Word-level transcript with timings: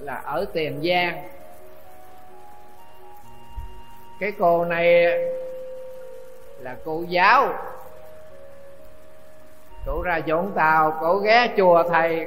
là 0.00 0.14
ở 0.14 0.44
tiền 0.52 0.82
giang. 0.88 1.28
Cái 4.20 4.32
cô 4.38 4.64
này 4.64 5.06
là 6.58 6.76
cô 6.84 7.04
giáo. 7.08 7.48
Cụ 9.86 10.02
ra 10.02 10.20
vũng 10.26 10.52
tàu 10.54 10.98
cổ 11.00 11.18
ghé 11.18 11.48
chùa 11.56 11.82
thầy. 11.88 12.26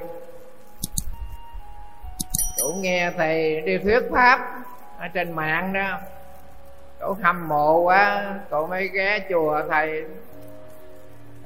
Cụ 2.61 2.73
nghe 2.79 3.11
thầy 3.17 3.61
đi 3.61 3.77
thuyết 3.77 3.99
pháp 4.11 4.63
ở 4.99 5.07
trên 5.07 5.31
mạng 5.31 5.73
đó. 5.73 5.99
Cổ 6.99 7.15
hâm 7.21 7.47
mộ 7.47 7.79
quá 7.79 8.33
cổ 8.49 8.67
mới 8.67 8.87
ghé 8.87 9.19
chùa 9.29 9.61
thầy. 9.69 10.03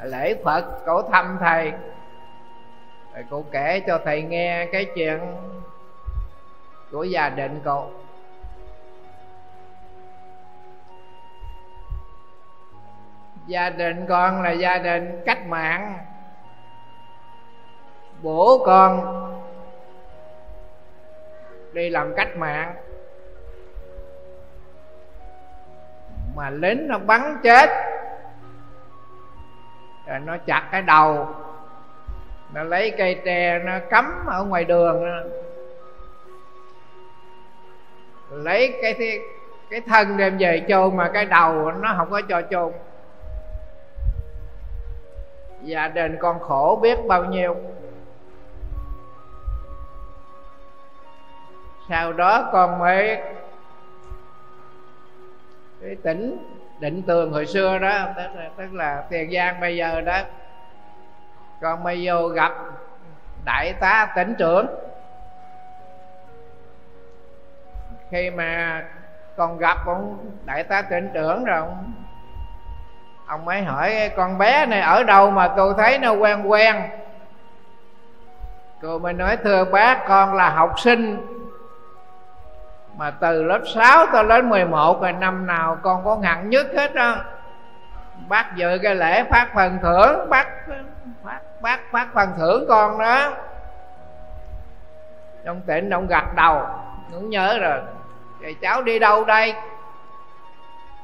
Lễ 0.03 0.35
phật 0.43 0.65
cổ 0.85 1.01
thăm 1.01 1.37
thầy. 1.39 1.71
Rồi 3.13 3.25
cô 3.29 3.45
kể 3.51 3.81
cho 3.87 3.99
thầy 4.05 4.21
nghe 4.21 4.67
cái 4.71 4.85
chuyện 4.95 5.19
của 6.91 7.03
gia 7.03 7.29
đình 7.29 7.61
cô 7.65 7.89
gia 13.47 13.69
đình 13.69 14.05
con 14.09 14.41
là 14.41 14.51
gia 14.51 14.77
đình 14.77 15.21
cách 15.25 15.47
mạng. 15.47 15.97
Bố 18.21 18.63
con 18.65 19.13
đi 21.73 21.89
làm 21.89 22.13
cách 22.15 22.37
mạng. 22.37 22.75
Mà 26.35 26.49
lính 26.49 26.87
nó 26.87 26.97
bắn 26.99 27.37
chết. 27.43 27.69
Rồi 30.07 30.19
nó 30.19 30.37
chặt 30.37 30.67
cái 30.71 30.81
đầu. 30.81 31.27
Nó 32.53 32.63
lấy 32.63 32.93
cây 32.97 33.21
tre, 33.25 33.59
nó 33.59 33.73
cắm 33.89 34.25
ở 34.27 34.43
ngoài 34.43 34.63
đường 34.63 35.03
lấy 38.31 38.79
cái 38.81 39.21
cái 39.69 39.81
thân 39.81 40.17
đem 40.17 40.37
về 40.37 40.65
chôn 40.69 40.97
mà 40.97 41.09
cái 41.13 41.25
đầu 41.25 41.71
nó 41.71 41.93
không 41.97 42.09
có 42.11 42.21
cho 42.29 42.41
chôn. 42.51 42.71
Gia 45.61 45.87
đình 45.87 46.17
con 46.19 46.39
khổ 46.39 46.79
biết 46.81 46.99
bao 47.07 47.25
nhiêu. 47.25 47.55
Sau 51.89 52.13
đó 52.13 52.49
con 52.51 52.79
mới 52.79 53.21
cái 55.81 55.95
tỉnh 56.03 56.37
định 56.79 57.01
tường 57.01 57.31
hồi 57.31 57.45
xưa 57.45 57.79
đó 57.79 58.07
tức 58.17 58.27
là, 58.35 58.49
tức 58.57 58.73
là 58.73 59.03
tiền 59.09 59.31
giang 59.31 59.59
bây 59.59 59.77
giờ 59.77 60.01
đó. 60.01 60.19
Con 61.61 61.83
mới 61.83 62.01
vô 62.05 62.27
gặp 62.27 62.53
đại 63.45 63.73
tá 63.79 64.13
tỉnh 64.15 64.35
trưởng. 64.37 64.67
Khi 68.11 68.29
mà 68.29 68.83
con 69.37 69.57
gặp 69.57 69.77
ông 69.85 70.31
đại 70.45 70.63
tá 70.63 70.81
tỉnh 70.81 71.09
trưởng 71.13 71.45
rồi 71.45 71.57
ông, 71.57 71.93
ông 73.27 73.45
mới 73.45 73.63
hỏi 73.63 74.11
con 74.17 74.37
bé 74.37 74.65
này 74.65 74.81
ở 74.81 75.03
đâu 75.03 75.31
mà 75.31 75.47
tôi 75.47 75.73
thấy 75.77 75.97
nó 75.97 76.11
quen 76.11 76.43
quen? 76.43 76.75
Cô 78.81 78.99
mới 78.99 79.13
nói 79.13 79.37
thưa 79.37 79.65
bác 79.65 80.07
con 80.07 80.33
là 80.35 80.49
học 80.49 80.79
sinh 80.79 81.27
mà 82.97 83.11
từ 83.11 83.43
lớp 83.43 83.61
6 83.73 84.05
tới 84.13 84.23
đến 84.29 84.49
11 84.49 85.01
rồi 85.01 85.13
năm 85.13 85.47
nào 85.47 85.77
con 85.81 86.05
có 86.05 86.15
ngặn 86.15 86.49
nhất 86.49 86.67
hết 86.75 86.95
đó 86.95 87.15
bác 88.27 88.55
dự 88.55 88.79
cái 88.83 88.95
lễ 88.95 89.23
phát 89.23 89.47
phần 89.55 89.79
thưởng 89.81 90.29
bác 90.29 90.47
phát 91.23 91.39
bác 91.61 91.79
phát 91.91 92.07
phần 92.13 92.29
thưởng 92.37 92.65
con 92.67 92.99
đó. 92.99 93.33
Trong 95.45 95.61
tỉnh 95.61 95.89
ông 95.89 96.07
gật 96.07 96.35
đầu 96.35 96.61
cũng 97.11 97.29
nhớ 97.29 97.59
rồi 97.59 97.79
vậy 98.41 98.55
cháu 98.61 98.81
đi 98.81 98.99
đâu 98.99 99.23
đây? 99.23 99.53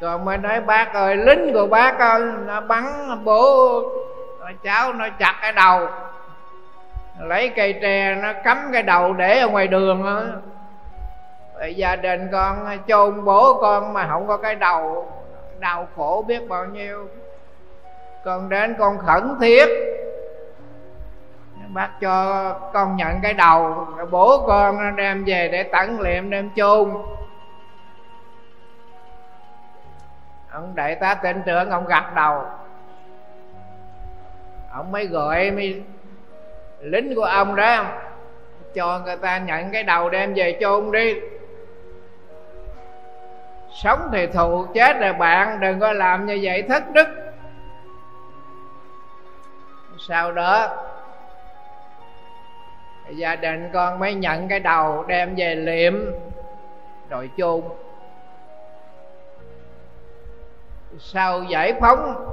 Còn 0.02 0.26
mới 0.26 0.38
nói, 0.38 0.62
bác 0.62 0.94
ơi, 0.94 1.16
lính 1.17 1.53
của 1.53 1.67
bác 1.67 1.99
ơi 1.99 2.21
nó 2.45 2.61
bắn 2.61 2.83
bố 3.23 3.82
cháu 4.64 4.94
nó 4.94 5.05
chặt 5.20 5.36
cái 5.42 5.54
đầu. 5.54 5.88
Lấy 7.20 7.49
cây 7.49 7.80
tre 7.82 8.16
nó 8.16 8.33
cắm 8.43 8.70
cái 8.73 8.83
đầu 8.83 9.14
để 9.14 9.39
ở 9.39 9.48
ngoài 9.48 9.67
đường 9.67 10.04
đó. 10.04 10.22
Vậy 11.54 11.76
gia 11.76 11.95
đình 11.95 12.30
con 12.32 12.80
chôn 12.88 13.26
bố 13.26 13.58
con 13.61 13.93
mà 13.93 14.08
không 14.11 14.27
có 14.27 14.38
cái 14.38 14.55
đầu, 14.55 15.11
đau 15.60 15.88
khổ 15.95 16.26
biết 16.27 16.49
bao 16.49 16.66
nhiêu. 16.66 17.08
Con 18.26 18.49
đến 18.49 18.76
con 18.80 18.98
khẩn 18.98 19.36
thiết. 19.42 19.66
Bác 21.67 21.89
cho 22.02 22.49
con 22.73 22.95
nhận 22.95 23.20
cái 23.23 23.33
đầu 23.33 23.88
bố 24.11 24.43
con 24.48 24.95
đem 24.95 25.23
về 25.26 25.49
để 25.52 25.64
tẩn 25.64 25.99
liệm 26.02 26.30
đem 26.30 26.49
chôn. 26.55 26.93
Ông 30.53 30.75
đại 30.75 30.95
tá 30.95 31.15
tên 31.15 31.43
trưởng 31.45 31.69
ông 31.69 31.86
gật 31.86 32.03
đầu. 32.15 32.45
Ông 34.71 34.91
mới 34.91 35.08
gọi, 35.08 35.52
mới 35.52 35.81
lính 36.80 37.15
của 37.15 37.23
ông 37.23 37.55
đó, 37.55 37.86
cho 38.73 38.99
người 38.99 39.17
ta 39.17 39.37
nhận 39.37 39.71
cái 39.71 39.83
đầu 39.83 40.09
đem 40.09 40.33
về 40.33 40.58
chôn 40.61 40.92
đi. 40.92 41.15
Sống 43.71 44.09
thì 44.11 44.27
thù, 44.27 44.65
chết 44.73 44.99
rồi 44.99 45.13
bạn, 45.13 45.59
đừng 45.59 45.80
có 45.80 45.93
làm 45.93 46.25
như 46.25 46.39
vậy, 46.43 46.61
thất 46.61 46.83
đức. 46.92 47.08
Sau 50.08 50.31
đó, 50.31 50.77
gia 53.09 53.36
đình 53.36 53.69
con 53.73 53.99
mới 53.99 54.13
nhận 54.13 54.47
cái 54.47 54.59
đầu 54.59 55.03
đem 55.08 55.36
về 55.36 55.55
liệm, 55.55 55.93
rồi 57.09 57.30
chôn. 57.37 57.61
Sau 60.99 61.43
giải 61.43 61.73
phóng? 61.80 62.30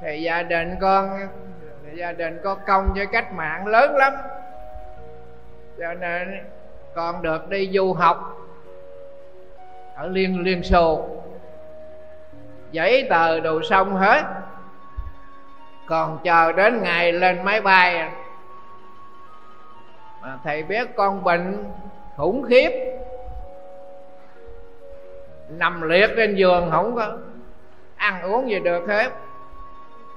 Thì 0.00 0.22
gia 0.22 0.42
đình 0.42 0.76
con 0.80 1.28
gia 1.94 2.12
đình 2.12 2.40
có 2.44 2.54
công 2.54 2.92
với 2.94 3.06
cách 3.06 3.32
mạng 3.32 3.66
lớn 3.66 3.96
lắm. 3.96 4.12
Cho 5.78 5.94
nên 5.94 6.44
con 6.94 7.22
được 7.22 7.48
đi 7.48 7.70
du 7.72 7.92
học 7.92 8.46
ở 9.94 10.06
liên 10.06 10.42
liên 10.42 10.62
xô. 10.62 11.08
Giấy 12.70 13.06
tờ 13.10 13.40
đồ 13.40 13.62
xong 13.62 13.96
hết. 13.96 14.22
Còn 15.86 16.18
chờ 16.24 16.52
đến 16.52 16.82
ngày 16.82 17.12
lên 17.12 17.42
máy 17.44 17.60
bay. 17.60 18.10
Mà 20.22 20.38
thầy 20.44 20.62
biết 20.62 20.88
con 20.96 21.24
bệnh 21.24 21.64
khủng 22.16 22.42
khiếp 22.42 22.70
nằm 25.48 25.82
liệt 25.82 26.10
trên 26.16 26.34
giường 26.36 26.68
không 26.70 26.96
có 26.96 27.16
ăn 27.96 28.22
uống 28.22 28.50
gì 28.50 28.58
được 28.58 28.88
hết. 28.88 29.12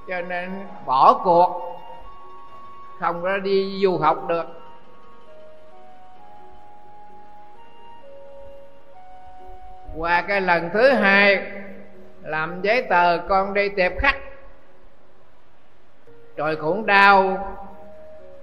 Cho 0.07 0.21
nên 0.21 0.65
bỏ 0.85 1.21
cuộc, 1.23 1.79
không 2.99 3.21
có 3.21 3.37
đi 3.37 3.79
du 3.83 3.97
học 3.97 4.27
được. 4.27 4.45
Qua 9.97 10.21
cái 10.21 10.41
lần 10.41 10.69
thứ 10.73 10.89
hai, 10.89 11.51
làm 12.23 12.61
giấy 12.61 12.81
tờ, 12.81 13.17
con 13.29 13.53
đi 13.53 13.69
tiệp 13.69 13.91
khách. 13.99 14.17
Rồi 16.35 16.55
cũng 16.55 16.85
đau, 16.85 17.47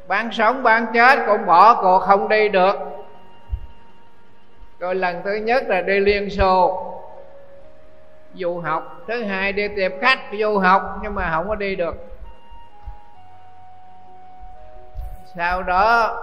bán 0.09 0.33
sống, 0.33 0.63
bán 0.63 0.87
chết 0.95 1.19
cũng 1.27 1.47
bỏ 1.47 1.83
cuộc, 1.83 1.99
không 1.99 2.29
đi 2.29 2.49
được 2.49 2.98
rồi 4.79 4.95
lần 4.95 5.23
thứ 5.25 5.35
nhất 5.35 5.65
là 5.67 5.81
đi 5.81 6.01
liên 6.01 6.31
xô. 6.31 6.85
Du 8.35 8.59
học. 8.59 8.97
Thứ 9.09 9.25
hai 9.25 9.53
đi 9.53 9.69
tiệp 9.69 9.93
khách, 10.01 10.21
du 10.41 10.59
học, 10.59 10.99
nhưng 11.03 11.15
mà 11.15 11.31
không 11.31 11.49
có 11.49 11.55
đi 11.55 11.77
được. 11.77 11.95
Sau 15.35 15.63
đó, 15.63 16.17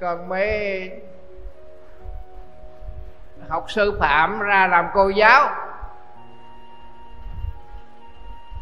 còn 0.00 0.28
mới 0.28 0.90
học 3.48 3.70
sư 3.70 3.98
phạm 4.00 4.40
ra 4.40 4.66
làm 4.66 4.86
cô 4.94 5.08
giáo. 5.08 5.50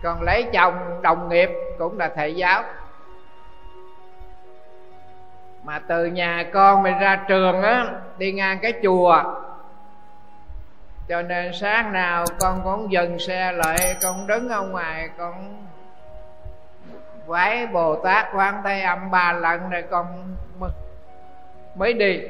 Còn 0.03 0.23
lấy 0.23 0.43
chồng 0.53 1.03
đồng 1.03 1.29
nghiệp 1.29 1.51
cũng 1.79 1.99
là 1.99 2.09
thầy 2.09 2.35
giáo 2.35 2.63
mà 5.69 5.81
từ 5.89 6.07
nhà 6.07 6.45
con 6.53 6.83
mình 6.83 6.99
ra 6.99 7.25
trường 7.29 7.63
á, 7.63 7.87
đi 8.19 8.33
ngang 8.33 8.59
cái 8.63 8.73
chùa. 8.83 9.23
Cho 11.09 11.23
nên 11.23 11.53
sáng 11.53 11.93
nào 11.93 12.25
con 12.41 12.61
cũng 12.65 12.93
dừng 12.93 13.19
xe 13.19 13.53
lại, 13.53 13.97
con 14.03 14.27
đứng 14.27 14.49
ở 14.49 14.63
ngoài, 14.63 15.09
con 15.19 15.65
vái 17.27 17.67
bồ 17.67 17.97
tát 18.05 18.27
quan 18.35 18.63
thế 18.65 18.81
âm 18.81 19.11
ba 19.11 19.33
lần 19.33 19.71
rồi 19.71 19.85
con 19.91 20.37
mới 21.75 21.93
đi. 21.93 22.21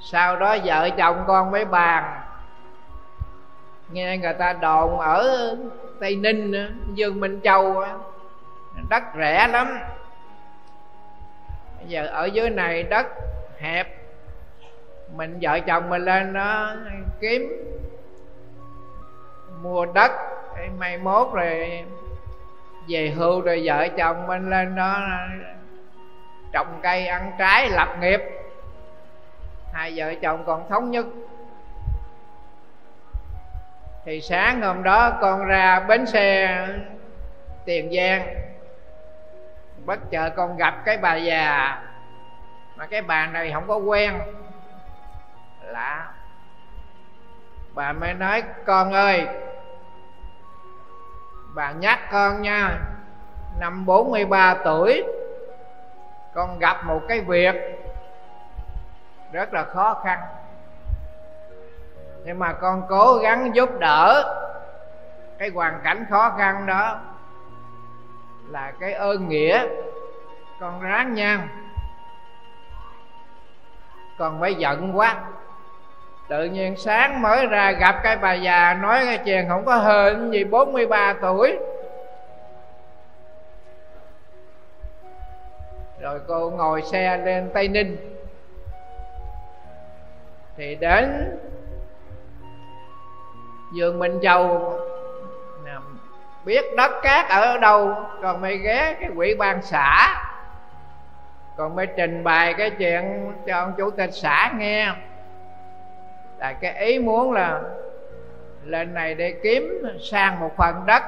Sau 0.00 0.36
đó 0.36 0.56
vợ 0.64 0.90
chồng 0.90 1.24
con 1.26 1.50
mới 1.50 1.64
bàn. 1.64 2.20
Nghe 3.90 4.18
người 4.18 4.34
ta 4.34 4.52
đồn 4.52 5.00
ở 5.00 5.56
tây 6.00 6.16
ninh 6.16 6.52
dương 6.94 7.20
minh 7.20 7.40
châu 7.44 7.84
đất 8.88 9.02
rẻ 9.18 9.48
lắm. 9.48 9.78
Bây 11.78 11.88
giờ 11.88 12.06
ở 12.06 12.24
dưới 12.24 12.50
này 12.50 12.82
đất 12.82 13.06
hẹp. 13.58 13.88
Mình 15.14 15.38
vợ 15.40 15.60
chồng 15.60 15.88
mình 15.88 16.04
lên 16.04 16.32
đó 16.32 16.74
kiếm. 17.20 17.42
Mua 19.62 19.86
đất 19.86 20.12
may 20.56 20.68
mai 20.78 20.98
mốt 20.98 21.28
rồi 21.34 21.84
về 22.88 23.12
hưu 23.16 23.40
rồi 23.40 23.62
vợ 23.64 23.88
chồng 23.96 24.26
mình 24.26 24.50
lên 24.50 24.74
đó 24.74 25.00
trồng 26.52 26.80
cây 26.82 27.06
ăn 27.06 27.32
trái 27.38 27.70
lập 27.70 27.88
nghiệp. 28.00 28.20
Hai 29.72 29.92
vợ 29.96 30.14
chồng 30.22 30.44
còn 30.46 30.68
thống 30.68 30.90
nhất. 30.90 31.06
Thì 34.04 34.20
sáng 34.20 34.62
hôm 34.62 34.82
đó 34.82 35.18
con 35.20 35.44
ra 35.44 35.80
bến 35.80 36.06
xe 36.06 36.58
tiền 37.64 37.92
giang 37.96 38.43
bất 39.84 40.10
chợt 40.10 40.30
con 40.36 40.56
gặp 40.56 40.74
cái 40.84 40.96
bà 40.96 41.14
già. 41.14 41.82
Mà 42.76 42.86
cái 42.86 43.02
bà 43.02 43.26
này 43.26 43.52
không 43.52 43.68
có 43.68 43.76
quen. 43.76 44.20
Lạ. 45.62 46.12
Bà 47.74 47.92
mới 47.92 48.14
nói, 48.14 48.42
con 48.66 48.92
ơi, 48.92 49.26
bà 51.54 51.72
nhắc 51.72 51.98
con 52.10 52.42
nha, 52.42 52.78
năm 53.58 53.86
43 53.86 54.54
tuổi, 54.64 55.04
con 56.34 56.58
gặp 56.58 56.84
một 56.84 57.00
cái 57.08 57.20
việc 57.20 57.54
rất 59.32 59.54
là 59.54 59.64
khó 59.64 60.00
khăn. 60.04 60.18
Nhưng 62.24 62.38
mà 62.38 62.52
con 62.52 62.82
cố 62.88 63.18
gắng 63.22 63.54
giúp 63.54 63.70
đỡ 63.78 64.34
cái 65.38 65.50
hoàn 65.54 65.80
cảnh 65.84 66.06
khó 66.10 66.34
khăn 66.38 66.66
đó 66.66 67.00
là 68.50 68.72
cái 68.80 68.92
ơn 68.92 69.28
nghĩa. 69.28 69.66
Con 70.60 70.80
ráng 70.80 71.14
nha 71.14 71.48
con 74.18 74.40
phải 74.40 74.54
giận 74.54 74.98
quá. 74.98 75.24
Tự 76.28 76.44
nhiên 76.44 76.76
sáng 76.76 77.22
mới 77.22 77.46
ra 77.46 77.72
gặp 77.72 78.00
cái 78.02 78.16
bà 78.16 78.34
già 78.34 78.74
nói 78.74 79.02
cái 79.06 79.18
chuyện 79.24 79.48
không 79.48 79.64
có 79.64 79.76
hơn 79.76 80.32
gì 80.32 80.44
43 80.44 81.14
tuổi. 81.22 81.58
Rồi 86.00 86.20
cô 86.28 86.50
ngồi 86.50 86.82
xe 86.82 87.18
lên 87.18 87.50
tây 87.54 87.68
ninh. 87.68 87.96
Thì 90.56 90.74
đến 90.74 91.38
vườn 93.76 93.98
minh 93.98 94.18
châu 94.22 94.72
biết 96.44 96.64
đất 96.76 96.92
cát 97.02 97.28
ở 97.28 97.58
đâu, 97.58 97.94
còn 98.22 98.40
mày 98.40 98.58
ghé 98.58 98.96
cái 99.00 99.10
quỹ 99.16 99.34
ban 99.34 99.62
xã. 99.62 100.20
Còn 101.56 101.76
mới 101.76 101.86
trình 101.86 102.24
bày 102.24 102.54
cái 102.54 102.70
chuyện 102.70 103.32
cho 103.46 103.56
ông 103.56 103.72
chủ 103.76 103.90
tịch 103.90 104.10
xã 104.12 104.52
nghe. 104.58 104.92
Là 106.38 106.52
cái 106.52 106.74
ý 106.86 106.98
muốn 106.98 107.32
là 107.32 107.60
lên 108.64 108.94
này 108.94 109.14
để 109.14 109.34
kiếm 109.42 109.82
sang 110.10 110.40
một 110.40 110.50
phần 110.56 110.82
đất. 110.86 111.02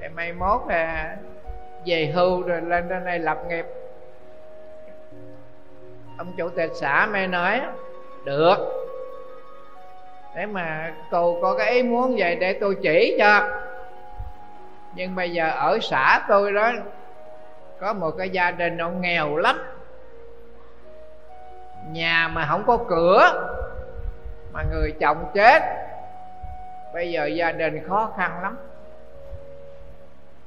Để 0.00 0.08
mai 0.08 0.32
mốt 0.32 0.60
là 0.68 1.16
về 1.86 2.12
hưu 2.14 2.42
rồi 2.42 2.60
lên 2.60 2.86
trên 2.88 3.04
này 3.04 3.18
lập 3.18 3.38
nghiệp. 3.48 3.66
Ông 6.18 6.32
chủ 6.36 6.48
tịch 6.48 6.70
xã 6.80 7.08
mới 7.12 7.26
nói, 7.26 7.60
được. 8.24 8.56
Để 10.36 10.46
mà 10.46 10.92
cô 11.10 11.38
có 11.42 11.54
cái 11.58 11.70
ý 11.70 11.82
muốn 11.82 12.14
vậy 12.18 12.36
để 12.36 12.52
tôi 12.52 12.76
chỉ 12.82 13.16
cho 13.18 13.48
nhưng 14.94 15.14
bây 15.14 15.32
giờ 15.32 15.50
ở 15.50 15.78
xã 15.82 16.24
tôi 16.28 16.52
đó, 16.52 16.72
có 17.80 17.92
một 17.92 18.10
cái 18.10 18.30
gia 18.30 18.50
đình 18.50 18.78
ông 18.78 19.00
nghèo 19.00 19.36
lắm. 19.36 19.58
Nhà 21.90 22.28
mà 22.32 22.46
không 22.50 22.64
có 22.66 22.78
cửa, 22.88 23.46
mà 24.52 24.62
người 24.70 24.94
chồng 25.00 25.30
chết, 25.34 25.62
bây 26.94 27.12
giờ 27.12 27.24
gia 27.24 27.52
đình 27.52 27.88
khó 27.88 28.12
khăn 28.16 28.42
lắm. 28.42 28.56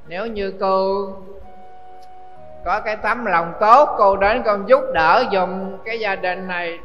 Nếu 0.08 0.26
như 0.26 0.54
cô 0.60 1.08
có 2.66 2.82
cái 2.82 2.96
tấm 2.96 3.26
lòng 3.26 3.54
tốt, 3.60 3.96
cô 3.98 4.18
đến 4.18 4.44
con 4.46 4.70
giúp 4.70 4.82
đỡ 4.94 5.26
dùng 5.32 5.78
cái 5.86 6.00
gia 6.00 6.16
đình 6.16 6.48
này, 6.48 6.80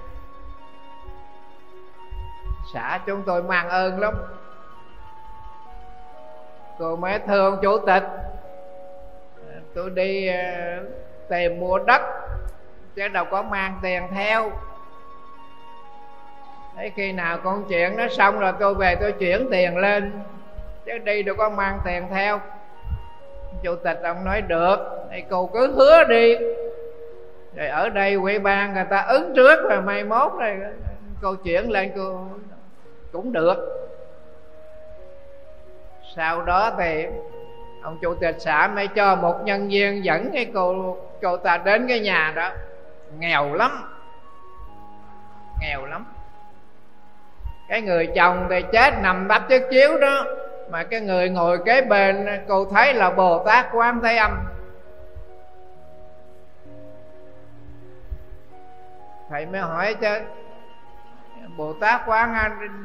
xã 2.75 3.01
chúng 3.07 3.23
tôi 3.27 3.43
mang 3.43 3.69
ơn 3.69 4.01
lắm 4.01 4.15
cô 6.83 6.97
mới 6.97 7.19
thương 7.27 7.59
chủ 7.63 7.79
tịch. 7.79 8.03
Tôi 9.75 9.91
đi 9.91 10.29
ờ, 10.29 10.37
tìm 11.29 11.61
mua 11.61 11.79
đất, 11.79 12.03
chứ 12.95 13.09
đâu 13.09 13.25
có 13.31 13.43
mang 13.43 13.79
tiền 13.83 14.03
theo. 14.15 14.51
Thế 16.77 16.91
khi 16.97 17.13
nào 17.13 17.39
con 17.45 17.65
chuyện 17.69 17.97
nó 17.97 18.09
xong 18.09 18.39
rồi 18.39 18.53
tôi 18.61 18.75
về 18.75 18.97
tôi 19.01 19.13
chuyển 19.13 19.49
tiền 19.51 19.77
lên, 19.77 20.13
Chứ 20.87 20.99
đi 20.99 21.23
đâu 21.23 21.37
có 21.39 21.51
mang 21.51 21.79
tiền 21.85 22.05
theo. 22.11 22.41
Chủ 23.63 23.77
tịch 23.77 24.01
ông 24.03 24.25
nói, 24.25 24.43
được, 24.43 24.77
Thì 25.11 25.23
cô 25.31 25.47
cứ 25.47 25.73
hứa 25.73 26.05
đi. 26.05 26.37
Rồi 27.57 27.67
ở 27.67 27.89
đây 27.89 28.19
quỹ 28.23 28.39
ban 28.39 28.75
người 28.75 28.87
ta 28.91 29.01
ứng 29.01 29.33
trước 29.37 29.71
rồi 29.71 29.81
mai 29.81 30.05
mốt 30.05 30.33
rồi, 30.41 30.59
Cô 31.23 31.35
chuyển 31.35 31.71
lên 31.71 31.93
cô 31.97 32.27
cũng 33.13 33.33
được. 33.33 33.82
Sau 36.17 36.43
đó 36.43 36.73
thì 36.79 37.07
ông 37.83 37.99
chủ 38.03 38.15
tịch 38.15 38.37
xã 38.39 38.71
mới 38.75 38.89
cho 38.89 39.17
một 39.17 39.41
nhân 39.45 39.69
viên 39.69 40.05
dẫn 40.05 40.31
cái 40.33 40.51
cô 40.55 40.97
cô 41.23 41.37
ta 41.37 41.59
đến 41.59 41.87
cái 41.89 42.01
nhà 42.01 42.33
đó. 42.37 42.51
Nghèo 43.19 43.55
lắm. 43.55 43.71
Nghèo 45.61 45.87
lắm. 45.87 46.07
Cái 47.69 47.83
người 47.83 48.07
chồng 48.07 48.47
thì 48.51 48.63
chết 48.73 48.95
nằm 49.03 49.29
đắp 49.29 49.49
chiếc 49.49 49.63
chiếu 49.71 49.99
đó, 49.99 50.25
mà 50.71 50.83
cái 50.83 51.01
người 51.01 51.29
ngồi 51.29 51.59
kế 51.65 51.83
bên, 51.83 52.27
cô 52.49 52.65
thấy 52.65 52.95
là 52.95 53.11
bồ 53.11 53.45
tát 53.47 53.67
quán 53.73 54.01
thế 54.03 54.17
âm. 54.17 54.39
Thầy 59.31 59.47
mới 59.47 59.61
hỏi 59.61 59.95
chứ, 59.95 60.21
bồ 61.57 61.73
tát 61.73 62.01
quán 62.07 62.35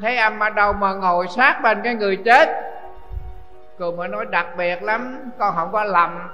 thế 0.02 0.16
âm 0.16 0.38
ở 0.38 0.50
đâu 0.50 0.72
mà 0.72 0.94
ngồi 0.94 1.28
sát 1.28 1.60
bên 1.62 1.80
cái 1.84 1.94
người 1.94 2.16
chết? 2.24 2.48
Cô 3.78 3.92
mới 3.92 4.08
nói, 4.08 4.26
đặc 4.26 4.46
biệt 4.56 4.82
lắm, 4.82 5.30
con 5.38 5.54
không 5.56 5.72
có 5.72 5.84
lầm. 5.84 6.28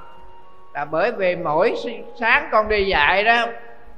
Là 0.74 0.84
bởi 0.84 1.12
vì 1.12 1.36
mỗi 1.36 1.74
sáng 2.20 2.48
con 2.52 2.68
đi 2.68 2.84
dạy 2.84 3.24
đó, 3.24 3.46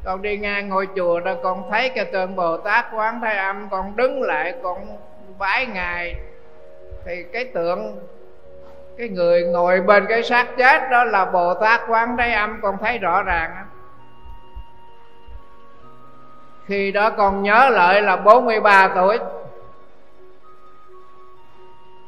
con 0.04 0.22
đi 0.22 0.38
ngang 0.38 0.68
ngôi 0.68 0.88
chùa 0.96 1.20
đó, 1.20 1.34
con 1.42 1.70
thấy 1.70 1.88
cái 1.88 2.04
tượng 2.04 2.36
bồ 2.36 2.56
tát 2.56 2.86
quán 2.94 3.20
thế 3.22 3.36
âm, 3.36 3.68
con 3.68 3.96
đứng 3.96 4.22
lại, 4.22 4.54
con 4.62 4.98
vái 5.38 5.66
ngài. 5.66 6.14
Thì 7.04 7.24
cái 7.32 7.44
tượng, 7.44 7.98
cái 8.98 9.08
người 9.08 9.44
ngồi 9.44 9.80
bên 9.80 10.06
cái 10.08 10.22
xác 10.22 10.46
chết 10.56 10.90
đó 10.90 11.04
là 11.04 11.24
bồ 11.24 11.54
tát 11.54 11.80
quán 11.88 12.16
thế 12.18 12.32
âm, 12.32 12.60
con 12.62 12.78
thấy 12.78 12.98
rõ 12.98 13.22
ràng 13.22 13.66
khi 16.66 16.92
đó 16.92 17.10
con 17.10 17.42
nhớ 17.42 17.68
lại 17.68 18.02
là 18.02 18.16
43 18.16 18.88
tuổi 18.94 19.18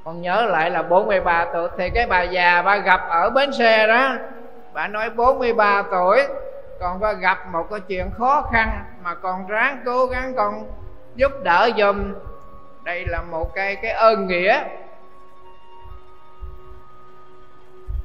con 0.08 0.22
nhớ 0.22 0.46
lại 0.46 0.70
là 0.70 0.82
43 0.82 1.46
tuổi. 1.52 1.68
Thì 1.78 1.90
cái 1.90 2.06
bà 2.06 2.22
già 2.22 2.62
bà 2.62 2.76
gặp 2.76 3.00
ở 3.08 3.30
bến 3.30 3.52
xe 3.52 3.86
đó, 3.86 4.12
bà 4.72 4.88
nói 4.88 5.10
43 5.10 5.82
tuổi, 5.90 6.26
con 6.80 7.00
có 7.00 7.14
gặp 7.14 7.38
một 7.52 7.66
cái 7.70 7.80
chuyện 7.80 8.10
khó 8.18 8.42
khăn 8.52 8.84
mà 9.04 9.14
con 9.14 9.46
ráng 9.46 9.82
cố 9.84 10.06
gắng 10.06 10.32
con 10.36 10.64
giúp 11.14 11.32
đỡ 11.42 11.70
dùm 11.78 12.14
đây 12.82 13.04
là 13.08 13.22
một 13.22 13.54
cái 13.54 13.76
cái 13.76 13.90
ơn 13.90 14.26
nghĩa. 14.26 14.62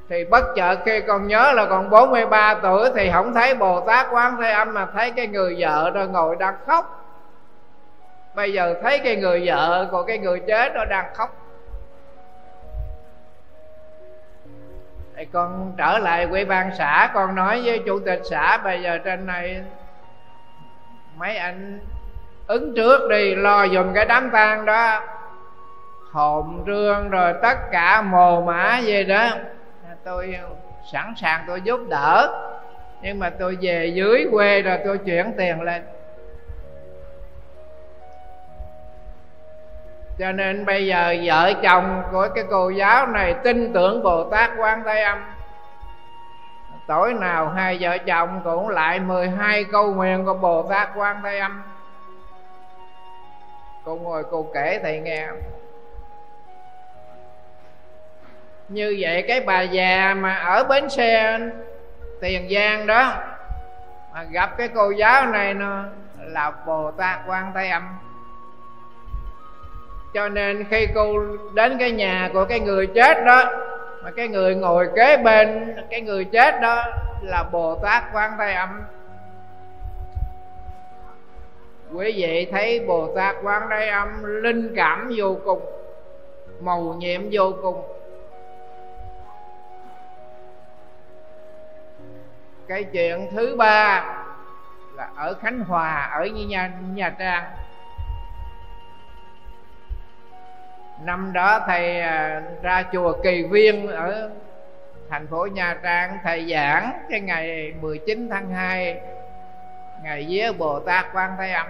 Thì 0.08 0.24
bất 0.24 0.44
chợt 0.56 0.78
khi 0.84 1.00
con 1.00 1.26
nhớ 1.26 1.52
là 1.52 1.66
còn 1.66 1.90
43 1.90 2.54
tuổi 2.54 2.90
thì 2.96 3.10
không 3.12 3.34
thấy 3.34 3.54
Bồ 3.54 3.80
Tát 3.80 4.06
Quán 4.10 4.36
Thế 4.40 4.50
Âm 4.50 4.74
mà 4.74 4.86
thấy 4.94 5.10
cái 5.10 5.26
người 5.26 5.56
vợ 5.58 5.90
đó 5.94 6.04
ngồi 6.04 6.36
đang 6.36 6.54
khóc. 6.66 7.04
Bây 8.34 8.52
giờ 8.52 8.74
thấy 8.82 8.98
cái 8.98 9.16
người 9.16 9.42
vợ 9.46 9.88
của 9.90 10.02
cái 10.02 10.18
người 10.18 10.40
chết 10.46 10.72
nó 10.74 10.84
đang 10.84 11.14
khóc. 11.14 11.43
Thì 15.16 15.24
con 15.24 15.72
trở 15.78 15.98
lại 15.98 16.26
quỹ 16.26 16.44
ban 16.44 16.70
xã, 16.78 17.10
con 17.14 17.34
nói 17.34 17.62
với 17.64 17.82
chủ 17.86 18.00
tịch 18.00 18.20
xã, 18.30 18.56
bây 18.56 18.82
giờ 18.82 18.98
trên 18.98 19.26
này 19.26 19.62
mấy 21.16 21.36
anh 21.36 21.80
ứng 22.46 22.74
trước 22.76 23.10
đi, 23.10 23.34
lo 23.34 23.66
dùm 23.68 23.94
cái 23.94 24.04
đám 24.04 24.30
tang 24.30 24.64
đó. 24.64 25.00
Hồn 26.12 26.64
rương 26.66 27.10
rồi 27.10 27.34
tất 27.42 27.58
cả 27.72 28.02
mồ 28.02 28.40
mã 28.40 28.78
gì 28.78 29.04
đó. 29.04 29.28
Tôi 30.04 30.38
sẵn 30.92 31.14
sàng 31.16 31.44
tôi 31.46 31.60
giúp 31.60 31.80
đỡ, 31.88 32.28
nhưng 33.02 33.18
mà 33.18 33.30
tôi 33.30 33.58
về 33.60 33.86
dưới 33.86 34.28
quê 34.32 34.62
rồi 34.62 34.78
tôi 34.84 34.98
chuyển 34.98 35.32
tiền 35.36 35.62
lên. 35.62 35.82
Cho 40.18 40.32
nên 40.32 40.64
bây 40.64 40.86
giờ 40.86 41.16
vợ 41.24 41.52
chồng 41.62 42.02
của 42.12 42.28
cái 42.34 42.44
cô 42.50 42.70
giáo 42.70 43.06
này 43.06 43.34
tin 43.44 43.72
tưởng 43.72 44.02
bồ 44.02 44.24
tát 44.30 44.50
quan 44.58 44.82
thế 44.84 45.02
âm. 45.02 45.24
Tối 46.86 47.14
nào 47.14 47.48
hai 47.48 47.78
vợ 47.80 47.98
chồng 47.98 48.40
cũng 48.44 48.68
lại 48.68 49.00
12 49.00 49.64
câu 49.64 49.94
nguyện 49.94 50.24
của 50.24 50.34
bồ 50.34 50.62
tát 50.62 50.88
quan 50.94 51.20
thế 51.24 51.38
âm. 51.38 51.62
Cô 53.84 53.96
ngồi 53.96 54.24
cô 54.30 54.46
kể 54.54 54.80
thầy 54.82 55.00
nghe. 55.00 55.28
Như 58.68 58.96
vậy 59.00 59.24
cái 59.28 59.40
bà 59.40 59.62
già 59.62 60.14
mà 60.18 60.34
ở 60.34 60.64
bến 60.64 60.90
xe, 60.90 61.38
tiền 62.20 62.48
giang 62.54 62.86
đó, 62.86 63.14
mà 64.12 64.22
gặp 64.22 64.56
cái 64.58 64.68
cô 64.68 64.90
giáo 64.90 65.26
này 65.26 65.54
nó 65.54 65.84
là 66.16 66.52
bồ 66.66 66.90
tát 66.90 67.18
quan 67.26 67.52
thế 67.54 67.68
âm 67.68 67.88
cho 70.14 70.28
nên 70.28 70.64
khi 70.70 70.86
cô 70.94 71.14
đến 71.54 71.78
cái 71.78 71.90
nhà 71.90 72.30
của 72.32 72.44
cái 72.44 72.60
người 72.60 72.86
chết 72.86 73.24
đó, 73.24 73.44
mà 74.02 74.10
cái 74.10 74.28
người 74.28 74.54
ngồi 74.54 74.88
kế 74.96 75.16
bên, 75.16 75.76
cái 75.90 76.00
người 76.00 76.24
chết 76.24 76.60
đó 76.60 76.84
là 77.22 77.44
bồ 77.52 77.74
tát 77.74 78.04
quan 78.12 78.32
thế 78.38 78.52
âm. 78.52 78.82
Quý 81.94 82.12
vị 82.16 82.48
thấy 82.52 82.80
bồ 82.80 83.16
tát 83.16 83.36
quan 83.42 83.62
thế 83.70 83.88
âm 83.88 84.42
linh 84.42 84.74
cảm 84.76 85.10
vô 85.16 85.36
cùng, 85.44 85.60
màu 86.60 86.96
nhiệm 86.98 87.22
vô 87.32 87.52
cùng. 87.62 87.82
Cái 92.68 92.84
chuyện 92.84 93.28
thứ 93.32 93.56
ba 93.56 94.04
là 94.96 95.08
ở 95.16 95.34
khánh 95.34 95.60
hòa, 95.60 96.10
ở 96.12 96.24
như 96.24 96.46
nhà 96.46 96.72
nhà 96.94 97.14
trang. 97.18 97.44
Năm 101.04 101.32
đó 101.32 101.60
thầy 101.66 102.00
à, 102.00 102.42
ra 102.62 102.84
chùa 102.92 103.12
kỳ 103.22 103.42
viên 103.42 103.88
ở 103.88 104.30
thành 105.08 105.26
phố 105.26 105.46
nha 105.46 105.78
trang, 105.82 106.18
thầy 106.22 106.50
giảng 106.50 106.92
cái 107.10 107.20
ngày 107.20 107.72
19 107.80 108.28
tháng 108.30 108.50
2 108.50 109.00
ngày 110.02 110.26
vía 110.28 110.52
bồ 110.58 110.80
tát 110.80 111.06
quan 111.12 111.36
thế 111.38 111.50
âm. 111.50 111.66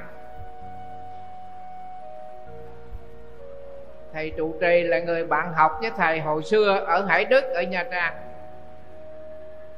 Thầy 4.12 4.32
trụ 4.36 4.54
trì 4.60 4.82
là 4.82 4.98
người 4.98 5.26
bạn 5.26 5.52
học 5.52 5.78
với 5.80 5.90
thầy 5.96 6.20
hồi 6.20 6.42
xưa 6.42 6.84
ở 6.86 7.04
hải 7.06 7.24
đức, 7.24 7.44
ở 7.54 7.62
nha 7.62 7.84
trang. 7.90 8.14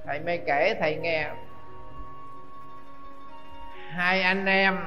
Thầy 0.07 0.21
mới 0.21 0.39
kể 0.47 0.75
thầy 0.81 0.97
nghe. 0.97 1.29
Hai 3.91 4.23
anh 4.23 4.47
em 4.47 4.79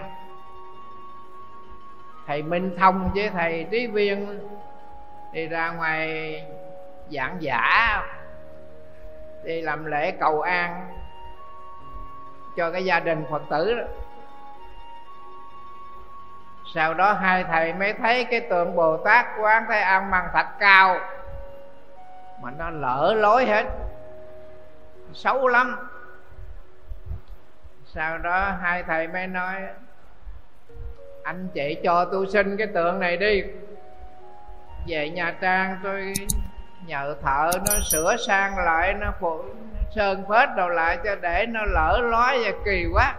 thầy 2.30 2.42
minh 2.42 2.76
thông 2.80 3.12
với 3.16 3.30
thầy 3.30 3.68
trí 3.72 3.88
viên 3.88 4.40
đi 5.32 5.48
ra 5.48 5.70
ngoài 5.70 6.34
giảng 7.12 7.38
giả, 7.40 8.04
đi 9.44 9.62
làm 9.62 9.86
lễ 9.86 10.12
cầu 10.12 10.42
an 10.42 10.88
cho 12.58 12.72
cái 12.72 12.86
gia 12.86 13.00
đình 13.00 13.26
phật 13.32 13.42
tử 13.50 13.76
đó. 13.76 13.84
Sau 16.74 16.94
đó 16.94 17.14
hai 17.14 17.44
thầy 17.44 17.74
mới 17.74 17.94
thấy 17.94 18.24
cái 18.24 18.40
tượng 18.40 18.76
bồ 18.76 18.98
tát 18.98 19.26
quán 19.40 19.66
thế 19.70 19.82
âm 19.82 20.12
bằng 20.12 20.30
thạch 20.34 20.60
cao 20.60 21.00
mà 22.42 22.52
nó 22.58 22.70
lỡ 22.70 23.14
lối 23.18 23.46
hết, 23.46 23.66
xấu 25.14 25.48
lắm. 25.48 25.90
Sau 27.86 28.18
đó 28.18 28.52
hai 28.62 28.84
thầy 28.84 29.08
mới 29.08 29.28
nói 29.28 29.62
anh 31.30 31.48
chị 31.54 31.78
cho 31.84 32.06
tôi 32.12 32.28
xin 32.28 32.58
cái 32.58 32.68
tượng 32.68 33.00
này 33.00 33.18
đi. 33.18 33.44
Về 34.88 35.10
nhà 35.10 35.36
trang 35.42 35.80
tôi 35.84 36.14
nhờ 36.86 37.16
thợ 37.24 37.52
nó 37.68 37.74
sửa 37.92 38.16
sang 38.28 38.58
lại, 38.58 38.94
nó 38.94 39.12
phụ 39.20 39.44
sơn 39.92 40.24
phết 40.30 40.50
đồ 40.58 40.70
lại 40.70 40.98
cho 41.04 41.16
để 41.16 41.46
nó 41.46 41.62
lỡ 41.66 42.00
lói 42.04 42.40
và 42.44 42.52
kỳ 42.66 42.86
quá. 42.94 43.16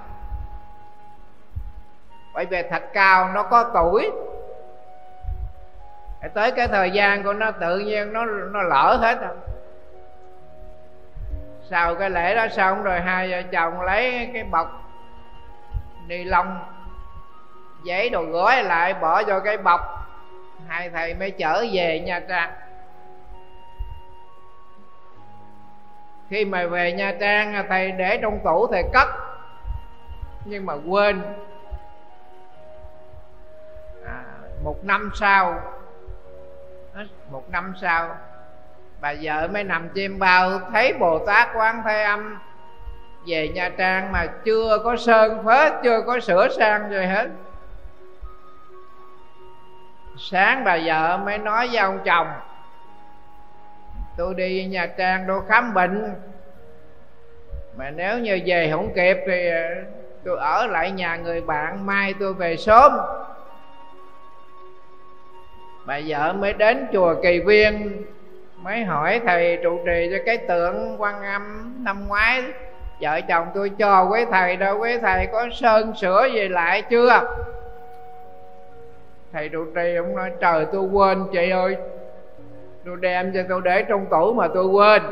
Bởi 2.34 2.46
vì 2.46 2.62
thạch 2.70 2.92
cao, 2.92 3.30
nó 3.34 3.42
có 3.42 3.70
tuổi. 3.74 4.10
Tới 6.34 6.52
cái 6.52 6.68
thời 6.68 6.90
gian 6.90 7.22
của 7.22 7.32
nó 7.32 7.50
tự 7.50 7.78
nhiên 7.78 8.12
nó 8.12 8.24
nó 8.24 8.62
lỡ 8.62 8.98
hết 9.00 9.20
rồi. 9.20 9.36
Sau 11.70 11.94
cái 11.94 12.10
lễ 12.10 12.34
đó 12.34 12.48
xong 12.48 12.82
rồi 12.82 13.00
hai 13.00 13.30
vợ 13.30 13.42
chồng 13.42 13.80
lấy 13.80 14.30
cái 14.34 14.44
bọc 14.44 14.82
ni 16.06 16.24
lông 16.24 16.58
giấy 17.82 18.10
đồ 18.10 18.24
gói 18.24 18.62
lại 18.62 18.94
bỏ 18.94 19.22
vô 19.22 19.34
cái 19.44 19.56
bọc. 19.56 19.80
Hai 20.68 20.90
thầy 20.90 21.14
mới 21.14 21.30
trở 21.30 21.64
về 21.72 22.00
nha 22.00 22.20
trang 22.28 22.52
khi 26.30 26.44
mà 26.44 26.66
về 26.66 26.92
nha 26.92 27.14
trang 27.20 27.66
thầy 27.68 27.92
để 27.92 28.18
trong 28.22 28.40
tủ 28.44 28.66
thầy 28.66 28.82
cất. 28.92 29.08
Nhưng 30.44 30.66
mà 30.66 30.74
quên. 30.86 31.22
À, 34.06 34.22
một 34.64 34.84
năm 34.84 35.10
sau 35.14 35.60
một 37.30 37.50
năm 37.50 37.74
sau 37.80 38.16
bà 39.00 39.14
vợ 39.22 39.48
mới 39.52 39.64
nằm 39.64 39.88
chim 39.88 40.18
bao 40.18 40.60
thấy 40.72 40.92
bồ 40.92 41.26
tát 41.26 41.48
quán 41.54 41.82
thế 41.84 42.02
âm 42.02 42.38
về 43.26 43.48
nha 43.48 43.70
trang 43.78 44.12
mà 44.12 44.26
chưa 44.44 44.78
có 44.84 44.96
sơn 44.96 45.42
phết 45.46 45.72
chưa 45.82 46.00
có 46.06 46.20
sửa 46.20 46.48
sang 46.48 46.90
rồi 46.90 47.06
hết 47.06 47.28
sáng 50.20 50.64
bà 50.64 50.78
vợ 50.84 51.18
mới 51.24 51.38
nói 51.38 51.68
với 51.68 51.76
ông 51.76 51.98
chồng, 52.04 52.26
tôi 54.16 54.34
đi 54.34 54.64
nha 54.64 54.86
trang 54.86 55.24
tôi 55.28 55.40
khám 55.48 55.74
bệnh. 55.74 56.14
Mà 57.76 57.90
nếu 57.90 58.18
như 58.18 58.40
về 58.46 58.70
không 58.72 58.92
kịp 58.94 59.16
thì 59.26 59.48
ờ, 59.48 59.62
tôi 60.24 60.38
ở 60.38 60.66
lại 60.66 60.90
nhà 60.90 61.16
người 61.16 61.40
bạn, 61.40 61.86
mai 61.86 62.14
tôi 62.20 62.34
về 62.34 62.56
sớm. 62.56 62.92
Bà 65.86 66.00
vợ 66.06 66.32
mới 66.32 66.52
đến 66.52 66.86
chùa 66.92 67.14
kỳ 67.22 67.40
viên, 67.40 68.02
mới 68.62 68.84
hỏi 68.84 69.20
thầy 69.26 69.58
trụ 69.62 69.80
trì 69.86 70.08
cho 70.12 70.18
cái 70.26 70.36
tượng 70.36 71.02
quan 71.02 71.22
âm 71.22 71.74
năm 71.84 72.08
ngoái, 72.08 72.42
vợ 73.00 73.20
chồng 73.20 73.46
tôi 73.54 73.70
cho 73.70 74.04
quý 74.04 74.24
thầy 74.30 74.56
đâu, 74.56 74.78
quý 74.78 74.98
thầy 74.98 75.26
có 75.26 75.48
sơn 75.52 75.92
sửa 76.00 76.28
gì 76.34 76.48
lại 76.48 76.82
chưa? 76.82 77.22
Thầy 79.32 79.48
trụ 79.48 79.64
trì 79.74 79.96
ông 79.96 80.16
nói, 80.16 80.32
trời, 80.40 80.66
tôi 80.72 80.82
quên, 80.82 81.26
chị 81.32 81.50
ơi. 81.50 81.76
Tôi 82.84 82.96
đem 83.00 83.32
cho 83.34 83.40
tôi 83.48 83.60
để 83.64 83.82
trong 83.88 84.06
tủ 84.06 84.34
mà 84.34 84.48
tôi 84.54 84.64
quên. 84.64 85.02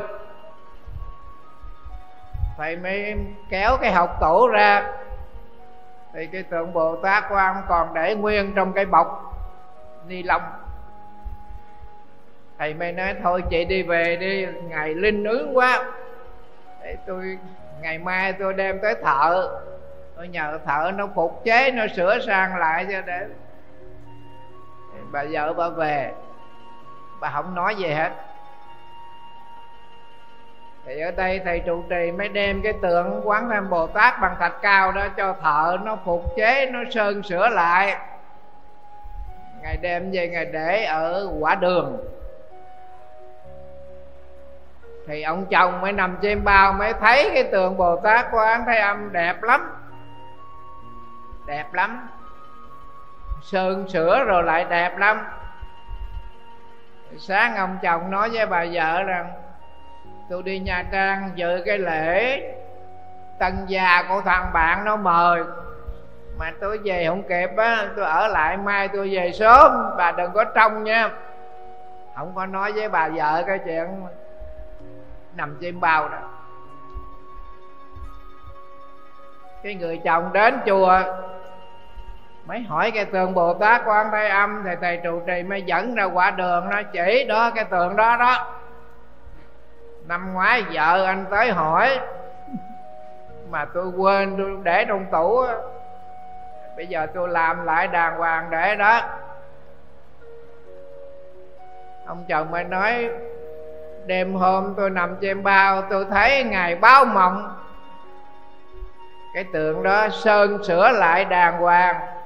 Thầy 2.56 2.76
mới 2.76 3.14
kéo 3.50 3.76
cái 3.80 3.92
học 3.92 4.20
tủ 4.20 4.48
ra. 4.48 4.92
Thì 6.14 6.26
cái 6.26 6.42
tượng 6.42 6.72
bồ 6.72 6.96
tát 6.96 7.24
của 7.28 7.34
ông 7.34 7.62
còn 7.68 7.94
để 7.94 8.14
nguyên 8.14 8.52
trong 8.54 8.72
cái 8.72 8.84
bọc 8.84 9.34
ni 10.06 10.22
lông. 10.22 10.42
Thầy 12.58 12.74
mới 12.74 12.92
nói, 12.92 13.14
thôi, 13.22 13.42
chị 13.50 13.64
đi 13.64 13.82
về 13.82 14.16
đi, 14.16 14.46
ngày 14.68 14.94
linh 14.94 15.24
ứng 15.24 15.56
quá. 15.56 15.84
Để 16.82 16.96
tôi, 17.06 17.38
ngày 17.80 17.98
mai 17.98 18.32
tôi 18.32 18.54
đem 18.54 18.78
tới 18.80 18.94
thợ. 19.04 19.48
Tôi 20.16 20.28
nhờ 20.28 20.58
thợ 20.66 20.92
nó 20.94 21.08
phục 21.14 21.44
chế, 21.44 21.70
nó 21.70 21.86
sửa 21.96 22.18
sang 22.26 22.56
lại 22.56 22.86
cho 22.92 23.00
để 23.06 23.26
bà 25.12 25.24
vợ 25.30 25.52
bà 25.52 25.68
về. 25.68 26.12
Bà 27.20 27.30
không 27.30 27.54
nói 27.54 27.74
gì 27.74 27.88
hết. 27.88 28.10
Thì 30.84 31.00
ở 31.00 31.10
đây 31.10 31.40
thầy 31.44 31.60
trụ 31.60 31.84
trì 31.90 32.10
mới 32.10 32.28
đem 32.28 32.62
cái 32.62 32.72
tượng 32.72 33.20
quán 33.24 33.48
nam 33.48 33.70
bồ 33.70 33.86
tát 33.86 34.20
bằng 34.20 34.36
thạch 34.38 34.62
cao 34.62 34.92
đó 34.92 35.08
cho 35.16 35.34
thợ, 35.42 35.78
nó 35.82 35.96
phục 36.04 36.24
chế, 36.36 36.70
nó 36.70 36.78
sơn 36.90 37.22
sửa 37.22 37.48
lại. 37.48 37.96
Ngày 39.62 39.76
đem 39.76 40.10
về 40.12 40.28
ngày 40.28 40.44
để 40.44 40.84
ở 40.84 41.30
quả 41.40 41.54
đường. 41.54 41.98
Thì 45.06 45.22
ông 45.22 45.46
chồng 45.46 45.80
mới 45.80 45.92
nằm 45.92 46.16
trên 46.22 46.44
bao 46.44 46.72
mới 46.72 46.92
thấy 46.92 47.30
cái 47.34 47.44
tượng 47.44 47.76
bồ 47.76 47.96
tát 47.96 48.26
quán 48.32 48.64
thế 48.66 48.78
âm 48.78 49.12
đẹp 49.12 49.42
lắm. 49.42 49.74
Đẹp 51.46 51.74
lắm 51.74 52.08
sơn 53.42 53.88
sửa 53.88 54.24
rồi 54.24 54.42
lại 54.42 54.64
đẹp 54.70 54.98
lắm. 54.98 55.26
Sáng 57.18 57.56
ông 57.56 57.78
chồng 57.82 58.10
nói 58.10 58.30
với 58.30 58.46
bà 58.46 58.64
vợ 58.72 59.02
rằng, 59.02 59.32
tôi 60.28 60.42
đi 60.42 60.58
nha 60.58 60.84
trang 60.92 61.30
dự 61.34 61.62
cái 61.66 61.78
lễ 61.78 62.42
tân 63.38 63.66
gia 63.66 64.04
của 64.08 64.22
thằng 64.24 64.50
bạn 64.52 64.84
nó 64.84 64.96
mời. 64.96 65.42
Mà 66.38 66.52
tôi 66.60 66.78
về 66.84 67.06
không 67.08 67.22
kịp 67.22 67.50
á, 67.56 67.88
tôi 67.96 68.04
ở 68.04 68.28
lại 68.28 68.56
mai 68.56 68.88
tôi 68.88 69.08
về 69.14 69.32
sớm, 69.32 69.72
bà 69.96 70.12
đừng 70.12 70.32
có 70.32 70.44
trông 70.44 70.84
nha. 70.84 71.10
Không 72.14 72.34
có 72.34 72.46
nói 72.46 72.72
với 72.72 72.88
bà 72.88 73.08
vợ 73.08 73.44
cái 73.46 73.58
chuyện 73.64 74.06
nằm 75.32 75.56
trên 75.60 75.80
bao 75.80 76.08
đó 76.08 76.18
cái 79.62 79.74
người 79.74 80.00
chồng 80.04 80.32
đến 80.32 80.60
chùa 80.66 81.02
mới 82.48 82.60
hỏi 82.60 82.90
cái 82.90 83.04
tượng 83.04 83.34
bồ 83.34 83.54
tát 83.54 83.82
quan 83.86 84.10
thế 84.12 84.28
âm 84.28 84.62
thì 84.64 84.70
thầy 84.80 85.00
trụ 85.04 85.20
trì 85.26 85.42
mới 85.42 85.62
dẫn 85.62 85.94
ra 85.94 86.04
quả 86.04 86.30
đường 86.30 86.68
nó 86.68 86.82
chỉ 86.92 87.24
đó 87.28 87.50
cái 87.54 87.64
tượng 87.64 87.96
đó 87.96 88.16
đó. 88.16 88.46
Năm 90.06 90.32
ngoái 90.32 90.62
vợ 90.62 91.04
anh 91.04 91.24
tới 91.30 91.50
hỏi, 91.50 92.00
mà 93.50 93.64
tôi 93.64 93.86
quên, 93.96 94.34
tôi 94.38 94.50
để 94.62 94.84
trong 94.84 95.06
tủ 95.12 95.44
bây 96.76 96.86
giờ 96.86 97.06
tôi 97.14 97.28
làm 97.28 97.64
lại 97.64 97.86
đàng 97.86 98.18
hoàng 98.18 98.50
để 98.50 98.76
đó. 98.76 99.00
Ông 102.06 102.24
chồng 102.28 102.50
mới 102.50 102.64
nói, 102.64 103.10
đêm 104.06 104.34
hôm 104.34 104.74
tôi 104.76 104.90
nằm 104.90 105.16
trên 105.20 105.42
bao, 105.42 105.82
tôi 105.82 106.06
thấy 106.10 106.44
ngày 106.44 106.76
báo 106.76 107.04
mộng. 107.04 107.56
Cái 109.34 109.44
tượng 109.52 109.82
đó 109.82 110.08
sơn 110.08 110.64
sửa 110.64 110.90
lại 110.90 111.24
đàng 111.24 111.58
hoàng 111.58 112.17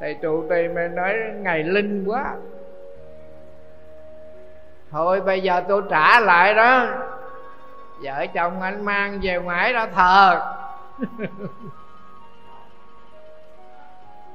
thầy 0.00 0.14
trụ 0.14 0.44
trì 0.50 0.68
mới 0.68 0.88
nói 0.88 1.14
ngày 1.36 1.62
linh 1.62 2.04
quá. 2.06 2.34
Thôi 4.90 5.20
bây 5.20 5.40
giờ 5.40 5.62
tôi 5.68 5.82
trả 5.90 6.20
lại 6.20 6.54
đó. 6.54 6.86
Vợ 8.02 8.26
chồng 8.34 8.62
anh 8.62 8.84
mang 8.84 9.18
về 9.22 9.38
ngoài 9.38 9.72
đó 9.72 9.86
thờ. 9.94 10.52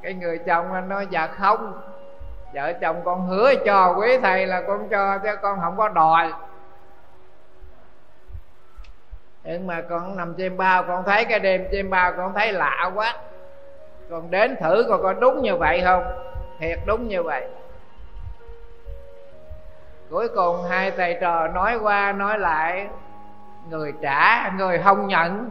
Cái 0.02 0.14
người 0.14 0.38
chồng 0.38 0.74
anh 0.74 0.90
nói 0.90 1.08
dạ 1.10 1.28
không, 1.28 1.82
vợ 2.54 2.74
chồng 2.74 3.02
con 3.06 3.28
hứa 3.28 3.54
cho 3.66 3.96
quý 4.00 4.18
thầy 4.22 4.48
là 4.48 4.62
con 4.68 4.90
cho, 4.90 5.18
chứ 5.18 5.30
con 5.42 5.60
không 5.62 5.78
có 5.78 5.90
đòi. 5.90 6.34
Nhưng 9.44 9.68
mà 9.68 9.82
con 9.90 10.18
nằm 10.18 10.34
trên 10.38 10.58
bao, 10.58 10.84
con 10.84 11.04
thấy 11.06 11.26
cái 11.26 11.40
đêm 11.40 11.68
trên 11.72 11.90
bao, 11.90 12.14
con 12.18 12.34
thấy 12.34 12.54
lạ 12.54 12.92
quá 12.96 13.16
con 14.12 14.32
đến 14.32 14.56
thử 14.60 14.86
coi 14.90 14.98
có 15.04 15.14
đúng 15.14 15.42
như 15.42 15.56
vậy 15.56 15.82
không? 15.86 16.04
Thiệt 16.60 16.80
đúng 16.86 17.08
như 17.08 17.24
vậy. 17.24 17.48
Cuối 20.10 20.28
cùng 20.36 20.64
hai 20.70 20.92
thầy 20.92 21.18
trò 21.22 21.48
nói 21.48 21.78
qua, 21.82 22.12
nói 22.12 22.40
lại. 22.40 22.88
Người 23.70 23.94
trả, 24.02 24.50
người 24.50 24.80
không 24.80 25.08
nhận. 25.08 25.50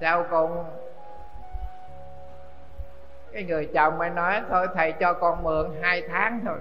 Sau 0.00 0.24
cùng, 0.30 0.64
cái 3.32 3.42
người 3.42 3.68
chồng 3.74 3.98
mới 3.98 4.10
nói, 4.10 4.42
thôi 4.50 4.66
thầy 4.74 4.92
cho 4.92 5.12
con 5.12 5.42
mượn 5.42 5.70
hai 5.82 6.02
tháng 6.08 6.40
thôi. 6.44 6.58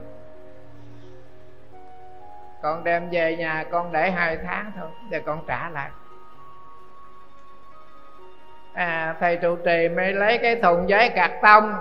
Con 2.61 2.83
đem 2.83 3.09
về 3.09 3.35
nhà, 3.35 3.65
con 3.71 3.91
để 3.91 4.11
hai 4.11 4.37
tháng 4.37 4.71
thôi, 4.79 4.89
để 5.09 5.19
con 5.19 5.43
trả 5.47 5.69
lại 5.69 5.89
à 8.79 9.15
thầy 9.19 9.36
trụ 9.36 9.55
trì 9.55 9.89
mới 9.89 10.13
lấy 10.13 10.38
cái 10.38 10.55
thùng 10.55 10.89
giấy 10.89 11.09
cạc 11.09 11.31
tông. 11.41 11.74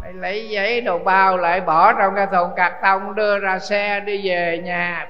Mới 0.00 0.12
lấy 0.12 0.48
giấy 0.48 0.80
đồ 0.80 0.98
bao 0.98 1.36
lại 1.36 1.60
bỏ 1.60 1.92
trong 1.92 2.14
cái 2.14 2.26
thùng 2.26 2.50
cạc 2.56 2.82
tông 2.82 3.14
đưa 3.14 3.38
ra 3.38 3.58
xe 3.58 4.00
đi 4.00 4.28
về 4.28 4.58
nhà. 4.58 5.08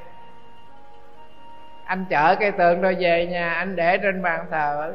Anh 1.85 2.05
chở 2.11 2.37
cái 2.41 2.51
tượng 2.51 2.83
đó 2.83 2.91
về 2.99 3.27
nhà 3.27 3.53
anh 3.55 3.77
để 3.77 3.99
trên 3.99 4.23
bàn 4.23 4.47
thờ. 4.51 4.93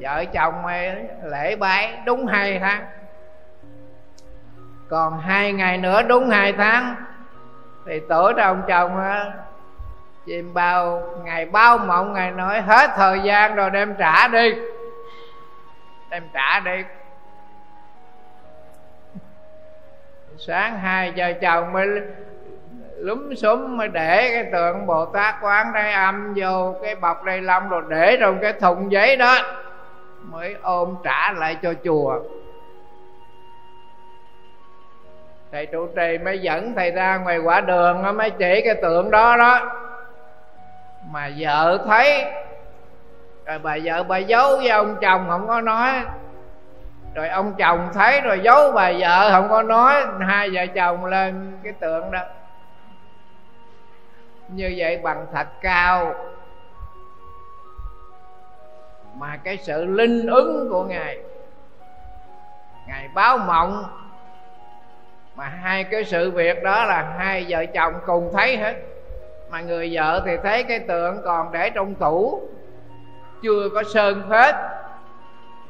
Vợ 0.00 0.24
chồng 0.24 0.66
ấy, 0.66 0.96
lễ 1.22 1.56
bái 1.56 1.98
đúng 2.04 2.26
hai 2.26 2.58
tháng. 2.58 2.84
Còn 4.88 5.20
hai 5.20 5.52
ngày 5.52 5.78
nữa 5.78 6.02
đúng 6.02 6.30
hai 6.30 6.52
tháng. 6.52 6.94
Thì 7.86 8.00
tổ 8.08 8.32
ông 8.36 8.62
chồng 8.68 8.96
chim 10.26 10.54
bao, 10.54 11.02
ngày 11.24 11.44
bao 11.44 11.78
mộng 11.78 12.12
ngày 12.12 12.30
nói, 12.30 12.60
hết 12.60 12.90
thời 12.96 13.20
gian 13.20 13.54
rồi, 13.54 13.70
đem 13.70 13.94
trả 13.98 14.28
đi. 14.28 14.54
Đem 16.10 16.22
trả 16.34 16.60
đi. 16.60 16.82
Sáng 20.38 20.78
hai 20.78 21.12
giờ 21.14 21.32
chồng 21.40 21.72
mới 21.72 21.86
lúm 22.96 23.34
xúm 23.34 23.76
mới 23.76 23.88
để 23.88 24.30
cái 24.30 24.44
tượng 24.52 24.86
bồ 24.86 25.06
tát 25.06 25.34
quán 25.42 25.72
đây, 25.72 25.92
âm 25.92 26.34
vô 26.36 26.74
cái 26.82 26.94
bọc 26.94 27.24
đây 27.24 27.40
lông 27.40 27.68
rồi 27.68 27.82
để 27.88 28.16
trong 28.20 28.38
cái 28.42 28.52
thùng 28.52 28.92
giấy 28.92 29.16
đó, 29.16 29.38
mới 30.22 30.56
ôm 30.62 30.96
trả 31.04 31.32
lại 31.32 31.56
cho 31.62 31.74
chùa. 31.84 32.20
Thầy 35.52 35.66
trụ 35.66 35.86
trì 35.96 36.18
mới 36.18 36.38
dẫn 36.38 36.74
thầy 36.76 36.90
ra 36.90 37.16
ngoài 37.16 37.38
quả 37.38 37.60
đường 37.60 38.02
nó 38.02 38.12
mới 38.12 38.30
chỉ 38.30 38.62
cái 38.64 38.74
tượng 38.82 39.10
đó 39.10 39.36
đó 39.36 39.80
mà 41.14 41.30
vợ 41.38 41.78
thấy, 41.86 42.24
rồi 43.44 43.58
bà 43.58 43.76
vợ 43.84 44.02
bà 44.02 44.18
giấu 44.18 44.56
với 44.56 44.68
ông 44.68 44.96
chồng 45.00 45.26
không 45.28 45.46
có 45.46 45.60
nói. 45.60 46.04
Rồi 47.14 47.28
ông 47.28 47.54
chồng 47.58 47.88
thấy 47.94 48.20
rồi 48.20 48.40
giấu 48.44 48.72
bà 48.72 48.92
vợ 48.98 49.30
không 49.32 49.48
có 49.48 49.62
nói, 49.62 50.04
hai 50.20 50.50
vợ 50.50 50.66
chồng 50.66 51.04
lên 51.04 51.58
cái 51.62 51.72
tượng 51.72 52.10
đó. 52.10 52.20
Như 54.48 54.74
vậy 54.76 54.96
bằng 55.02 55.26
thạch 55.32 55.48
cao. 55.60 56.14
Mà 59.14 59.36
cái 59.44 59.56
sự 59.56 59.84
linh 59.84 60.26
ứng 60.26 60.68
của 60.70 60.84
ngài 60.84 61.18
ngài 62.86 63.08
báo 63.14 63.38
mộng. 63.38 63.84
Mà 65.34 65.44
hai 65.44 65.84
cái 65.84 66.04
sự 66.04 66.30
việc 66.30 66.62
đó 66.62 66.84
là 66.84 67.14
hai 67.18 67.46
vợ 67.48 67.66
chồng 67.74 67.94
cùng 68.06 68.30
thấy 68.32 68.56
hết 68.56 68.74
mà 69.54 69.60
người 69.60 69.90
vợ 69.92 70.22
thì 70.26 70.36
thấy 70.42 70.62
cái 70.62 70.78
tượng 70.78 71.22
còn 71.24 71.52
để 71.52 71.70
trong 71.70 71.94
tủ, 71.94 72.48
chưa 73.42 73.68
có 73.74 73.82
sơn 73.82 74.22
phết. 74.30 74.54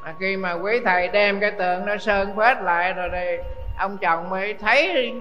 Mà 0.03 0.15
khi 0.19 0.37
mà 0.37 0.53
quý 0.53 0.81
thầy 0.85 1.09
đem 1.09 1.41
cái 1.41 1.51
tượng 1.51 1.87
nó 1.87 1.97
sơn 1.97 2.37
phết 2.37 2.63
lại 2.63 2.93
rồi 2.93 3.09
thì 3.13 3.37
ông 3.79 3.99
chồng 3.99 4.31
mới 4.31 4.55
thấy 4.55 5.15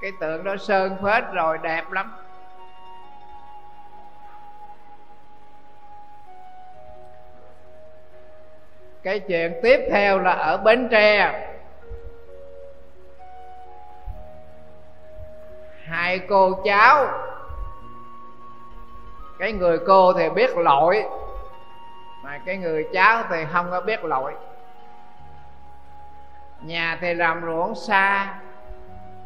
cái 0.00 0.12
tượng 0.20 0.44
đó 0.44 0.56
sơn 0.56 0.96
phết 1.02 1.24
rồi 1.32 1.58
đẹp 1.62 1.92
lắm. 1.92 2.12
Cái 9.02 9.20
chuyện 9.20 9.60
tiếp 9.62 9.80
theo 9.90 10.18
là 10.18 10.32
ở 10.32 10.56
bến 10.56 10.88
tre. 10.90 11.46
Hai 15.84 16.18
cô 16.28 16.62
cháu 16.64 17.08
cái 19.40 19.52
người 19.52 19.78
cô 19.86 20.12
thì 20.12 20.30
biết 20.30 20.56
lỗi, 20.56 21.04
mà 22.22 22.38
cái 22.46 22.56
người 22.56 22.88
cháu 22.92 23.24
thì 23.30 23.44
không 23.52 23.66
có 23.70 23.80
biết 23.80 24.04
lỗi. 24.04 24.32
Nhà 26.60 26.98
thì 27.00 27.14
làm 27.14 27.42
ruộng 27.44 27.74
xa, 27.74 28.34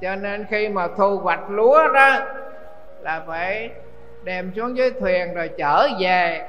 cho 0.00 0.16
nên 0.16 0.46
khi 0.50 0.68
mà 0.68 0.88
thu 0.96 1.18
hoạch 1.18 1.50
lúa 1.50 1.88
đó 1.88 2.18
là 3.00 3.24
phải 3.26 3.70
đem 4.24 4.52
xuống 4.56 4.76
dưới 4.76 4.90
thuyền 5.00 5.34
rồi 5.34 5.50
chở 5.58 5.88
về. 6.00 6.48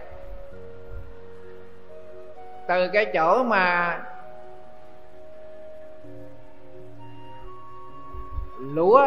Từ 2.68 2.88
cái 2.94 3.06
chỗ 3.14 3.44
mà 3.44 4.00
lúa 8.60 9.06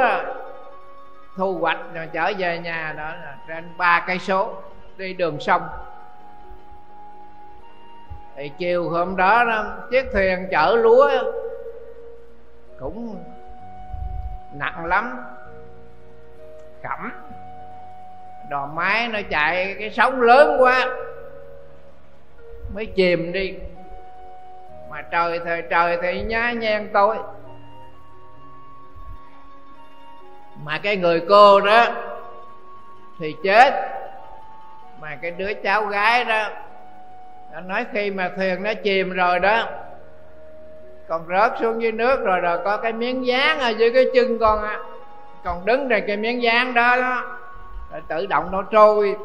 thu 1.38 1.58
hoạch 1.58 1.78
rồi 1.94 2.08
trở 2.12 2.32
về 2.38 2.58
nhà 2.58 2.94
đó 2.96 3.12
là 3.24 3.36
trên 3.48 3.64
ba 3.76 4.04
cây 4.06 4.18
số 4.18 4.52
đi 4.96 5.12
đường 5.12 5.40
sông. 5.40 5.62
Thì 8.36 8.50
chiều 8.58 8.90
hôm 8.90 9.16
đó, 9.16 9.44
đó 9.44 9.76
chiếc 9.90 10.06
thuyền 10.12 10.48
chở 10.50 10.76
lúa 10.76 11.10
cũng 12.80 13.24
nặng 14.52 14.86
lắm 14.86 15.24
cẩm 16.82 17.12
đò 18.48 18.66
máy 18.66 19.08
nó 19.08 19.18
chạy 19.30 19.76
cái 19.78 19.90
sóng 19.90 20.20
lớn 20.20 20.56
quá 20.62 20.96
mới 22.74 22.86
chìm 22.86 23.32
đi. 23.32 23.54
Mà 24.90 25.02
trời 25.02 25.40
thời 25.44 25.62
trời 25.62 25.98
thì 26.02 26.22
nhá 26.22 26.52
nhen 26.52 26.90
tôi 26.92 27.16
mà 30.64 30.78
cái 30.82 30.96
người 30.96 31.22
cô 31.28 31.60
đó 31.60 31.86
thì 33.18 33.36
chết. 33.42 33.74
Mà 35.00 35.18
cái 35.22 35.30
đứa 35.30 35.52
cháu 35.52 35.84
gái 35.84 36.24
đó, 36.24 36.48
nó 37.52 37.60
nói 37.60 37.86
khi 37.92 38.10
mà 38.10 38.30
thuyền 38.36 38.62
nó 38.62 38.74
chìm 38.74 39.10
rồi 39.10 39.40
đó, 39.40 39.68
còn 41.08 41.26
rớt 41.28 41.52
xuống 41.60 41.82
dưới 41.82 41.92
nước 41.92 42.24
rồi 42.24 42.40
rồi 42.40 42.58
có 42.64 42.76
cái 42.76 42.92
miếng 42.92 43.26
dán 43.26 43.58
ở 43.58 43.68
dưới 43.68 43.90
cái 43.90 44.04
chân 44.14 44.38
con 44.38 44.62
á. 44.62 44.78
Còn 45.44 45.64
đứng 45.64 45.88
trên 45.88 46.04
cái 46.06 46.16
miếng 46.16 46.42
dán 46.42 46.74
đó 46.74 46.96
đó 46.96 47.38
rồi 47.92 48.02
tự 48.08 48.26
động 48.26 48.48
nó 48.52 48.62
trôi. 48.62 49.16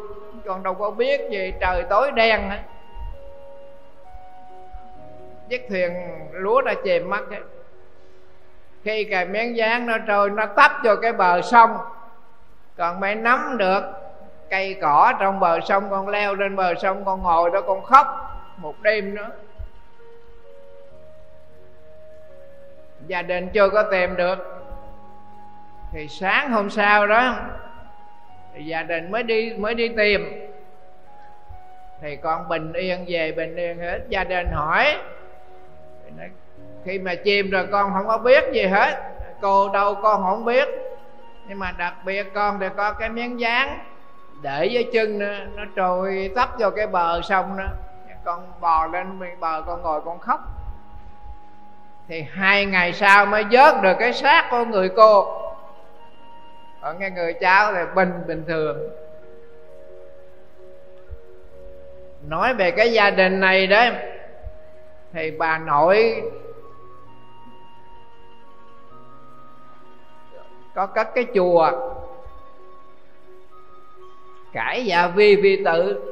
Con 0.45 0.63
đâu 0.63 0.73
có 0.73 0.91
biết 0.91 1.21
gì, 1.31 1.53
trời 1.61 1.83
tối 1.89 2.11
đen 2.11 2.49
á. 2.49 2.59
Chiếc 5.49 5.65
thuyền 5.69 5.93
lúa 6.31 6.61
đã 6.61 6.73
chìm 6.83 7.09
mất 7.09 7.29
ấy 7.31 7.39
khi 8.83 9.03
cái 9.03 9.25
miếng 9.25 9.57
dán 9.57 9.85
nó 9.85 9.97
trôi, 9.97 10.29
nó 10.29 10.45
tấp 10.45 10.71
vô 10.83 10.95
cái 11.01 11.13
bờ 11.13 11.41
sông. 11.41 11.77
Còn 12.77 12.99
mày 12.99 13.15
nắm 13.15 13.55
được 13.57 13.81
cây 14.49 14.77
cỏ 14.81 15.13
trong 15.19 15.39
bờ 15.39 15.59
sông, 15.59 15.89
con 15.89 16.07
leo 16.07 16.35
lên 16.35 16.55
bờ 16.55 16.73
sông, 16.75 17.05
con 17.05 17.23
ngồi 17.23 17.49
đó, 17.49 17.61
con 17.61 17.83
khóc 17.83 18.07
một 18.57 18.81
đêm 18.81 19.15
nữa. 19.15 19.29
Gia 23.07 23.21
đình 23.21 23.49
chưa 23.49 23.69
có 23.69 23.83
tìm 23.83 24.15
được. 24.15 24.63
Thì 25.93 26.07
sáng 26.07 26.51
hôm 26.51 26.69
sau 26.69 27.07
đó, 27.07 27.35
thì 28.53 28.63
gia 28.63 28.83
đình 28.83 29.11
mới 29.11 29.23
đi 29.23 29.53
mới 29.57 29.73
đi 29.73 29.89
tìm. 29.97 30.49
Thì 32.01 32.15
con 32.15 32.47
bình 32.47 32.73
yên 32.73 33.05
về, 33.07 33.31
bình 33.31 33.55
yên 33.55 33.79
hết. 33.79 33.99
Gia 34.09 34.23
đình 34.23 34.47
hỏi 34.51 34.97
khi 36.85 36.99
mà 36.99 37.15
chìm 37.15 37.49
rồi 37.49 37.67
con 37.71 37.93
không 37.93 38.07
có 38.07 38.17
biết 38.17 38.43
gì 38.53 38.65
hết. 38.65 39.11
Cô 39.41 39.69
đâu 39.69 39.95
con 40.03 40.23
không 40.23 40.45
biết. 40.45 40.67
Nhưng 41.47 41.59
mà 41.59 41.73
đặc 41.77 41.93
biệt 42.05 42.33
con 42.33 42.59
thì 42.59 42.67
có 42.77 42.93
cái 42.93 43.09
miếng 43.09 43.39
dán 43.39 43.79
để 44.41 44.65
dưới 44.65 44.89
chân 44.93 45.19
nó, 45.19 45.27
nó 45.55 45.63
trôi 45.75 46.31
tấp 46.35 46.49
vào 46.59 46.71
cái 46.71 46.87
bờ 46.87 47.21
sông 47.21 47.57
đó. 47.57 47.65
Con 48.23 48.51
bò 48.59 48.87
lên 48.87 49.19
bờ 49.39 49.63
con 49.65 49.81
ngồi 49.81 50.01
con 50.05 50.19
khóc. 50.19 50.39
Thì 52.07 52.25
hai 52.33 52.65
ngày 52.65 52.93
sau 52.93 53.25
mới 53.25 53.43
vớt 53.51 53.81
được 53.81 53.93
cái 53.99 54.13
xác 54.13 54.47
của 54.51 54.65
người 54.65 54.89
cô. 54.89 55.41
Còn 56.81 56.99
cái 56.99 57.11
người 57.11 57.33
cháu 57.33 57.73
thì 57.73 57.81
bình 57.95 58.13
bình 58.27 58.43
thường. 58.47 58.77
Nói 62.27 62.53
về 62.53 62.71
cái 62.71 62.93
gia 62.93 63.09
đình 63.09 63.39
này 63.39 63.67
đấy 63.67 63.91
thì 65.13 65.31
bà 65.31 65.57
nội 65.57 66.21
có 70.75 70.85
cất 70.85 71.07
cái 71.15 71.25
chùa. 71.35 71.71
Cải 74.53 74.85
dạ 74.85 75.07
vi 75.07 75.35
vi 75.35 75.63
tự. 75.65 76.09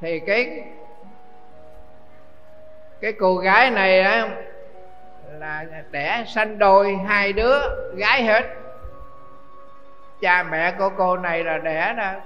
Thì 0.00 0.20
cái 0.20 0.64
cái 3.00 3.12
cô 3.12 3.36
gái 3.36 3.70
này 3.70 4.00
á, 4.00 4.28
là 5.38 5.64
đẻ 5.90 6.24
sanh 6.26 6.58
đôi 6.58 6.96
hai 7.06 7.32
đứa, 7.32 7.58
gái 7.96 8.22
hết. 8.22 8.42
Cha 10.20 10.42
mẹ 10.42 10.72
của 10.78 10.90
cô 10.96 11.16
này 11.16 11.44
là 11.44 11.58
đẻ 11.58 11.94
ra 11.96 12.20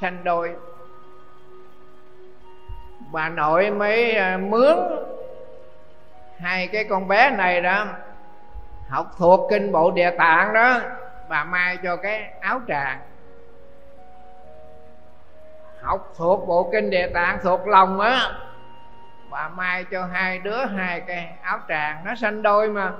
sanh 0.00 0.24
đôi. 0.24 0.50
Bà 3.12 3.28
nội 3.28 3.70
mới 3.70 4.12
à, 4.12 4.36
mướn 4.36 4.76
hai 6.38 6.66
cái 6.66 6.84
con 6.84 7.08
bé 7.08 7.30
này 7.30 7.60
đó 7.60 7.86
học 8.88 9.10
thuộc 9.18 9.50
kinh 9.50 9.72
bộ 9.72 9.90
địa 9.90 10.10
tạng 10.18 10.52
đó, 10.52 10.80
bà 11.28 11.44
mai 11.44 11.76
cho 11.82 11.96
cái 11.96 12.32
áo 12.40 12.60
tràng 12.68 13.00
học 15.80 16.12
thuộc 16.16 16.48
bộ 16.48 16.68
kinh 16.72 16.90
địa 16.90 17.06
tạng 17.14 17.38
thuộc 17.42 17.68
lòng 17.68 18.00
á, 18.00 18.32
bà 19.30 19.48
mai 19.48 19.84
cho 19.84 20.06
hai 20.06 20.38
đứa 20.38 20.64
hai 20.64 21.00
cái 21.00 21.36
áo 21.42 21.58
tràng 21.68 22.04
nó 22.04 22.14
sanh 22.14 22.42
đôi 22.42 22.68
mà. 22.68 22.92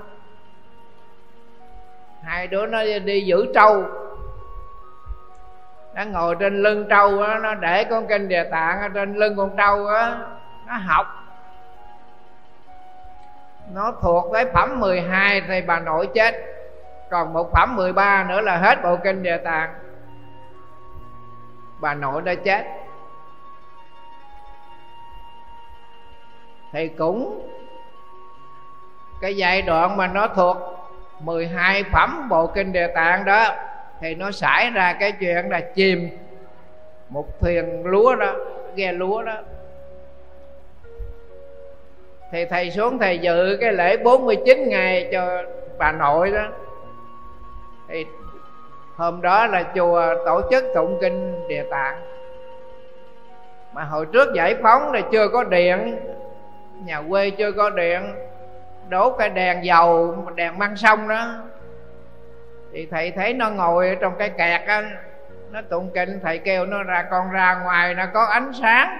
Hai 2.21 2.47
đứa 2.47 2.65
nó 2.65 2.83
đi 3.05 3.21
giữ 3.25 3.45
trâu. 3.53 3.85
Nó 5.93 6.03
ngồi 6.03 6.35
trên 6.39 6.63
lưng 6.63 6.87
trâu 6.89 7.21
á, 7.21 7.39
nó 7.39 7.55
để 7.55 7.83
con 7.83 8.07
kinh 8.07 8.27
địa 8.27 8.43
tạng 8.51 8.81
ở 8.81 8.89
trên 8.89 9.15
lưng 9.15 9.33
con 9.37 9.57
trâu 9.57 9.87
á, 9.87 10.17
nó 10.65 10.73
học 10.73 11.24
nó 13.73 13.93
thuộc 14.01 14.31
với 14.31 14.45
phẩm 14.53 14.79
12 14.79 15.41
thì 15.47 15.61
bà 15.61 15.79
nội 15.79 16.09
chết. 16.13 16.35
Còn 17.09 17.33
một 17.33 17.51
phẩm 17.51 17.75
13 17.75 18.23
nữa 18.23 18.41
là 18.41 18.57
hết 18.57 18.83
bộ 18.83 18.97
kinh 19.03 19.23
địa 19.23 19.37
tạng. 19.37 19.73
Bà 21.79 21.93
nội 21.93 22.21
đã 22.21 22.35
chết. 22.35 22.65
Thì 26.71 26.87
cũng 26.87 27.47
cái 29.21 29.35
giai 29.37 29.61
đoạn 29.61 29.97
mà 29.97 30.07
nó 30.07 30.27
thuộc 30.27 30.57
12 31.19 31.83
phẩm 31.83 32.29
bộ 32.29 32.47
kinh 32.47 32.71
địa 32.71 32.87
tạng 32.95 33.25
đó, 33.25 33.55
thì 33.99 34.15
nó 34.15 34.31
xảy 34.31 34.69
ra 34.69 34.93
cái 34.93 35.11
chuyện 35.11 35.49
là 35.49 35.59
chìm 35.59 36.09
một 37.09 37.39
thuyền 37.39 37.85
lúa 37.85 38.15
đó, 38.15 38.33
ghe 38.75 38.91
lúa 38.91 39.21
đó 39.21 39.35
thì 42.35 42.45
thầy 42.45 42.71
xuống 42.71 42.99
thầy 42.99 43.17
dự 43.17 43.57
cái 43.61 43.73
lễ 43.73 43.97
49 43.97 44.69
ngày 44.69 45.09
cho 45.11 45.43
bà 45.77 45.91
nội 45.91 46.31
đó. 46.31 46.47
Thì 47.87 48.05
hôm 48.95 49.21
đó 49.21 49.47
là 49.47 49.63
chùa 49.75 50.15
tổ 50.25 50.41
chức 50.51 50.63
tụng 50.75 50.97
kinh 51.01 51.47
địa 51.47 51.63
tạng. 51.71 52.01
Mà 53.73 53.83
hồi 53.83 54.05
trước 54.13 54.33
giải 54.35 54.55
phóng 54.63 54.91
là 54.91 55.01
chưa 55.11 55.27
có 55.27 55.43
điện, 55.43 55.99
nhà 56.85 57.01
quê 57.09 57.29
chưa 57.29 57.51
có 57.51 57.69
điện, 57.69 58.15
đốt 58.89 59.15
cái 59.17 59.29
đèn 59.29 59.65
dầu, 59.65 60.15
đèn 60.35 60.59
măng 60.59 60.77
sông 60.77 61.07
đó. 61.07 61.27
Thì 62.73 62.87
thầy 62.91 63.11
thấy 63.11 63.33
nó 63.33 63.49
ngồi 63.49 63.97
trong 64.01 64.13
cái 64.17 64.29
kẹt 64.29 64.61
á, 64.67 64.83
nó 65.51 65.61
tụng 65.61 65.89
kinh, 65.93 66.19
thầy 66.23 66.37
kêu 66.37 66.65
nó 66.65 66.83
ra 66.83 67.05
con 67.11 67.31
ra 67.31 67.59
ngoài, 67.63 67.93
nó 67.93 68.05
có 68.13 68.25
ánh 68.25 68.51
sáng 68.61 68.97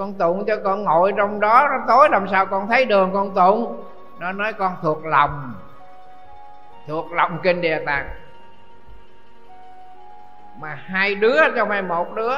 con 0.00 0.14
tụng 0.14 0.44
cho 0.46 0.56
con 0.64 0.84
ngồi 0.84 1.12
trong 1.16 1.40
đó, 1.40 1.68
nó 1.70 1.84
tối 1.88 2.08
làm 2.10 2.28
sao 2.28 2.46
con 2.46 2.68
thấy 2.68 2.84
đường 2.84 3.10
con 3.14 3.34
tụng? 3.34 3.84
Nó 4.18 4.32
nói 4.32 4.52
con 4.52 4.76
thuộc 4.82 5.04
lòng 5.04 5.54
thuộc 6.88 7.12
lòng 7.12 7.38
kinh 7.42 7.60
địa 7.60 7.82
tạng 7.86 8.08
mà 10.60 10.78
hai 10.84 11.14
đứa 11.14 11.40
trong 11.56 11.68
mày 11.68 11.82
một 11.82 12.14
đứa. 12.14 12.34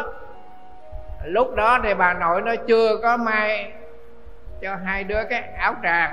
Lúc 1.25 1.55
đó 1.55 1.79
thì 1.83 1.95
bà 1.95 2.13
nội 2.13 2.43
nó 2.43 2.53
chưa 2.67 2.97
có 3.03 3.17
may 3.17 3.73
cho 4.61 4.77
hai 4.85 5.05
đứa 5.05 5.25
cái 5.31 5.43
áo 5.59 5.75
tràng. 5.83 6.13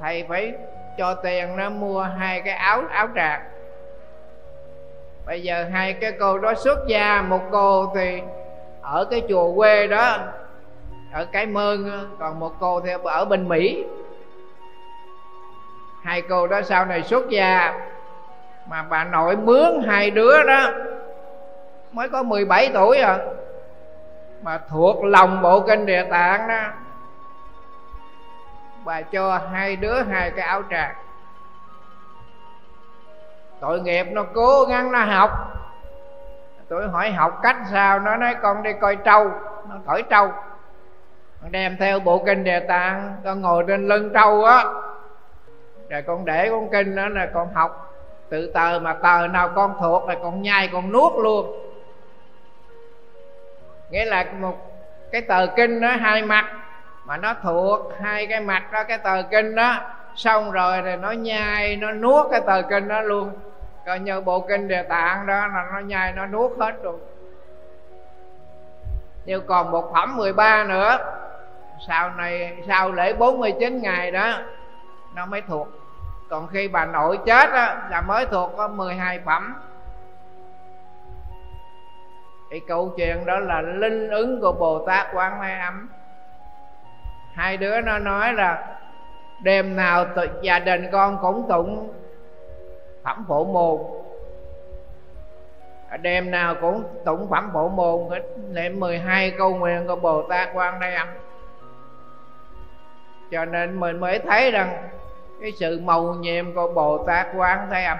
Thầy 0.00 0.24
phải 0.28 0.54
cho 0.98 1.14
tiền 1.14 1.56
nó 1.56 1.70
mua 1.70 2.02
hai 2.02 2.40
cái 2.40 2.54
áo 2.54 2.82
áo 2.90 3.08
tràng. 3.14 3.42
Bây 5.26 5.42
giờ 5.42 5.68
hai 5.72 5.92
cái 5.92 6.12
cô 6.20 6.38
đó 6.38 6.54
xuất 6.54 6.78
gia, 6.86 7.22
một 7.22 7.40
cô 7.50 7.92
thì 7.96 8.22
ở 8.86 9.04
cái 9.04 9.22
chùa 9.28 9.54
quê 9.54 9.86
đó, 9.86 10.18
ở 11.12 11.24
cái 11.24 11.46
mơn 11.46 12.08
còn 12.18 12.40
một 12.40 12.52
cô 12.60 12.80
thì 12.80 12.90
ở 13.04 13.24
bên 13.24 13.48
mỹ. 13.48 13.84
Hai 16.02 16.22
cô 16.22 16.46
đó 16.46 16.62
sau 16.62 16.84
này 16.84 17.02
xuất 17.02 17.28
gia, 17.28 17.80
mà 18.68 18.82
bà 18.82 19.04
nội 19.04 19.36
mướn 19.36 19.82
hai 19.86 20.10
đứa 20.10 20.42
đó, 20.42 20.70
mới 21.92 22.08
có 22.08 22.22
17 22.22 22.70
tuổi 22.74 22.98
à 22.98 23.18
mà 24.42 24.60
thuộc 24.68 25.04
lòng 25.04 25.42
bộ 25.42 25.60
kinh 25.60 25.86
địa 25.86 26.04
tạng 26.10 26.48
đó. 26.48 26.62
Bà 28.84 29.02
cho 29.02 29.40
hai 29.52 29.76
đứa 29.76 30.02
hai 30.02 30.30
cái 30.30 30.46
áo 30.46 30.62
tràng. 30.70 30.94
Tội 33.60 33.80
nghiệp 33.80 34.06
nó 34.10 34.24
cố 34.34 34.64
gắng 34.64 34.92
nó 34.92 35.04
học 35.04 35.30
tôi 36.68 36.88
hỏi 36.88 37.10
học 37.10 37.40
cách 37.42 37.56
sao? 37.70 37.98
Nó 37.98 38.16
nói, 38.16 38.34
con 38.42 38.62
đi 38.62 38.70
coi 38.80 38.96
trâu. 38.96 39.30
Nó 39.68 39.74
cởi 39.86 40.02
trâu. 40.02 40.32
Con 41.42 41.52
đem 41.52 41.76
theo 41.76 42.00
bộ 42.00 42.22
kinh 42.26 42.44
đề 42.44 42.60
tạng. 42.60 43.16
Con 43.24 43.40
ngồi 43.40 43.64
trên 43.68 43.88
lưng 43.88 44.10
trâu 44.14 44.44
á. 44.44 44.64
Rồi 45.88 46.02
con 46.02 46.24
để 46.24 46.50
con 46.50 46.70
kinh 46.70 46.96
đó 46.96 47.08
là 47.08 47.26
con 47.34 47.54
học. 47.54 47.82
Tự 48.28 48.50
tờ 48.54 48.78
mà 48.78 48.92
tờ 48.92 49.26
nào 49.26 49.50
con 49.54 49.74
thuộc 49.80 50.08
là 50.08 50.14
con 50.22 50.42
nhai, 50.42 50.68
con 50.72 50.92
nuốt 50.92 51.12
luôn. 51.16 51.70
Nghĩa 53.90 54.04
là 54.04 54.24
một 54.40 54.56
cái 55.12 55.20
tờ 55.20 55.46
kinh 55.46 55.80
đó, 55.80 55.88
hai 56.00 56.22
mặt. 56.22 56.44
Mà 57.04 57.16
nó 57.16 57.34
thuộc 57.42 57.80
hai 58.00 58.26
cái 58.26 58.40
mặt 58.40 58.72
đó, 58.72 58.84
cái 58.84 58.98
tờ 58.98 59.22
kinh 59.22 59.54
đó. 59.54 59.80
Xong 60.14 60.50
rồi 60.50 60.82
thì 60.84 60.96
nó 60.96 61.10
nhai, 61.10 61.76
nó 61.76 61.92
nuốt 61.92 62.26
cái 62.30 62.40
tờ 62.46 62.62
kinh 62.62 62.88
đó 62.88 63.00
luôn 63.00 63.30
coi 63.86 64.00
như 64.00 64.20
bộ 64.20 64.40
kinh 64.40 64.68
địa 64.68 64.82
tạng 64.82 65.26
đó 65.26 65.46
là 65.46 65.68
nó 65.72 65.78
nhai 65.78 66.12
nó 66.12 66.26
nuốt 66.26 66.58
hết 66.58 66.82
rồi. 66.82 66.98
Nhưng 69.24 69.46
còn 69.46 69.70
một 69.70 69.90
phẩm 69.92 70.16
13 70.16 70.64
nữa 70.64 70.98
sau 71.86 72.10
này 72.10 72.56
sau 72.68 72.92
lễ 72.92 73.12
49 73.12 73.82
ngày 73.82 74.10
đó 74.10 74.38
nó 75.14 75.26
mới 75.26 75.42
thuộc. 75.42 75.68
Còn 76.30 76.46
khi 76.46 76.68
bà 76.68 76.84
nội 76.84 77.18
chết 77.26 77.50
đó, 77.52 77.74
là 77.90 78.00
mới 78.00 78.26
thuộc 78.26 78.52
có 78.56 78.68
12 78.68 79.20
phẩm. 79.24 79.54
Thì 82.50 82.60
câu 82.60 82.92
chuyện 82.96 83.26
đó 83.26 83.38
là 83.38 83.60
linh 83.60 84.10
ứng 84.10 84.40
của 84.40 84.52
bồ 84.52 84.86
tát 84.86 85.06
quán 85.14 85.38
thế 85.42 85.58
âm. 85.58 85.88
Hai 87.34 87.56
đứa 87.56 87.80
nó 87.80 87.98
nói 87.98 88.32
là 88.32 88.76
đêm 89.40 89.76
nào 89.76 90.06
gia 90.42 90.58
đình 90.58 90.88
con 90.92 91.18
cũng 91.22 91.48
tụng 91.48 91.92
phẩm 93.06 93.24
phổ 93.28 93.44
môn. 93.44 93.78
À, 95.88 95.96
đêm 95.96 96.30
nào 96.30 96.54
cũng 96.60 96.84
tụng 97.04 97.28
phẩm 97.30 97.50
phổ 97.52 97.68
môn 97.68 98.10
hết. 98.10 98.22
Niệm 98.50 98.80
12 98.80 99.30
câu 99.30 99.56
nguyện 99.56 99.86
của 99.86 99.96
bồ 99.96 100.22
tát 100.22 100.48
quan 100.54 100.80
thế 100.80 100.94
âm. 100.94 101.08
Cho 103.30 103.44
nên 103.44 103.80
mình 103.80 104.00
mới 104.00 104.18
thấy 104.18 104.50
rằng 104.50 104.88
cái 105.40 105.52
sự 105.52 105.80
màu 105.80 106.14
nhiệm 106.14 106.54
của 106.54 106.72
bồ 106.72 107.04
tát 107.06 107.26
quan 107.36 107.68
thế 107.70 107.84
âm, 107.84 107.98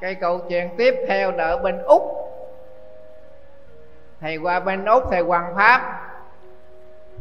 cái 0.00 0.14
câu 0.14 0.38
chuyện 0.38 0.70
tiếp 0.76 0.94
theo 1.08 1.32
là 1.32 1.44
ở 1.44 1.58
bên 1.58 1.82
úc. 1.82 2.02
Thầy 4.20 4.36
qua 4.36 4.60
bên 4.60 4.84
úc 4.84 5.02
thầy 5.10 5.20
hoàng 5.20 5.52
pháp, 5.56 6.10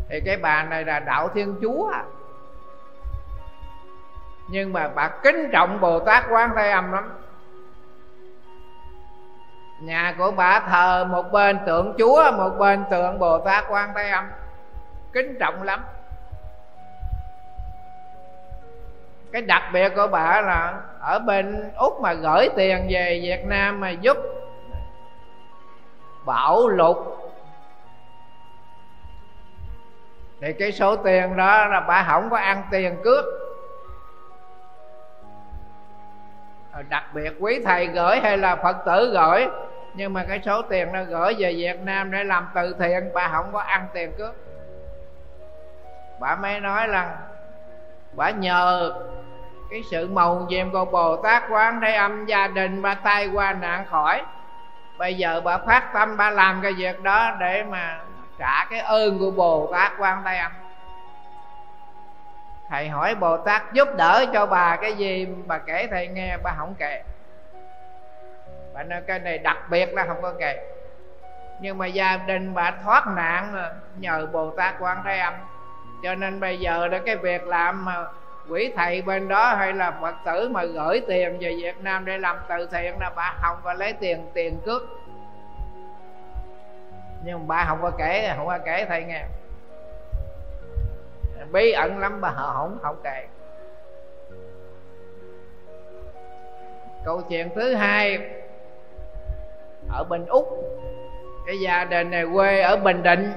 thì 0.10 0.20
cái 0.26 0.38
bà 0.38 0.64
này 0.64 0.86
là 0.86 1.00
đạo 1.00 1.28
thiên 1.28 1.56
chúa 1.62 1.92
nhưng 4.52 4.74
mà 4.74 4.88
bà 4.96 5.08
kính 5.08 5.50
trọng 5.52 5.82
bồ 5.82 6.00
tát 6.00 6.24
quán 6.30 6.52
thế 6.56 6.70
âm 6.70 6.92
lắm. 6.92 7.14
Nhà 9.82 10.16
của 10.18 10.32
bà 10.32 10.60
thờ 10.60 11.06
một 11.10 11.32
bên 11.32 11.60
tượng 11.66 11.94
chúa, 11.98 12.32
một 12.38 12.50
bên 12.60 12.84
tượng 12.92 13.20
bồ 13.20 13.40
tát 13.40 13.66
quan 13.70 13.90
thế 13.96 14.10
âm. 14.10 14.30
Kính 15.14 15.38
trọng 15.40 15.64
lắm. 15.64 15.84
Cái 19.32 19.42
đặc 19.42 19.64
biệt 19.74 19.90
của 19.96 20.08
bà 20.08 20.42
là 20.42 20.82
ở 21.00 21.20
bên 21.20 21.72
úc 21.78 22.02
mà 22.02 22.14
gửi 22.14 22.50
tiền 22.56 22.88
về 22.90 23.20
việt 23.24 23.46
nam 23.46 23.80
mà 23.80 23.90
giúp 23.90 24.18
bảo 26.26 26.68
lục. 26.68 26.98
Thì 30.42 30.54
cái 30.54 30.72
số 30.72 30.96
tiền 30.96 31.38
đó 31.38 31.66
là 31.66 31.80
bà 31.80 32.06
không 32.10 32.30
có 32.30 32.38
ăn 32.38 32.64
tiền 32.72 32.98
cướp. 33.04 33.26
Ờ, 36.72 36.84
đặc 36.90 37.04
biệt 37.14 37.34
quý 37.40 37.62
thầy 37.66 37.88
gửi 37.88 38.20
hay 38.20 38.38
là 38.38 38.56
phật 38.56 38.78
tử 38.86 39.12
gửi. 39.14 39.48
Nhưng 39.94 40.14
mà 40.14 40.24
cái 40.24 40.42
số 40.46 40.62
tiền 40.62 40.92
nó 40.94 41.04
gửi 41.04 41.34
về 41.38 41.54
việt 41.54 41.80
nam 41.82 42.12
để 42.12 42.24
làm 42.24 42.48
từ 42.56 42.76
thiện, 42.80 43.10
bà 43.14 43.28
không 43.28 43.50
có 43.54 43.60
ăn 43.60 43.88
tiền 43.94 44.12
cướp 44.18 44.36
bà 46.20 46.36
mới 46.36 46.60
nói 46.60 46.88
là, 46.88 47.18
bà 48.12 48.30
nhờ 48.30 48.92
cái 49.70 49.84
sự 49.92 50.08
mầu 50.08 50.46
nhiệm 50.50 50.72
của 50.72 50.86
bồ 50.86 51.16
tát 51.16 51.44
quán 51.50 51.80
thế 51.82 51.94
âm 51.94 52.26
gia 52.26 52.48
đình 52.48 52.82
bà 52.82 52.96
tay 52.96 53.28
qua 53.28 53.54
nạn 53.54 53.86
khỏi. 53.90 54.22
Bây 54.98 55.14
giờ 55.14 55.42
bà 55.42 55.58
phát 55.58 55.90
tâm 55.94 56.18
bà 56.18 56.30
làm 56.30 56.60
cái 56.64 56.74
việc 56.74 57.04
đó 57.04 57.32
để 57.40 57.64
mà 57.64 58.00
trả 58.38 58.66
cái 58.70 58.80
ơn 58.80 59.20
của 59.20 59.32
bồ 59.32 59.70
tát 59.74 59.92
quan 60.00 60.22
thế 60.26 60.38
âm 60.38 60.52
thầy 62.70 62.90
hỏi 62.90 63.16
bồ 63.16 63.38
tát 63.38 63.74
giúp 63.74 63.88
đỡ 63.98 64.26
cho 64.34 64.46
bà 64.46 64.78
cái 64.82 64.94
gì 64.94 65.28
bà 65.46 65.58
kể 65.58 65.88
thầy 65.92 66.08
nghe, 66.08 66.38
bà 66.44 66.56
không 66.58 66.76
kể. 66.80 67.04
Bà 68.74 68.84
nói 68.84 69.02
cái 69.08 69.20
này 69.20 69.38
đặc 69.38 69.58
biệt 69.70 69.94
là 69.94 70.06
không 70.08 70.22
có 70.22 70.34
kể. 70.40 70.76
Nhưng 71.60 71.78
mà 71.78 71.86
gia 71.86 72.18
đình 72.18 72.54
bà 72.54 72.72
thoát 72.84 73.08
nạn 73.08 73.54
nhờ 73.98 74.28
bồ 74.34 74.52
tát 74.58 74.76
quan 74.80 75.02
thế 75.06 75.18
âm. 75.18 75.34
Cho 76.04 76.16
nên 76.16 76.40
bây 76.40 76.60
giờ 76.60 76.88
đó, 76.88 76.98
cái 77.06 77.16
việc 77.16 77.48
làm 77.48 77.86
mà 77.86 78.06
quỷ 78.50 78.74
thầy 78.78 79.02
bên 79.02 79.28
đó 79.28 79.56
hay 79.56 79.74
là 79.74 79.92
phật 80.02 80.16
tử 80.26 80.50
mà 80.50 80.66
gửi 80.66 81.02
tiền 81.08 81.38
về 81.40 81.56
việt 81.62 81.82
nam 81.82 82.06
để 82.06 82.18
làm 82.18 82.38
từ 82.50 82.70
thiện 82.72 83.00
là 83.00 83.12
bà 83.16 83.34
không 83.42 83.58
có 83.64 83.74
lấy 83.74 83.94
tiền 83.94 84.28
tiền 84.34 84.62
cước. 84.66 84.82
Nhưng 87.24 87.40
mà 87.40 87.46
bà 87.48 87.66
không 87.66 87.82
có 87.82 87.92
kể, 87.98 88.34
không 88.38 88.48
có 88.48 88.58
kể 88.66 88.86
thầy 88.90 89.04
nghe 89.04 89.26
bí 91.52 91.72
ẩn 91.72 92.00
lắm 92.00 92.22
bà 92.22 92.32
không 92.32 92.78
không 92.82 93.02
kể 93.04 93.28
câu 97.06 97.22
chuyện 97.22 97.50
thứ 97.56 97.76
hai, 97.76 98.20
ở 99.92 100.04
bên 100.04 100.26
úc, 100.26 100.48
cái 101.46 101.60
gia 101.60 101.86
đình 101.86 102.12
này 102.12 102.26
quê 102.34 102.62
ở 102.62 102.78
bình 102.78 103.04
định. 103.04 103.34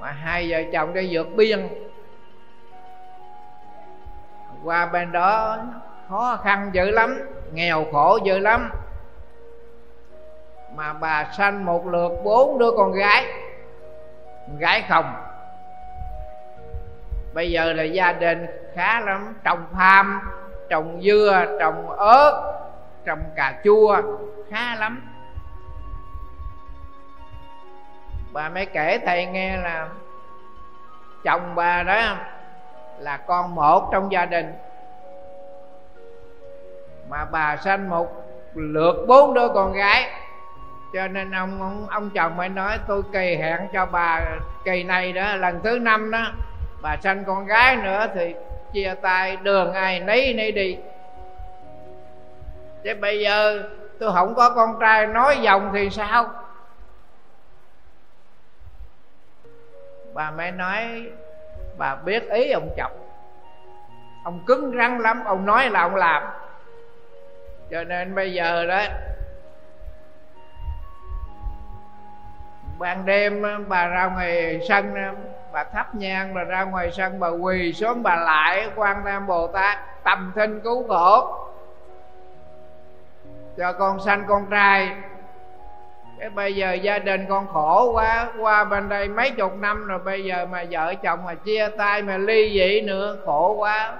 Mà 0.00 0.10
hai 0.10 0.50
vợ 0.50 0.58
chồng 0.72 0.94
đi 0.94 1.08
vượt 1.10 1.26
biên. 1.36 1.68
Qua 4.64 4.86
bên 4.86 5.12
đó, 5.12 5.58
khó 6.08 6.38
khăn 6.44 6.70
dữ 6.72 6.90
lắm, 6.90 7.28
nghèo 7.52 7.84
khổ 7.92 8.18
dữ 8.24 8.38
lắm. 8.38 8.70
Mà 10.74 10.92
bà 10.92 11.30
sanh 11.36 11.64
một 11.64 11.86
lượt 11.86 12.12
bốn 12.24 12.58
đứa 12.58 12.70
con 12.76 12.92
gái. 12.92 13.26
Gái 14.58 14.84
không 14.88 15.25
bây 17.36 17.50
giờ 17.50 17.72
là 17.72 17.82
gia 17.82 18.12
đình 18.12 18.46
khá 18.74 19.00
lắm 19.00 19.34
trồng 19.44 19.66
tham 19.74 20.20
trồng 20.68 21.00
dưa 21.02 21.44
trồng 21.60 21.90
ớt 21.90 22.58
trồng 23.04 23.22
cà 23.36 23.60
chua 23.64 24.02
khá 24.50 24.76
lắm. 24.76 25.02
Bà 28.32 28.48
mới 28.48 28.66
kể 28.66 28.98
thầy 29.06 29.26
nghe 29.26 29.56
là 29.56 29.88
chồng 31.24 31.54
bà 31.54 31.82
đó 31.82 32.16
là 32.98 33.16
con 33.16 33.54
một 33.54 33.88
trong 33.92 34.12
gia 34.12 34.26
đình. 34.26 34.52
Mà 37.08 37.24
bà 37.24 37.56
sanh 37.56 37.88
một 37.88 38.08
lượt 38.54 39.04
bốn 39.08 39.34
đứa 39.34 39.48
con 39.48 39.72
gái. 39.72 40.10
Cho 40.92 41.08
nên 41.08 41.30
ông 41.30 41.62
ông, 41.62 41.86
ông 41.90 42.10
chồng 42.10 42.36
mới 42.36 42.48
nói 42.48 42.78
tôi 42.86 43.02
kỳ 43.12 43.36
hẹn 43.36 43.60
cho 43.72 43.86
bà 43.86 44.20
kỳ 44.64 44.82
này 44.82 45.12
đó 45.12 45.36
lần 45.36 45.60
thứ 45.64 45.78
năm 45.78 46.10
đó 46.10 46.32
bà 46.86 46.96
sanh 46.96 47.24
con 47.24 47.46
gái 47.46 47.76
nữa 47.76 48.06
thì 48.14 48.34
chia 48.72 48.94
tay, 49.02 49.36
đường 49.36 49.72
ai 49.72 50.00
nấy 50.00 50.34
nấy 50.34 50.52
đi. 50.52 50.78
Thế 52.84 52.94
bây 52.94 53.20
giờ 53.20 53.62
tôi 53.98 54.12
không 54.12 54.34
có 54.34 54.50
con 54.50 54.76
trai, 54.80 55.06
nói 55.06 55.38
dòng 55.42 55.70
thì 55.74 55.90
sao? 55.90 56.30
Bà 60.14 60.30
mới 60.30 60.50
nói, 60.50 61.10
bà 61.78 61.94
biết 61.94 62.30
ý 62.30 62.50
ông 62.50 62.68
chồng. 62.76 62.92
Ông 64.24 64.44
cứng 64.46 64.76
rắn 64.78 64.98
lắm, 64.98 65.24
ông 65.24 65.46
nói 65.46 65.70
là 65.70 65.80
ông 65.80 65.94
làm. 65.94 66.22
Cho 67.70 67.84
nên 67.84 68.14
bây 68.14 68.32
giờ 68.32 68.66
đó, 68.66 68.82
ban 72.78 73.06
đêm 73.06 73.42
bà 73.68 73.86
ra 73.86 74.06
ngoài 74.06 74.60
sân 74.68 74.94
bà 75.56 75.64
thắp 75.64 75.94
nhang 75.94 76.34
rồi 76.34 76.44
ra 76.44 76.64
ngoài 76.64 76.92
sân 76.92 77.20
bà 77.20 77.28
quỳ 77.28 77.72
xuống 77.72 78.02
bà 78.02 78.16
lại 78.16 78.68
quan 78.76 79.02
tam 79.04 79.26
bồ 79.26 79.46
tát, 79.46 79.78
tầm 80.04 80.32
thinh 80.34 80.60
cứu 80.60 80.88
khổ. 80.88 81.38
Cho 83.56 83.72
con 83.72 84.00
sanh 84.00 84.24
con 84.28 84.46
trai. 84.50 84.90
Cái 86.18 86.30
bây 86.30 86.56
giờ 86.56 86.72
gia 86.72 86.98
đình 86.98 87.26
con 87.28 87.46
khổ 87.52 87.90
quá, 87.92 88.28
qua 88.40 88.64
bên 88.64 88.88
đây 88.88 89.08
mấy 89.08 89.30
chục 89.30 89.56
năm 89.58 89.86
rồi, 89.86 89.98
bây 89.98 90.24
giờ 90.24 90.46
mà 90.50 90.64
vợ 90.70 90.94
chồng 90.94 91.24
mà 91.24 91.34
chia 91.34 91.68
tay 91.78 92.02
mà 92.02 92.16
ly 92.16 92.50
dị 92.54 92.80
nữa, 92.80 93.16
khổ 93.26 93.54
quá. 93.58 93.92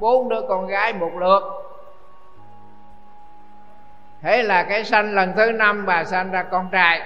Bốn 0.00 0.28
đứa 0.28 0.42
con 0.48 0.66
gái 0.66 0.92
một 0.92 1.10
lượt. 1.18 1.42
Thế 4.22 4.42
là 4.42 4.62
cái 4.62 4.84
sanh 4.84 5.14
lần 5.14 5.32
thứ 5.36 5.52
năm 5.52 5.86
bà 5.86 6.04
sanh 6.04 6.30
ra 6.30 6.42
con 6.42 6.68
trai 6.72 7.02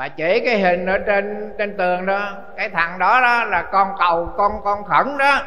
bà 0.00 0.08
chỉ 0.08 0.40
cái 0.44 0.58
hình 0.58 0.86
ở 0.86 0.98
trên 0.98 1.54
trên 1.58 1.76
tường 1.76 2.06
đó. 2.06 2.32
Cái 2.56 2.68
thằng 2.70 2.98
đó 2.98 3.20
đó 3.20 3.44
là 3.44 3.62
con 3.62 3.88
cầu, 3.98 4.32
con 4.36 4.52
con 4.64 4.84
khẩn 4.84 5.18
đó. 5.18 5.42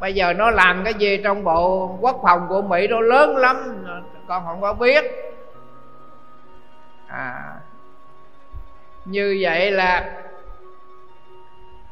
Bây 0.00 0.14
giờ 0.14 0.32
nó 0.32 0.50
làm 0.50 0.84
cái 0.84 0.94
gì 0.94 1.20
trong 1.24 1.44
bộ 1.44 1.96
quốc 2.00 2.20
phòng 2.22 2.46
của 2.48 2.62
mỹ 2.62 2.86
nó 2.88 3.00
lớn 3.00 3.36
lắm, 3.36 3.84
con 4.28 4.44
không 4.46 4.60
có 4.60 4.72
biết. 4.72 5.04
À 7.08 7.54
như 9.04 9.38
vậy 9.40 9.70
là 9.70 10.10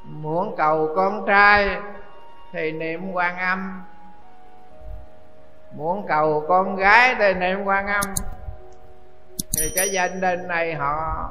muốn 0.05 0.55
cầu 0.57 0.93
con 0.97 1.27
trai 1.27 1.77
thì 2.53 2.73
niệm 2.73 3.13
quan 3.13 3.39
âm. 3.39 3.83
Muốn 5.73 6.07
cầu 6.09 6.45
con 6.49 6.77
gái 6.77 7.15
thì 7.19 7.35
niệm 7.35 7.65
quan 7.65 7.87
âm. 7.87 8.05
Thì 9.59 9.73
cái 9.77 9.91
gia 9.91 10.09
đình 10.09 10.49
này 10.49 10.75
họ 10.75 11.31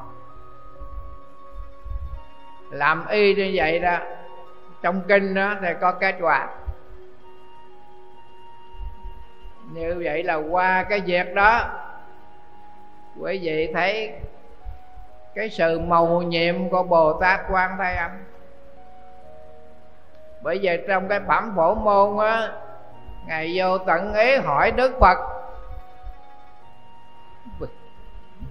làm 2.69 3.07
y 3.07 3.35
như 3.35 3.51
vậy 3.53 3.79
đó, 3.79 3.97
trong 4.81 5.01
kinh 5.07 5.33
đó 5.33 5.55
thì 5.61 5.67
có 5.81 5.91
kết 5.91 6.15
quả. 6.21 6.47
Như 9.73 10.01
vậy 10.05 10.23
là 10.23 10.35
qua 10.35 10.83
cái 10.83 10.99
việc 10.99 11.33
đó, 11.33 11.69
quý 13.19 13.39
vị 13.41 13.71
thấy 13.73 14.11
cái 15.35 15.49
sự 15.49 15.79
màu 15.79 16.21
nhiệm 16.21 16.69
của 16.69 16.83
bồ 16.83 17.13
tát 17.13 17.39
quan 17.51 17.77
thế 17.79 17.95
âm. 17.95 18.11
Bởi 20.41 20.59
vì 20.61 20.77
trong 20.87 21.07
cái 21.07 21.19
phẩm 21.27 21.53
phổ 21.55 21.75
môn 21.75 22.25
á, 22.25 22.51
ngài 23.27 23.53
vô 23.55 23.77
tận 23.77 24.13
ý 24.13 24.35
hỏi 24.35 24.71
đức 24.71 24.97
phật 24.99 25.17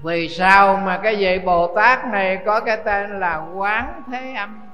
vì 0.03 0.29
sao 0.29 0.77
mà 0.77 1.01
cái 1.03 1.17
vị 1.17 1.39
bồ 1.39 1.75
tát 1.75 2.05
này 2.05 2.39
có 2.47 2.61
cái 2.61 2.77
tên 2.77 3.21
là 3.21 3.43
quán 3.55 4.03
thế 4.13 4.35
âm? 4.37 4.71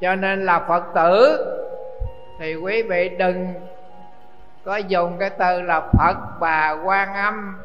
Cho 0.00 0.14
nên 0.14 0.46
là 0.46 0.58
phật 0.58 0.84
tử, 0.94 1.44
thì 2.38 2.54
quý 2.54 2.82
vị 2.82 3.08
đừng 3.08 3.54
có 4.64 4.76
dùng 4.76 5.18
cái 5.18 5.30
từ 5.30 5.62
là 5.62 5.80
phật 5.80 6.16
bà 6.40 6.70
quan 6.70 7.14
âm. 7.14 7.56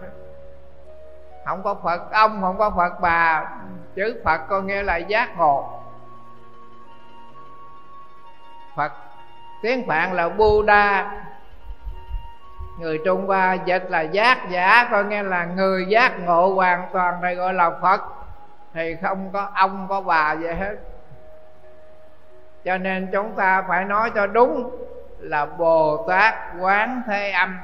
Không 1.45 1.63
có 1.63 1.75
phật 1.83 2.11
ông, 2.11 2.41
không 2.41 2.57
có 2.57 2.69
phật 2.69 2.99
bà 3.01 3.51
chữ 3.95 4.21
phật 4.25 4.41
có 4.49 4.61
nghĩa 4.61 4.83
là 4.83 4.97
giác 4.97 5.37
ngộ. 5.37 5.81
Phật, 8.75 8.91
tiếng 9.61 9.87
phạn 9.87 10.13
là 10.13 10.29
buddha 10.29 11.11
người 12.79 12.99
trung 13.05 13.27
hoa 13.27 13.53
dịch 13.53 13.85
là 13.89 14.01
giác 14.01 14.49
giả 14.49 14.87
có 14.91 15.03
nghe 15.03 15.23
là 15.23 15.45
người 15.45 15.85
giác 15.85 16.19
ngộ 16.19 16.53
hoàn 16.53 16.87
toàn, 16.93 17.21
đây 17.21 17.35
gọi 17.35 17.53
là 17.53 17.71
phật. 17.81 18.01
Thì 18.73 18.95
không 19.01 19.29
có 19.33 19.49
ông, 19.55 19.85
có 19.89 20.01
bà 20.01 20.33
gì 20.33 20.47
hết. 20.47 20.75
Cho 22.65 22.77
nên 22.77 23.09
chúng 23.13 23.31
ta 23.35 23.61
phải 23.67 23.85
nói 23.85 24.11
cho 24.15 24.27
đúng 24.27 24.71
là 25.19 25.45
bồ 25.45 26.05
tát 26.07 26.33
quán 26.59 27.01
thế 27.07 27.31
âm. 27.31 27.59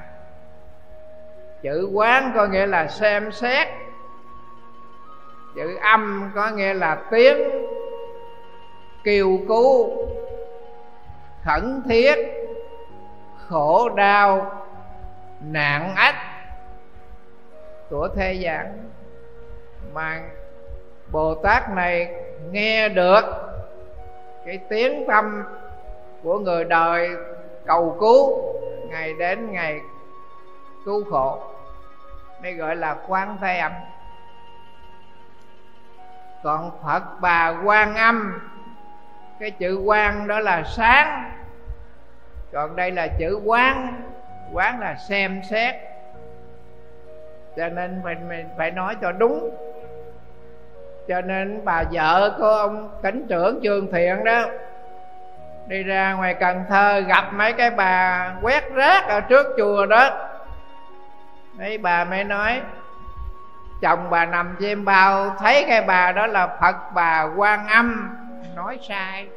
Chữ 1.62 1.90
quán 1.94 2.32
có 2.36 2.46
nghĩa 2.46 2.66
là 2.66 2.88
xem 2.88 3.32
xét. 3.32 3.68
Chữ 5.56 5.78
âm 5.82 6.32
có 6.36 6.50
nghĩa 6.50 6.74
là 6.74 6.98
tiếng, 7.12 7.38
kêu 9.04 9.40
cứu, 9.48 9.92
khẩn 11.44 11.82
thiết, 11.90 12.16
khổ 13.48 13.90
đau 13.90 14.65
nạn 15.52 15.96
ách 15.96 16.16
của 17.90 18.08
thế 18.16 18.34
gian 18.34 18.90
mà 19.94 20.22
bồ 21.12 21.36
tát 21.36 21.70
này 21.70 22.14
nghe 22.52 22.90
được 22.90 23.22
cái 24.46 24.60
tiếng 24.70 25.08
tâm 25.08 25.44
của 26.24 26.40
người 26.40 26.64
đời 26.64 27.10
cầu 27.66 27.98
cứu 28.00 28.54
ngày 28.90 29.14
đến 29.14 29.52
ngày 29.52 29.82
cứu 30.86 31.04
khổ, 31.12 31.44
đây 32.42 32.54
gọi 32.54 32.76
là 32.76 32.98
quan 33.08 33.38
thế 33.42 33.58
âm. 33.58 33.72
Còn 36.44 36.72
phật 36.84 37.04
bà 37.22 37.62
quan 37.64 37.96
âm, 37.96 38.42
cái 39.40 39.52
chữ 39.52 39.78
quan 39.86 40.28
đó 40.28 40.40
là 40.40 40.64
sáng, 40.64 41.32
còn 42.54 42.76
đây 42.76 42.92
là 42.92 43.08
chữ 43.20 43.40
quán 43.46 44.02
quán 44.54 44.80
là 44.80 44.96
xem 44.96 45.42
xét. 45.50 45.76
Cho 47.56 47.70
nên 47.70 48.02
phải 48.04 48.16
phải 48.58 48.72
nói 48.72 48.96
cho 49.02 49.12
đúng. 49.12 49.50
Cho 51.08 51.22
nên 51.22 51.66
bà 51.66 51.84
vợ 51.92 52.36
của 52.38 52.48
ông 52.48 53.00
cảnh 53.04 53.26
trưởng 53.30 53.60
trường 53.64 53.92
thiện 53.92 54.24
đó, 54.24 54.46
đi 55.68 55.84
ra 55.84 56.14
ngoài 56.14 56.34
cần 56.34 56.64
thơ 56.70 57.00
gặp 57.00 57.34
mấy 57.34 57.54
cái 57.54 57.70
bà 57.70 58.34
quét 58.42 58.72
rác 58.74 59.08
ở 59.08 59.22
trước 59.22 59.48
chùa 59.58 59.86
đó. 59.86 60.30
Mấy 61.58 61.78
bà 61.78 62.06
mới 62.06 62.24
nói, 62.24 62.62
chồng 63.82 64.10
bà 64.10 64.26
nằm 64.26 64.56
trên 64.62 64.86
bao, 64.86 65.36
thấy 65.40 65.66
cái 65.68 65.82
bà 65.82 66.12
đó 66.12 66.28
là 66.28 66.48
phật, 66.62 66.76
bà 66.94 67.24
quan 67.36 67.68
âm. 67.68 68.18
Nói 68.56 68.80
sai. 68.88 69.28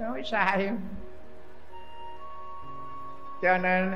Nói 0.00 0.22
sai 0.24 0.70
cho 3.42 3.58
nên 3.58 3.94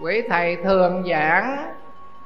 quý 0.00 0.22
thầy 0.28 0.56
thường 0.56 1.04
giảng 1.10 1.74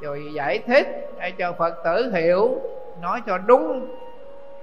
rồi 0.01 0.33
giải 0.35 0.59
thích 0.67 0.87
để 1.19 1.31
cho 1.31 1.53
phật 1.53 1.75
tử 1.85 2.13
hiểu, 2.15 2.61
nói 3.01 3.21
cho 3.27 3.39
đúng. 3.39 3.97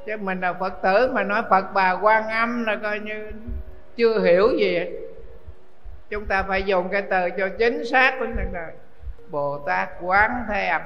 Chứ 0.05 0.17
mình 0.17 0.41
là 0.41 0.53
phật 0.53 0.81
tử 0.81 1.11
mà 1.13 1.23
nói 1.23 1.41
phật 1.49 1.65
bà 1.73 1.91
quan 1.91 2.27
âm 2.27 2.65
là 2.65 2.75
coi 2.83 2.99
như 2.99 3.31
chưa 3.95 4.19
hiểu 4.19 4.49
gì. 4.57 4.79
Chúng 6.09 6.25
ta 6.25 6.43
phải 6.43 6.63
dùng 6.63 6.89
cái 6.91 7.01
từ 7.01 7.29
cho 7.37 7.49
chính 7.57 7.85
xác 7.85 8.15
với 8.19 8.27
mình 8.27 8.53
rồi 8.53 8.71
bồ 9.29 9.59
tát 9.59 9.89
quán 10.01 10.45
thế 10.49 10.65
âm. 10.65 10.81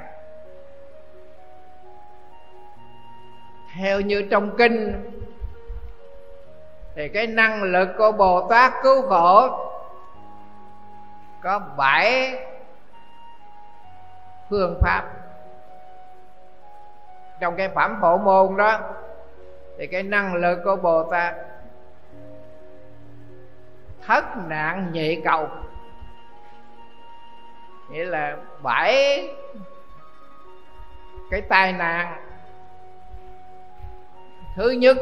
Theo 3.77 4.01
như 4.01 4.27
trong 4.32 4.58
kinh, 4.58 4.93
thì 6.95 7.08
cái 7.08 7.27
năng 7.27 7.63
lực 7.63 7.89
của 7.97 8.12
bồ 8.12 8.47
tát 8.49 8.73
cứu 8.84 9.01
khổ 9.01 9.63
có 11.48 11.60
bảy 11.60 12.40
phương 14.50 14.80
pháp. 14.82 15.04
Trong 17.40 17.56
cái 17.56 17.70
phẩm 17.70 17.98
phổ 18.02 18.18
môn 18.18 18.58
đó, 18.58 18.80
thì 19.78 19.88
cái 19.88 20.04
năng 20.04 20.34
lực 20.36 20.60
của 20.64 20.76
bồ 20.76 21.04
tát, 21.12 21.36
thất 24.06 24.24
nạn 24.48 24.92
nhị 24.92 25.22
cầu, 25.26 25.50
nghĩa 27.90 28.06
là 28.06 28.38
bảy 28.64 29.28
cái 31.32 31.42
tai 31.42 31.74
nạn. 31.74 32.24
Thứ 34.56 34.70
nhất 34.70 34.98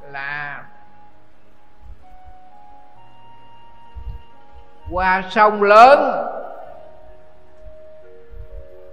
là 0.00 0.64
qua 4.90 5.22
sông 5.30 5.62
lớn, 5.62 6.26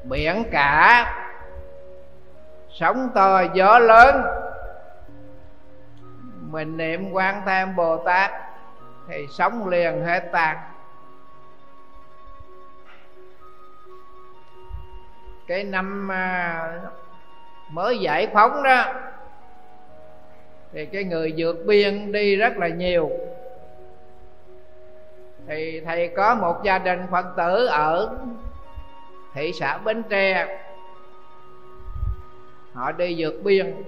biển 0.03 0.43
cả, 0.51 1.05
sóng 2.73 3.09
to, 3.15 3.41
gió 3.53 3.79
lớn. 3.79 4.21
Mình 6.39 6.77
niệm 6.77 7.11
quan 7.11 7.41
tham 7.45 7.75
bồ 7.75 7.97
tát 7.97 8.31
thì 9.07 9.27
sống 9.37 9.67
liền 9.67 10.05
hết 10.05 10.23
tan 10.31 10.57
cái 15.51 15.63
năm 15.63 16.11
à, 16.11 16.73
mới 17.69 17.99
giải 17.99 18.27
phóng 18.33 18.63
đó, 18.63 18.93
thì 20.73 20.85
cái 20.85 21.03
người 21.03 21.33
vượt 21.37 21.57
biên 21.65 22.11
đi 22.11 22.35
rất 22.35 22.57
là 22.57 22.67
nhiều 22.67 23.11
thì 25.47 25.81
thầy 25.85 26.07
có 26.07 26.35
một 26.35 26.63
gia 26.63 26.77
đình 26.77 27.05
phật 27.11 27.25
tử 27.37 27.65
ở 27.65 28.17
thị 29.33 29.53
xã 29.53 29.77
bến 29.77 30.03
tre. 30.09 30.57
Họ 32.73 32.91
đi 32.91 33.15
vượt 33.17 33.33
biên. 33.43 33.83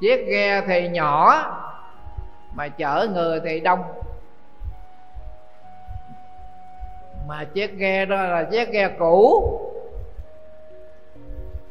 Chiếc 0.00 0.26
ghe 0.28 0.62
thì 0.66 0.88
nhỏ, 0.88 1.44
mà 2.54 2.68
chở 2.68 3.08
người 3.14 3.40
thì 3.44 3.60
đông. 3.60 3.84
Mà 7.28 7.44
chiếc 7.44 7.76
ghe 7.76 8.04
đó 8.04 8.22
là 8.22 8.44
chiếc 8.44 8.70
ghe 8.70 8.88
cũ. 8.98 9.58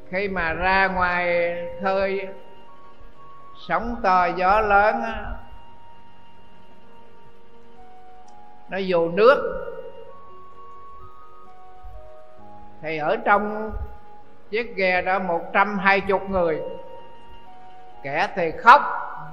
Khi 0.09 0.27
mà 0.27 0.53
ra 0.53 0.87
ngoài 0.87 1.55
khơi, 1.81 2.27
sóng 3.67 3.95
to 4.03 4.25
gió 4.25 4.61
lớn 4.61 5.03
nó 8.71 8.77
vô 8.87 9.09
nước. 9.09 9.67
Thì 12.81 12.97
ở 12.97 13.17
trong 13.25 13.71
chiếc 14.49 14.75
ghe 14.75 15.01
đó 15.01 15.19
một 15.19 15.41
trăm 15.53 15.77
hai 15.77 16.01
chục 16.01 16.29
người. 16.29 16.61
Kẻ 18.03 18.27
thì 18.35 18.51
khóc, 18.51 18.81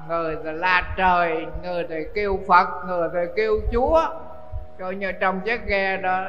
người 0.09 0.37
thì 0.45 0.53
la 0.53 0.95
trời, 0.97 1.47
người 1.63 1.87
thì 1.89 1.97
kêu 2.15 2.39
phật, 2.49 2.69
người 2.87 3.09
thì 3.15 3.21
kêu 3.37 3.61
chúa. 3.73 4.03
Coi 4.79 4.95
như 4.95 5.13
trong 5.13 5.41
chiếc 5.41 5.67
ghe 5.67 5.97
đó, 5.97 6.25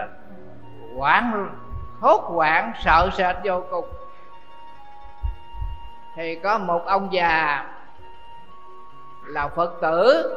hoảng, 0.98 1.50
hốt 2.00 2.22
hoảng, 2.22 2.72
sợ 2.84 3.10
sệt 3.18 3.36
vô 3.44 3.64
cùng. 3.72 3.86
Thì 6.16 6.36
có 6.36 6.58
một 6.58 6.86
ông 6.86 7.10
già 7.12 7.66
là 9.28 9.48
phật 9.48 9.74
tử 9.82 10.36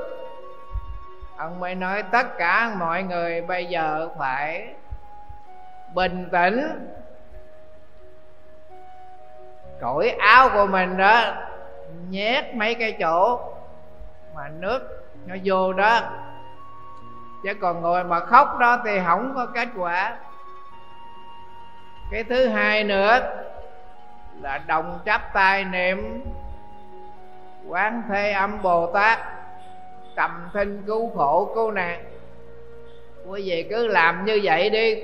ông 1.43 1.61
mới 1.61 1.75
nói 1.75 2.03
tất 2.03 2.39
cả 2.39 2.75
mọi 2.79 3.03
người 3.03 3.43
bây 3.43 3.67
giờ 3.67 4.09
phải 4.19 4.75
bình 5.95 6.29
tĩnh. 6.33 6.89
Cởi 9.81 10.11
áo 10.11 10.49
của 10.55 10.67
mình 10.67 10.97
đó, 10.97 11.35
nhét 12.09 12.55
mấy 12.55 12.75
cái 12.75 12.97
chỗ 13.01 13.41
mà 14.35 14.49
nước 14.49 15.05
nó 15.27 15.35
vô 15.45 15.73
đó. 15.73 16.01
Chứ 17.45 17.55
còn 17.61 17.83
ngồi 17.83 18.05
mà 18.05 18.21
khóc 18.21 18.59
đó 18.59 18.79
thì 18.85 19.01
không 19.07 19.33
có 19.35 19.47
kết 19.47 19.69
quả. 19.77 20.17
Cái 22.11 22.25
thứ 22.25 22.49
hai 22.49 22.85
nữa 22.85 23.21
là 24.41 24.59
đồng 24.59 24.99
chắp 25.05 25.33
tay 25.33 25.65
niệm 25.65 26.25
quán 27.69 28.03
thế 28.09 28.33
âm 28.33 28.63
bồ 28.63 28.93
tát 28.93 29.19
cầm 30.17 30.49
thinh 30.55 30.83
cứu 30.87 31.11
khổ, 31.17 31.53
cứu 31.55 31.71
nạn. 31.71 32.05
Quý 33.27 33.43
vị 33.47 33.67
cứ 33.71 33.87
làm 33.87 34.25
như 34.25 34.41
vậy 34.43 34.71
đi. 34.71 35.03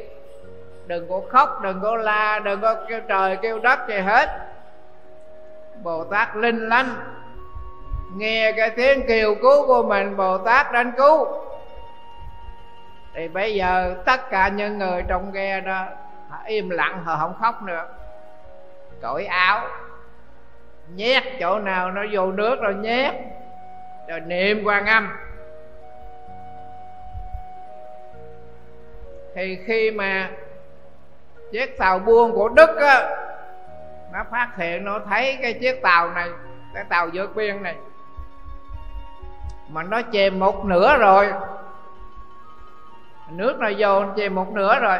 Đừng 0.87 1.09
có 1.09 1.21
khóc, 1.29 1.61
đừng 1.63 1.81
có 1.83 1.97
la, 1.97 2.39
đừng 2.39 2.61
có 2.61 2.75
kêu 2.89 3.01
trời 3.09 3.37
kêu 3.43 3.59
đất 3.59 3.79
gì 3.89 3.99
hết. 3.99 4.29
Bồ 5.83 6.05
tát 6.05 6.37
linh 6.37 6.69
lanh, 6.69 6.95
nghe 8.17 8.53
cái 8.53 8.71
tiếng 8.71 9.07
kêu 9.09 9.35
cứu 9.35 9.67
của 9.67 9.83
mình 9.83 10.17
bồ 10.17 10.39
tát 10.39 10.73
đến 10.73 10.93
cứu. 10.97 11.27
Thì 13.15 13.29
bây 13.29 13.55
giờ 13.55 13.95
tất 14.05 14.31
cả 14.31 14.49
những 14.49 14.79
người 14.79 15.03
trong 15.09 15.33
ghe 15.33 15.61
đó, 15.61 15.85
họ 16.31 16.39
im 16.47 16.71
lặng, 16.71 17.05
họ 17.05 17.17
không 17.17 17.35
khóc 17.41 17.63
nữa. 17.63 17.87
Cởi 19.03 19.27
áo, 19.27 19.69
nhét 20.95 21.23
chỗ 21.41 21.59
nào 21.59 21.91
nó 21.91 22.03
vô 22.13 22.33
nước 22.33 22.61
rồi 22.61 22.75
nhét 22.75 23.15
rồi 24.09 24.21
niệm 24.21 24.63
quan 24.65 24.87
âm. 24.87 25.17
Thì 29.35 29.59
khi 29.67 29.91
mà 29.91 30.31
chiếc 31.53 31.79
tàu 31.79 31.99
buôn 31.99 32.33
của 32.33 32.49
đức 32.49 32.77
á, 32.77 33.09
nó 34.13 34.25
phát 34.31 34.49
hiện, 34.57 34.85
nó 34.85 34.99
thấy 35.09 35.39
cái 35.43 35.53
chiếc 35.53 35.83
tàu 35.83 36.11
này, 36.11 36.29
cái 36.75 36.85
tàu 36.89 37.09
vượt 37.13 37.37
biên 37.37 37.63
này, 37.63 37.75
mà 39.69 39.83
nó 39.83 40.03
chìm 40.03 40.39
một 40.39 40.65
nửa 40.65 40.97
rồi. 40.99 41.33
Nước 43.31 43.57
nó 43.59 43.69
vô 43.79 44.05
chìm 44.17 44.35
một 44.35 44.53
nửa 44.53 44.81
rồi. 44.81 44.99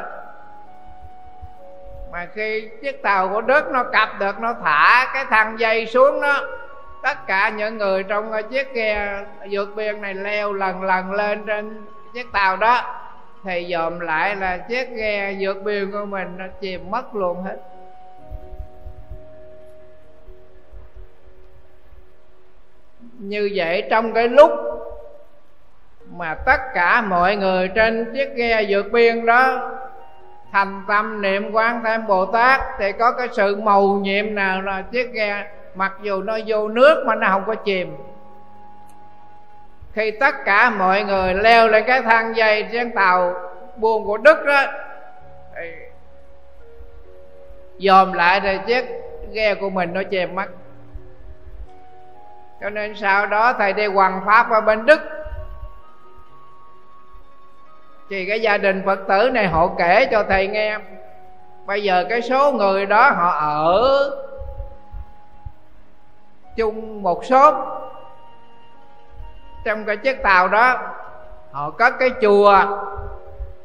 Mà 2.13 2.27
khi 2.35 2.71
chiếc 2.83 3.03
tàu 3.03 3.29
của 3.29 3.41
đức 3.41 3.71
nó 3.71 3.85
cập 3.85 4.09
được, 4.19 4.41
nó 4.41 4.55
thả 4.65 5.11
cái 5.15 5.25
thang 5.25 5.59
dây 5.59 5.87
xuống 5.87 6.21
đó 6.21 6.41
tất 7.03 7.27
cả 7.27 7.49
những 7.57 7.79
người 7.79 8.03
trong 8.03 8.33
chiếc 8.51 8.75
ghe 8.75 9.25
vượt 9.51 9.77
biên 9.77 10.01
này 10.01 10.15
leo 10.15 10.53
lần 10.53 10.83
lần 10.83 11.13
lên 11.13 11.45
trên 11.47 11.87
chiếc 12.15 12.33
tàu 12.33 12.57
đó, 12.57 13.05
thì 13.45 13.69
dòm 13.71 14.01
lại 14.01 14.37
là 14.37 14.57
chiếc 14.57 14.91
ghe 14.91 15.37
vượt 15.41 15.63
biên 15.63 15.93
của 15.93 16.05
mình 16.05 16.35
nó 16.39 16.45
chìm 16.61 16.91
mất 16.91 17.15
luôn 17.15 17.43
hết. 17.43 17.57
Như 23.19 23.51
vậy 23.55 23.87
trong 23.91 24.13
cái 24.13 24.29
lúc 24.29 24.51
mà 26.17 26.35
tất 26.35 26.61
cả 26.75 27.01
mọi 27.01 27.37
người 27.37 27.69
trên 27.69 28.13
chiếc 28.15 28.35
ghe 28.35 28.65
vượt 28.69 28.93
biên 28.93 29.27
đó 29.27 29.71
thành 30.53 30.83
tâm 30.89 31.23
niệm 31.23 31.53
quán 31.53 31.81
thêm 31.85 32.07
bồ 32.07 32.27
tát, 32.27 32.61
thì 32.79 32.93
có 32.93 33.13
cái 33.13 33.29
sự 33.33 33.57
màu 33.57 33.83
nhiệm 33.89 34.35
nào 34.35 34.63
là 34.63 34.83
chiếc 34.83 35.13
ghe 35.13 35.47
mặc 35.75 35.93
dù 36.03 36.23
nó 36.23 36.39
vô 36.47 36.69
nước 36.69 37.05
mà 37.07 37.15
nó 37.15 37.29
không 37.29 37.45
có 37.47 37.55
chìm. 37.55 37.97
Khi 39.93 40.11
tất 40.11 40.35
cả 40.45 40.71
mọi 40.71 41.05
người 41.05 41.35
leo 41.35 41.69
lên 41.69 41.85
cái 41.87 42.03
thang 42.03 42.37
dây 42.37 42.69
trên 42.73 42.93
tàu 42.93 43.35
buôn 43.77 44.07
của 44.07 44.17
đức 44.17 44.45
đó, 44.47 44.63
thì 45.57 45.71
dòm 47.79 48.13
lại 48.13 48.41
rồi 48.41 48.61
chiếc 48.67 48.85
ghe 49.33 49.55
của 49.55 49.71
mình 49.71 49.95
nó 49.95 50.03
chìm 50.03 50.35
mất. 50.35 50.47
Cho 52.61 52.71
nên 52.71 52.95
sau 52.97 53.27
đó 53.27 53.53
thầy 53.53 53.73
đi 53.73 53.87
hoàng 53.87 54.23
pháp 54.27 54.51
ở 54.51 54.61
bên 54.61 54.87
đức. 54.87 55.01
Thì 58.11 58.27
cái 58.27 58.41
gia 58.41 58.59
đình 58.59 58.83
phật 58.87 58.99
tử 59.09 59.31
này 59.31 59.47
họ 59.47 59.69
kể 59.79 60.09
cho 60.11 60.25
thầy 60.29 60.47
nghe. 60.47 60.79
Bây 61.67 61.83
giờ 61.83 62.05
cái 62.09 62.23
số 62.23 62.53
người 62.53 62.87
đó 62.87 63.11
họ 63.11 63.31
ở 63.31 64.11
chung 66.59 67.03
một 67.03 67.25
số 67.25 67.65
trong 69.65 69.85
cái 69.85 69.97
chiếc 69.97 70.23
tàu 70.23 70.49
đó, 70.49 70.79
họ 71.53 71.71
có 71.71 71.91
cái 71.91 72.11
chùa. 72.23 72.53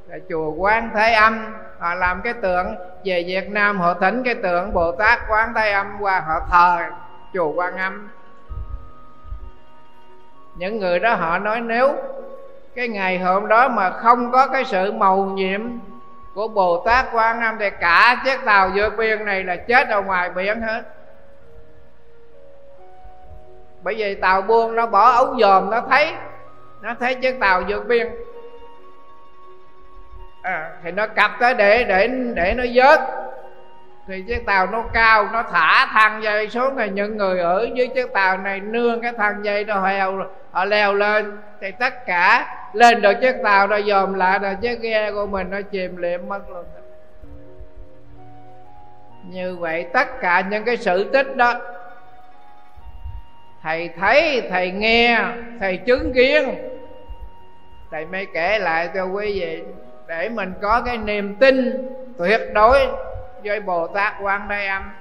Là 0.07 0.17
chùa 0.29 0.51
quán 0.51 0.89
thế 0.93 1.13
âm. 1.13 1.55
Họ 1.79 1.93
làm 1.93 2.21
cái 2.21 2.33
tượng 2.33 2.75
về 3.05 3.23
việt 3.27 3.49
nam. 3.49 3.79
Họ 3.79 3.93
thỉnh 3.93 4.23
cái 4.23 4.35
tượng 4.35 4.73
bồ 4.73 4.91
tát 4.91 5.19
quán 5.29 5.53
thế 5.55 5.71
âm 5.71 5.97
qua 5.99 6.23
họ 6.27 6.39
thờ 6.51 6.85
chùa 7.33 7.51
quan 7.51 7.77
âm. 7.77 8.09
Những 10.55 10.79
người 10.79 10.99
đó 10.99 11.15
họ 11.15 11.39
nói 11.39 11.61
nếu 11.61 11.95
cái 12.75 12.87
ngày 12.87 13.19
hôm 13.19 13.47
đó 13.47 13.69
mà 13.69 13.89
không 13.89 14.31
có 14.31 14.47
cái 14.47 14.65
sự 14.65 14.91
màu 14.91 15.25
nhiệm 15.25 15.61
của 16.33 16.47
bồ 16.47 16.83
tát 16.85 17.05
quan 17.13 17.41
âm 17.41 17.57
thì 17.59 17.69
cả 17.69 18.21
chiếc 18.25 18.45
tàu 18.45 18.71
vượt 18.75 18.93
biên 18.97 19.25
này 19.25 19.43
là 19.43 19.55
chết 19.55 19.87
ở 19.89 20.01
ngoài 20.01 20.29
biển 20.29 20.61
hết 20.61 20.83
bởi 23.83 23.95
vì 23.95 24.15
tàu 24.15 24.41
buôn 24.41 24.75
nó 24.75 24.85
bỏ 24.85 25.11
ống 25.11 25.37
dòm 25.39 25.69
nó 25.69 25.81
thấy 25.89 26.11
nó 26.81 26.93
thấy 26.99 27.15
chiếc 27.15 27.39
tàu 27.39 27.63
vượt 27.67 27.87
biên. 27.87 28.07
À, 30.41 30.71
thì 30.83 30.91
nó 30.91 31.07
cặp 31.07 31.31
tới 31.39 31.53
để 31.53 31.83
để 31.83 32.07
để 32.33 32.53
nó 32.57 32.63
vớt. 32.73 32.99
Thì 34.07 34.23
chiếc 34.27 34.45
tàu 34.45 34.67
nó 34.67 34.83
cao 34.93 35.27
nó 35.33 35.43
thả 35.43 35.85
thang 35.93 36.23
dây 36.23 36.49
xuống 36.49 36.75
thì 36.77 36.89
những 36.89 37.17
người 37.17 37.39
ở 37.39 37.67
dưới 37.73 37.87
chiếc 37.87 38.13
tàu 38.13 38.37
này 38.37 38.59
nương 38.59 39.01
cái 39.01 39.11
thang 39.17 39.45
dây 39.45 39.65
nó 39.65 39.81
heo 39.81 40.23
họ 40.51 40.65
leo 40.65 40.93
lên. 40.93 41.37
Thì 41.61 41.71
tất 41.71 42.05
cả 42.05 42.55
lên 42.73 43.01
được 43.01 43.13
chiếc 43.21 43.35
tàu 43.43 43.67
nó 43.67 43.81
dòm 43.81 44.13
lại 44.13 44.39
là 44.39 44.53
chiếc 44.53 44.81
ghe 44.81 45.11
của 45.11 45.25
mình 45.25 45.47
nó 45.51 45.61
chìm 45.61 45.97
liệm 45.97 46.29
mất 46.29 46.49
luôn. 46.49 46.65
Như 49.23 49.57
vậy 49.59 49.85
tất 49.93 50.21
cả 50.21 50.43
những 50.49 50.63
cái 50.63 50.77
sự 50.77 51.09
tích 51.13 51.35
đó 51.35 51.53
thầy 53.63 53.89
thấy, 53.99 54.47
thầy 54.49 54.71
nghe, 54.71 55.19
thầy 55.59 55.77
chứng 55.77 56.13
kiến. 56.13 56.55
Thầy 57.91 58.05
mới 58.05 58.27
kể 58.33 58.59
lại 58.59 58.89
cho 58.95 59.05
quý 59.05 59.39
vị, 59.39 59.63
để 60.07 60.29
mình 60.29 60.53
có 60.61 60.81
cái 60.85 60.97
niềm 60.97 61.35
tin 61.35 61.87
tuyệt 62.17 62.41
đối 62.53 62.87
với 63.43 63.59
bồ 63.59 63.87
tát 63.87 64.13
quan 64.21 64.47
thế 64.49 64.65
âm. 64.65 64.91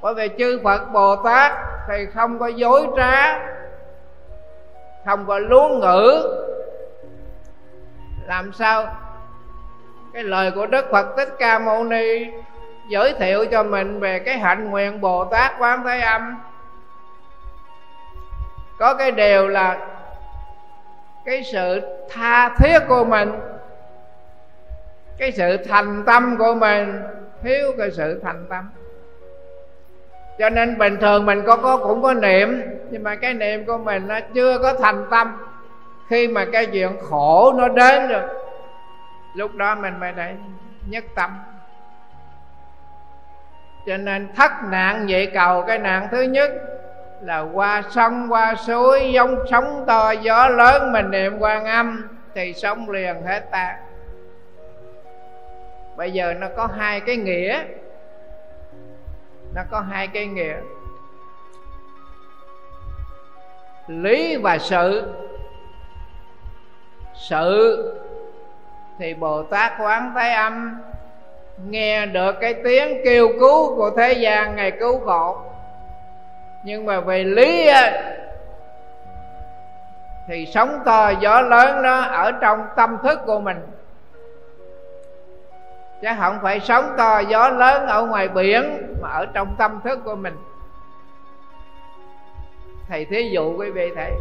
Bởi 0.00 0.14
vì 0.14 0.28
chư 0.38 0.60
phật 0.64 0.92
bồ 0.92 1.16
tát 1.16 1.52
thì 1.88 2.06
không 2.14 2.38
có 2.38 2.46
dối 2.46 2.86
trá, 2.96 3.38
không 5.04 5.26
có 5.26 5.38
luống 5.38 5.80
ngữ. 5.80 6.34
Làm 8.26 8.52
sao? 8.52 8.96
Cái 10.14 10.22
lời 10.22 10.50
của 10.50 10.66
đức 10.66 10.86
phật 10.90 11.16
thích 11.16 11.28
ca 11.38 11.58
mâu 11.58 11.84
ni 11.84 12.26
giới 12.88 13.12
thiệu 13.12 13.46
cho 13.46 13.62
mình 13.62 14.00
về 14.00 14.18
cái 14.18 14.38
hạnh 14.38 14.70
nguyện 14.70 15.00
bồ 15.00 15.24
tát 15.24 15.52
quán 15.58 15.82
thế 15.84 16.00
âm 16.00 16.36
có 18.78 18.94
cái 18.94 19.10
điều 19.10 19.48
là 19.48 19.78
cái 21.24 21.42
sự 21.44 21.80
tha 22.10 22.48
thiết 22.48 22.78
của 22.88 23.04
mình, 23.04 23.32
cái 25.18 25.32
sự 25.32 25.56
thành 25.56 26.02
tâm 26.06 26.36
của 26.38 26.54
mình 26.54 27.02
thiếu 27.42 27.72
cái 27.78 27.90
sự 27.90 28.20
thành 28.24 28.46
tâm. 28.50 28.70
Cho 30.38 30.50
nên 30.50 30.78
bình 30.78 30.96
thường 31.00 31.26
mình 31.26 31.42
có 31.46 31.56
có 31.56 31.76
cũng 31.76 32.02
có 32.02 32.14
niệm, 32.14 32.62
nhưng 32.90 33.02
mà 33.02 33.14
cái 33.14 33.34
niệm 33.34 33.64
của 33.66 33.78
mình 33.78 34.08
nó 34.08 34.20
chưa 34.34 34.58
có 34.58 34.74
thành 34.74 35.06
tâm. 35.10 35.36
Khi 36.08 36.28
mà 36.28 36.44
cái 36.52 36.66
chuyện 36.66 36.96
khổ 37.10 37.52
nó 37.56 37.68
đến 37.68 38.08
rồi, 38.08 38.22
lúc 39.34 39.54
đó 39.54 39.74
mình 39.74 40.00
mới 40.00 40.12
để 40.12 40.34
nhất 40.90 41.04
tâm. 41.14 41.38
Cho 43.86 43.96
nên 43.96 44.28
thất 44.34 44.50
nạn 44.70 45.06
vậy 45.08 45.30
cầu, 45.34 45.64
cái 45.66 45.78
nạn 45.78 46.08
thứ 46.10 46.22
nhất 46.22 46.50
là 47.20 47.40
qua 47.40 47.82
sông, 47.90 48.26
qua 48.28 48.54
suối, 48.54 49.12
giống 49.12 49.36
sóng 49.50 49.84
to, 49.86 50.10
gió 50.10 50.48
lớn 50.48 50.92
mình 50.92 51.10
niệm 51.10 51.38
quan 51.38 51.64
âm 51.64 52.08
thì 52.34 52.54
sống 52.54 52.90
liền 52.90 53.22
hết 53.22 53.50
ta. 53.50 53.78
Bây 55.96 56.12
giờ 56.12 56.34
nó 56.34 56.46
có 56.56 56.68
hai 56.76 57.00
cái 57.00 57.16
nghĩa. 57.16 57.64
Nó 59.54 59.62
có 59.70 59.80
hai 59.80 60.06
cái 60.06 60.26
nghĩa. 60.26 60.56
Lý 63.88 64.36
và 64.36 64.58
sự. 64.58 65.14
Sự 67.14 67.84
thì 68.98 69.14
bồ 69.14 69.42
tát 69.42 69.72
quán 69.80 70.12
thế 70.16 70.30
âm 70.30 70.80
nghe 71.68 72.06
được 72.06 72.36
cái 72.40 72.54
tiếng 72.54 73.00
kêu 73.04 73.28
cứu 73.40 73.76
của 73.76 73.90
thế 73.96 74.12
gian 74.12 74.56
ngày 74.56 74.70
cứu 74.70 75.00
khổ 75.00 75.42
nhưng 76.68 76.86
mà 76.86 77.00
về 77.00 77.24
lý 77.24 77.70
thì 80.26 80.46
sóng 80.46 80.82
to 80.84 81.10
gió 81.10 81.40
lớn 81.40 81.82
nó 81.82 82.00
ở 82.00 82.32
trong 82.32 82.66
tâm 82.76 82.98
thức 83.02 83.20
của 83.26 83.40
mình. 83.40 83.66
Chứ 86.02 86.08
không 86.18 86.38
phải 86.42 86.60
sóng 86.60 86.94
to 86.96 87.18
gió 87.18 87.48
lớn 87.48 87.86
ở 87.86 88.06
ngoài 88.06 88.28
biển 88.28 88.94
mà 89.02 89.08
ở 89.08 89.26
trong 89.32 89.54
tâm 89.58 89.80
thức 89.84 89.98
của 90.04 90.14
mình. 90.14 90.36
Thầy 92.88 93.04
thí 93.04 93.30
dụ 93.30 93.56
quý 93.56 93.70
vị 93.70 93.92
thầy 93.96 94.12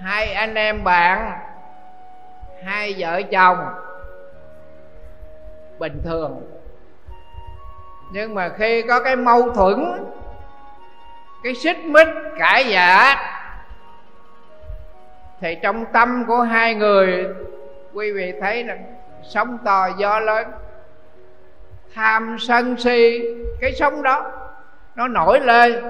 hai 0.00 0.32
anh 0.32 0.54
em 0.54 0.84
bạn, 0.84 1.38
hai 2.64 2.94
vợ 2.98 3.22
chồng 3.22 3.58
bình 5.78 6.02
thường 6.04 6.59
nhưng 8.10 8.34
mà 8.34 8.48
khi 8.58 8.82
có 8.82 9.00
cái 9.00 9.16
mâu 9.16 9.52
thuẫn, 9.52 10.04
cái 11.44 11.54
xích 11.54 11.78
mích, 11.84 12.08
cãi 12.38 12.64
giả 12.68 13.16
thì 15.40 15.56
trong 15.62 15.84
tâm 15.92 16.24
của 16.26 16.40
hai 16.40 16.74
người, 16.74 17.26
quý 17.92 18.12
vị 18.12 18.34
thấy 18.40 18.62
rằng 18.62 18.84
sóng 19.22 19.58
to 19.64 19.88
gió 19.98 20.20
lớn. 20.20 20.48
Tham 21.94 22.36
sân 22.38 22.76
si, 22.76 23.22
cái 23.60 23.72
sóng 23.72 24.02
đó, 24.02 24.32
nó 24.94 25.08
nổi 25.08 25.40
lên. 25.40 25.84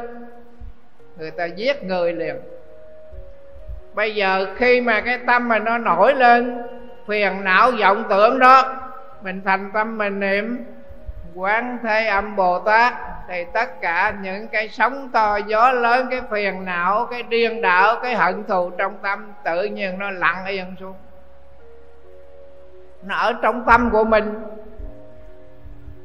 Người 1.16 1.30
ta 1.30 1.44
giết 1.44 1.84
người 1.84 2.12
liền. 2.12 2.36
Bây 3.94 4.14
giờ 4.14 4.46
khi 4.56 4.80
mà 4.80 5.00
cái 5.00 5.18
tâm 5.26 5.48
mà 5.48 5.58
nó 5.58 5.78
nổi 5.78 6.14
lên, 6.14 6.62
phiền 7.06 7.44
não 7.44 7.70
vọng 7.80 8.04
tưởng 8.10 8.38
đó, 8.38 8.74
mình 9.22 9.42
thành 9.44 9.70
tâm 9.74 9.98
mình 9.98 10.20
niệm 10.20 10.64
quán 11.40 11.78
thế 11.82 12.06
âm 12.06 12.36
bồ 12.36 12.58
tát, 12.58 12.94
thì 13.28 13.44
tất 13.52 13.80
cả 13.80 14.14
những 14.22 14.48
cái 14.48 14.68
sóng 14.68 15.08
to, 15.12 15.36
gió 15.36 15.72
lớn, 15.72 16.06
cái 16.10 16.22
phiền 16.30 16.64
não, 16.64 17.06
cái 17.10 17.22
điên 17.22 17.62
đảo, 17.62 17.96
cái 18.02 18.14
hận 18.14 18.44
thù 18.44 18.70
trong 18.70 18.94
tâm 19.02 19.32
tự 19.44 19.64
nhiên 19.64 19.98
nó 19.98 20.10
lặng 20.10 20.44
yên 20.46 20.74
xuống. 20.80 20.94
Nó 23.02 23.16
ở 23.16 23.32
trong 23.42 23.64
tâm 23.66 23.90
của 23.90 24.04
mình, 24.04 24.44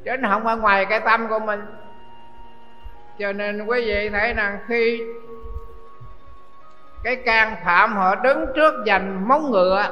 chứ 0.04 0.16
nó 0.16 0.28
không 0.28 0.46
ở 0.46 0.56
ngoài 0.56 0.86
cái 0.86 1.00
tâm 1.00 1.28
của 1.28 1.38
mình. 1.38 1.60
Cho 3.18 3.32
nên 3.32 3.66
quý 3.66 3.84
vị 3.86 4.08
thấy 4.10 4.34
rằng 4.34 4.58
khi 4.68 5.02
cái 7.04 7.16
can 7.16 7.56
phạm 7.64 7.96
họ 7.96 8.14
đứng 8.14 8.46
trước 8.54 8.74
giành 8.86 9.28
móng 9.28 9.50
ngựa 9.50 9.84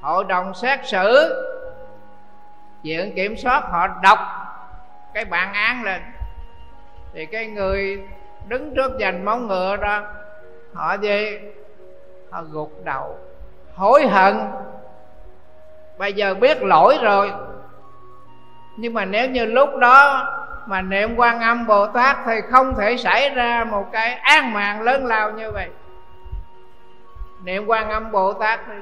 hội 0.00 0.24
đồng 0.24 0.54
xét 0.54 0.80
xử 0.86 1.34
viện 2.82 3.12
kiểm 3.16 3.36
soát 3.36 3.64
họ 3.70 3.88
đọc 4.02 4.18
cái 5.14 5.24
bản 5.24 5.52
án 5.52 5.84
lên. 5.84 6.02
Thì 7.12 7.26
cái 7.26 7.46
người 7.46 8.02
đứng 8.48 8.74
trước 8.74 8.92
giành 9.00 9.24
móng 9.24 9.46
ngựa 9.46 9.76
đó, 9.76 10.02
họ 10.74 10.94
gì 10.94 11.38
họ 12.30 12.42
gục 12.42 12.84
đầu, 12.84 13.18
hối 13.74 14.06
hận. 14.06 14.38
Bây 15.98 16.12
giờ 16.12 16.34
biết 16.34 16.62
lỗi 16.62 16.98
rồi. 17.02 17.32
Nhưng 18.76 18.94
mà 18.94 19.04
nếu 19.04 19.30
như 19.30 19.44
lúc 19.44 19.76
đó 19.76 20.28
mà 20.66 20.80
niệm 20.82 21.16
quan 21.16 21.40
âm 21.40 21.66
bồ 21.66 21.86
tát 21.86 22.16
thì 22.26 22.40
không 22.50 22.74
thể 22.74 22.96
xảy 22.96 23.30
ra 23.30 23.64
một 23.64 23.86
cái 23.92 24.14
án 24.14 24.52
mạng 24.52 24.82
lớn 24.82 25.06
lao 25.06 25.30
như 25.30 25.50
vậy. 25.50 25.68
Niệm 27.44 27.66
quan 27.66 27.90
âm 27.90 28.12
bồ 28.12 28.32
tát 28.32 28.60
thì 28.66 28.72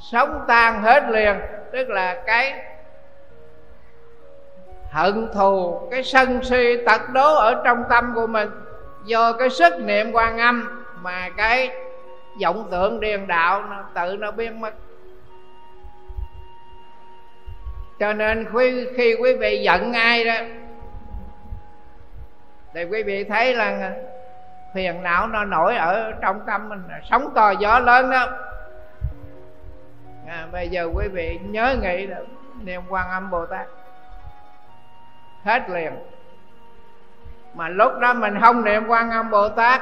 sống 0.00 0.44
tan 0.48 0.82
hết 0.82 1.08
liền, 1.08 1.40
tức 1.72 1.88
là 1.88 2.22
cái 2.26 2.62
hận 4.94 5.28
thù 5.34 5.80
cái 5.90 6.02
sân 6.02 6.44
si 6.44 6.76
tật 6.86 7.00
đố 7.12 7.34
ở 7.34 7.62
trong 7.64 7.84
tâm 7.90 8.12
của 8.14 8.26
mình. 8.26 8.50
Do 9.04 9.32
cái 9.32 9.50
sức 9.50 9.74
niệm 9.80 10.12
quan 10.12 10.38
âm 10.38 10.84
mà 11.02 11.28
cái 11.36 11.70
vọng 12.42 12.68
tượng 12.70 13.00
điền 13.00 13.26
đạo 13.26 13.62
nó 13.70 13.84
tự 13.94 14.16
nó 14.16 14.30
biến 14.30 14.60
mất. 14.60 14.74
Cho 17.98 18.12
nên 18.12 18.46
khi, 18.52 18.86
khi 18.96 19.14
quý 19.14 19.36
vị 19.36 19.62
giận 19.62 19.92
ai 19.92 20.24
đó 20.24 20.34
thì 22.74 22.84
quý 22.84 23.02
vị 23.02 23.24
thấy 23.24 23.54
là 23.54 23.92
phiền 24.74 25.02
não 25.02 25.26
nó 25.26 25.44
nổi 25.44 25.76
ở 25.76 26.12
trong 26.20 26.40
tâm 26.46 26.68
mình 26.68 26.82
sóng 27.10 27.30
to 27.34 27.50
gió 27.50 27.78
lớn 27.78 28.10
đó. 28.10 28.28
À, 30.28 30.46
bây 30.52 30.68
giờ 30.68 30.88
quý 30.94 31.08
vị 31.12 31.38
nhớ 31.42 31.76
nghĩ 31.82 32.06
là 32.06 32.16
niệm 32.62 32.82
quan 32.88 33.10
âm 33.10 33.30
bồ 33.30 33.46
tát 33.46 33.66
hết 35.44 35.70
liền. 35.70 35.92
Mà 37.54 37.68
lúc 37.68 37.92
đó 37.98 38.14
mình 38.14 38.40
không 38.40 38.64
niệm 38.64 38.86
quan 38.86 39.10
âm 39.10 39.30
bồ 39.30 39.48
tát 39.48 39.80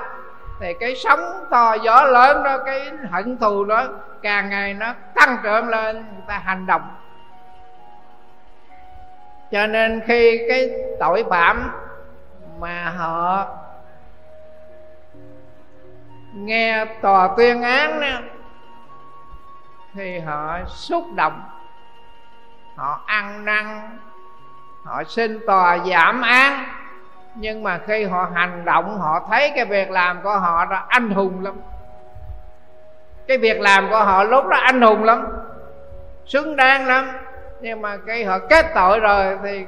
thì 0.60 0.74
cái 0.80 0.94
sóng 0.96 1.20
to 1.50 1.74
gió 1.74 2.02
lớn 2.02 2.42
đó 2.42 2.58
cái 2.58 2.90
hận 3.10 3.38
thù 3.38 3.64
đó 3.64 3.88
càng 4.22 4.48
ngày 4.48 4.74
nó 4.74 4.94
tăng 5.14 5.38
trưởng 5.42 5.68
lên 5.68 5.96
người 5.96 6.24
ta 6.26 6.38
hành 6.38 6.66
động. 6.66 6.82
Cho 9.50 9.66
nên 9.66 10.00
khi 10.06 10.46
cái 10.48 10.70
tội 11.00 11.24
phạm 11.30 11.70
mà 12.58 12.90
họ 12.96 13.46
nghe 16.34 16.84
tòa 16.84 17.28
tuyên 17.36 17.62
án 17.62 18.00
đó, 18.00 18.18
thì 19.94 20.18
họ 20.18 20.58
xúc 20.66 21.04
động 21.14 21.42
họ 22.76 23.00
ăn 23.06 23.44
năn 23.44 23.98
họ 24.84 25.04
xin 25.04 25.40
tòa 25.46 25.78
giảm 25.78 26.22
án. 26.22 26.64
Nhưng 27.34 27.62
mà 27.62 27.80
khi 27.86 28.04
họ 28.04 28.30
hành 28.34 28.64
động, 28.64 28.98
họ 29.00 29.26
thấy 29.30 29.52
cái 29.56 29.64
việc 29.64 29.90
làm 29.90 30.22
của 30.22 30.38
họ 30.38 30.64
là 30.64 30.84
anh 30.88 31.10
hùng 31.10 31.44
lắm. 31.44 31.54
Cái 33.28 33.38
việc 33.38 33.60
làm 33.60 33.90
của 33.90 34.04
họ 34.04 34.24
lúc 34.24 34.46
đó 34.46 34.56
anh 34.56 34.80
hùng 34.80 35.04
lắm. 35.04 35.26
Xứng 36.26 36.56
đáng 36.56 36.86
lắm. 36.86 37.10
Nhưng 37.60 37.80
mà 37.80 37.96
khi 38.06 38.24
họ 38.24 38.38
kết 38.50 38.66
tội 38.74 39.00
rồi 39.00 39.38
thì 39.42 39.66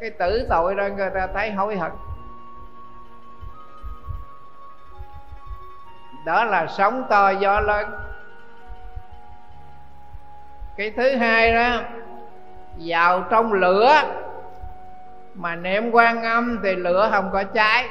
cái 0.00 0.10
tử 0.10 0.46
tội 0.50 0.74
đó 0.74 0.84
người 0.96 1.10
ta 1.10 1.28
thấy 1.34 1.50
hối 1.50 1.76
hận. 1.76 1.92
Đó 6.24 6.44
là 6.44 6.66
sóng 6.66 7.04
to 7.10 7.30
gió 7.30 7.60
lớn. 7.60 7.90
Cái 10.76 10.90
thứ 10.96 11.16
hai 11.16 11.54
đó 11.54 11.80
vào 12.76 13.24
trong 13.30 13.52
lửa. 13.52 14.02
Mà 15.34 15.56
niệm 15.56 15.90
quan 15.90 16.22
âm 16.22 16.60
thì 16.62 16.74
lửa 16.74 17.08
không 17.12 17.30
có 17.32 17.44
cháy. 17.44 17.88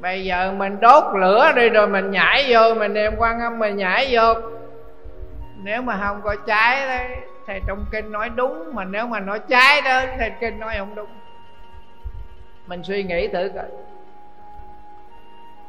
Bây 0.00 0.24
giờ 0.24 0.52
mình 0.56 0.80
đốt 0.80 1.04
lửa 1.16 1.52
đi 1.56 1.68
rồi 1.68 1.86
mình 1.86 2.10
nhảy 2.10 2.46
vô, 2.48 2.74
mình 2.74 2.94
niệm 2.94 3.12
quan 3.18 3.40
âm 3.40 3.58
mình 3.58 3.76
nhảy 3.76 4.08
vô. 4.10 4.34
Nếu 5.62 5.82
mà 5.82 6.00
không 6.06 6.20
có 6.24 6.36
cháy 6.46 6.86
đấy 6.86 7.16
thì 7.46 7.60
trong 7.66 7.84
kinh 7.92 8.12
nói 8.12 8.28
đúng, 8.28 8.74
mà 8.74 8.84
nếu 8.84 9.06
mà 9.06 9.20
nói 9.20 9.38
cháy 9.38 9.82
đó 9.82 10.00
thì 10.18 10.26
kinh 10.40 10.60
nói 10.60 10.74
không 10.78 10.94
đúng. 10.94 11.08
Mình 12.66 12.82
suy 12.82 13.02
nghĩ 13.02 13.28
thử 13.28 13.50
coi. 13.54 13.64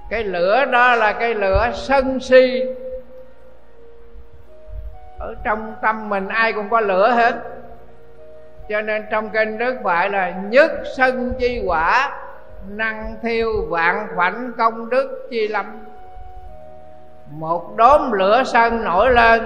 Cái 0.09 0.23
lửa 0.23 0.65
đó 0.65 0.95
là 0.95 1.13
cái 1.13 1.33
lửa 1.33 1.71
sân 1.73 2.19
si 2.19 2.63
ở 5.25 5.35
trong 5.43 5.75
tâm 5.81 6.09
mình 6.09 6.27
ai 6.27 6.53
cũng 6.53 6.69
có 6.69 6.79
lửa 6.79 7.11
hết. 7.11 7.35
Cho 8.69 8.81
nên 8.81 9.05
trong 9.11 9.29
kinh 9.29 9.57
đức 9.57 9.75
phải 9.83 10.09
là 10.09 10.29
nhất 10.29 10.71
sân 10.97 11.33
chi 11.39 11.63
quả, 11.65 12.19
năng 12.67 13.15
thiêu 13.21 13.65
vạn 13.69 14.07
khoảnh 14.15 14.51
công 14.57 14.89
đức 14.89 15.27
chi 15.29 15.47
lâm. 15.47 15.65
Một 17.29 17.75
đốm 17.75 18.11
lửa 18.11 18.43
sân 18.45 18.83
nổi 18.83 19.11
lên 19.11 19.41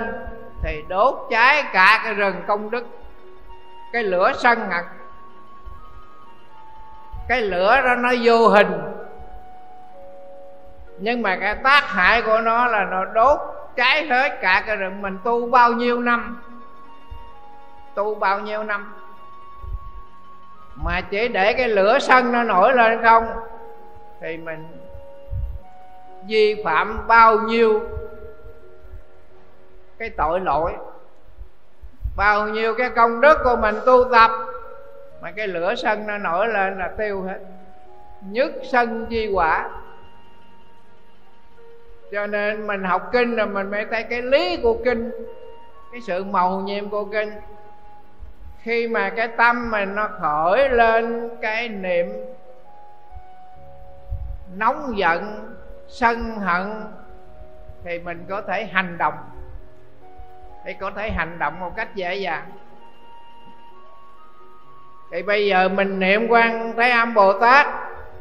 thì 0.63 0.81
đốt 0.89 1.15
cháy 1.31 1.63
cả 1.73 2.01
cái 2.03 2.13
rừng 2.13 2.35
công 2.47 2.71
đức, 2.71 2.87
cái 3.93 4.03
lửa 4.03 4.31
sân 4.37 4.69
ngặt 4.69 4.85
cái 7.27 7.41
lửa 7.41 7.81
đó 7.81 7.95
nó 7.95 8.09
vô 8.23 8.47
hình, 8.47 8.81
nhưng 10.99 11.21
mà 11.21 11.37
cái 11.41 11.55
tác 11.55 11.83
hại 11.87 12.21
của 12.21 12.39
nó 12.39 12.67
là 12.67 12.85
nó 12.91 13.05
đốt 13.05 13.39
cháy 13.79 14.07
hết 14.07 14.41
cả 14.41 14.63
cái 14.67 14.75
rừng. 14.75 15.01
Mình 15.01 15.17
tu 15.23 15.49
bao 15.49 15.71
nhiêu 15.73 15.99
năm? 15.99 16.41
Tu 17.95 18.15
bao 18.15 18.39
nhiêu 18.39 18.63
năm? 18.63 18.93
Mà 20.75 21.01
chỉ 21.01 21.27
để 21.27 21.53
cái 21.53 21.67
lửa 21.67 21.99
sân 21.99 22.31
nó 22.31 22.43
nổi 22.43 22.73
lên 22.73 23.03
không? 23.03 23.25
Thì 24.21 24.37
mình 24.37 24.67
vi 26.27 26.61
phạm 26.63 27.07
bao 27.07 27.39
nhiêu 27.39 27.81
cái 29.97 30.09
tội 30.09 30.39
lỗi? 30.39 30.73
Bao 32.17 32.47
nhiêu 32.47 32.75
cái 32.77 32.89
công 32.89 33.21
đức 33.21 33.37
của 33.43 33.55
mình 33.55 33.75
tu 33.85 34.03
tập 34.11 34.31
mà 35.21 35.31
cái 35.31 35.47
lửa 35.47 35.75
sân 35.75 36.07
nó 36.07 36.17
nổi 36.17 36.47
lên 36.47 36.79
là 36.79 36.91
tiêu 36.97 37.21
hết. 37.21 37.39
Nhất 38.21 38.51
sân 38.71 39.05
chi 39.09 39.31
quả 39.33 39.69
cho 42.11 42.27
nên 42.27 42.67
mình 42.67 42.83
học 42.83 43.09
kinh 43.11 43.35
rồi 43.35 43.47
mình 43.47 43.71
mới 43.71 43.85
thấy 43.91 44.03
cái 44.03 44.21
lý 44.21 44.57
của 44.63 44.77
kinh, 44.85 45.11
cái 45.91 46.01
sự 46.01 46.23
màu 46.23 46.59
nhiệm 46.59 46.89
của 46.89 47.05
kinh. 47.05 47.31
Khi 48.61 48.87
mà 48.87 49.09
cái 49.09 49.27
tâm 49.27 49.71
mình 49.71 49.95
nó 49.95 50.09
khởi 50.21 50.69
lên 50.69 51.29
cái 51.41 51.69
niệm 51.69 52.07
nóng 54.55 54.97
giận, 54.97 55.53
sân 55.87 56.35
hận, 56.35 56.83
thì 57.83 57.99
mình 57.99 58.25
có 58.29 58.41
thể 58.41 58.65
hành 58.65 58.97
động. 58.97 59.13
Thì 60.65 60.73
có 60.73 60.91
thể 60.91 61.11
hành 61.11 61.39
động 61.39 61.59
một 61.59 61.75
cách 61.75 61.95
dễ 61.95 62.15
dàng. 62.15 62.51
Thì 65.11 65.21
bây 65.21 65.47
giờ 65.47 65.69
mình 65.69 65.99
niệm 65.99 66.27
quan 66.29 66.73
thấy 66.75 66.91
âm 66.91 67.13
bồ 67.13 67.39
tát, 67.39 67.67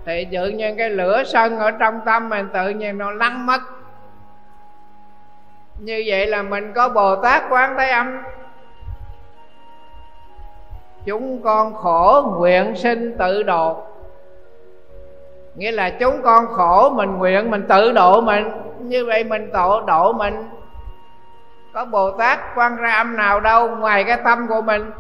thì 0.04 0.26
tự 0.32 0.48
nhiên 0.48 0.76
cái 0.76 0.90
lửa 0.90 1.22
sân 1.26 1.58
ở 1.58 1.70
trong 1.70 2.00
tâm 2.06 2.28
mình 2.28 2.48
tự 2.52 2.68
nhiên 2.68 2.98
nó 2.98 3.10
lắng 3.10 3.46
mất 3.46 3.60
như 5.78 6.02
vậy 6.06 6.26
là 6.26 6.42
mình 6.42 6.72
có 6.72 6.88
bồ 6.88 7.16
tát 7.16 7.42
quán 7.50 7.74
thế 7.78 7.90
âm. 7.90 8.22
Chúng 11.04 11.42
con 11.42 11.74
khổ 11.74 12.34
nguyện 12.38 12.76
sinh 12.76 13.16
tự 13.18 13.42
độ. 13.42 13.82
Nghĩa 15.54 15.70
là 15.70 15.90
chúng 15.90 16.22
con 16.22 16.46
khổ 16.46 16.90
mình 16.90 17.18
nguyện 17.18 17.50
mình 17.50 17.66
tự 17.68 17.92
độ 17.92 18.20
mình. 18.20 18.50
Như 18.78 19.06
vậy 19.06 19.24
mình 19.24 19.50
tự 19.52 19.80
độ 19.86 20.12
mình. 20.12 20.48
Có 21.72 21.84
bồ 21.84 22.10
tát 22.10 22.38
quan 22.54 22.76
ra 22.76 22.92
âm 22.92 23.16
nào 23.16 23.40
đâu, 23.40 23.76
ngoài 23.76 24.04
cái 24.04 24.18
tâm 24.24 24.46
của 24.48 24.62
mình. 24.62 24.90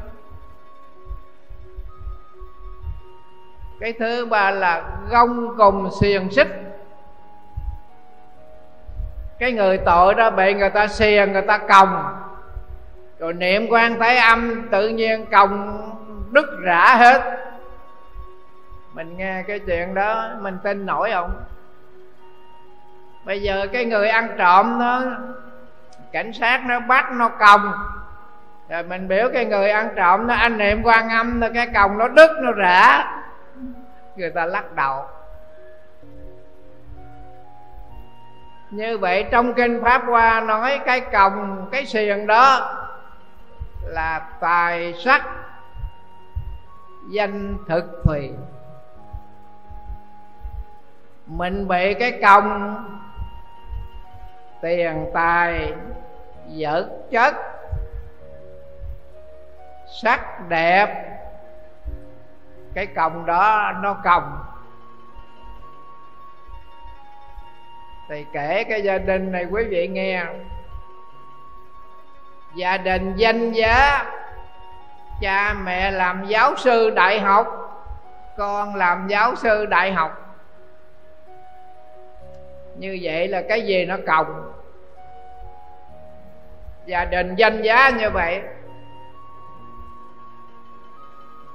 Cái 3.80 3.92
thứ 3.92 4.26
ba 4.26 4.50
là 4.50 4.84
gông 5.10 5.54
cùng 5.58 5.90
xiềng 6.00 6.30
xích 6.30 6.48
cái 9.38 9.52
người 9.52 9.78
tội 9.78 10.14
đó 10.14 10.30
bị 10.30 10.54
người 10.54 10.70
ta 10.70 10.86
xiềng 10.86 11.32
người 11.32 11.42
ta 11.42 11.58
còng. 11.58 12.14
Rồi 13.18 13.32
niệm 13.32 13.66
quan 13.70 13.98
thái 14.00 14.18
âm 14.18 14.68
tự 14.70 14.88
nhiên 14.88 15.26
còng 15.26 15.82
đứt 16.30 16.46
rã 16.62 16.96
hết. 16.96 17.22
Mình 18.92 19.16
nghe 19.16 19.42
cái 19.46 19.58
chuyện 19.58 19.94
đó, 19.94 20.28
mình 20.40 20.58
tin 20.62 20.86
nổi 20.86 21.10
không 21.12 21.30
bây 23.28 23.42
giờ 23.42 23.66
cái 23.72 23.84
người 23.84 24.08
ăn 24.08 24.28
trộm 24.38 24.78
nó, 24.78 25.02
cảnh 26.12 26.32
sát 26.32 26.62
nó 26.66 26.80
bắt 26.80 27.12
nó 27.12 27.28
còng. 27.28 27.72
Rồi 28.68 28.82
mình 28.82 29.08
biểu 29.08 29.28
cái 29.32 29.44
người 29.44 29.70
ăn 29.70 29.88
trộm 29.96 30.26
nó, 30.26 30.34
anh 30.34 30.58
niệm 30.58 30.82
quan 30.82 31.08
âm 31.08 31.40
nó 31.40 31.46
cái 31.54 31.66
còng 31.74 31.98
nó 31.98 32.08
đứt, 32.08 32.30
nó 32.42 32.52
rã. 32.52 33.04
Người 34.16 34.30
ta 34.30 34.46
lắc 34.46 34.72
đầu. 34.72 35.06
Như 38.70 38.98
vậy 38.98 39.26
trong 39.30 39.54
kinh 39.54 39.80
pháp 39.82 40.02
hoa 40.06 40.40
nói 40.40 40.80
cái 40.86 41.00
còng, 41.00 41.68
cái 41.72 41.86
xiềng 41.86 42.26
đó 42.26 42.74
là 43.82 44.28
tài 44.40 44.94
sắc, 45.04 45.26
danh 47.10 47.56
thực 47.68 48.02
thùy 48.04 48.30
mình 51.28 51.68
bị 51.68 51.94
cái 51.94 52.18
còng, 52.22 52.76
tiền 54.60 55.06
tài, 55.14 55.72
vật 56.56 56.88
chất, 57.10 57.34
sắc 60.02 60.48
đẹp, 60.48 61.18
cái 62.74 62.86
còng 62.86 63.26
đó 63.26 63.72
nó 63.82 63.94
còng. 64.04 64.47
Thì 68.08 68.26
kể 68.32 68.64
cái 68.64 68.82
gia 68.82 68.98
đình 68.98 69.32
này 69.32 69.44
quý 69.44 69.64
vị 69.64 69.88
nghe. 69.88 70.24
Gia 72.54 72.76
đình 72.76 73.16
danh 73.16 73.52
giá 73.52 74.04
cha 75.20 75.54
mẹ 75.64 75.90
làm 75.90 76.24
giáo 76.26 76.56
sư 76.56 76.90
đại 76.90 77.20
học, 77.20 77.46
con 78.36 78.74
làm 78.74 79.08
giáo 79.08 79.34
sư 79.36 79.66
đại 79.66 79.92
học. 79.92 80.36
Như 82.78 82.98
vậy 83.02 83.28
là 83.28 83.42
cái 83.48 83.66
gì 83.66 83.84
nó 83.84 83.96
còng 84.06 84.52
gia 86.86 87.04
đình 87.04 87.34
danh 87.34 87.62
giá 87.62 87.90
như 87.90 88.10
vậy. 88.10 88.42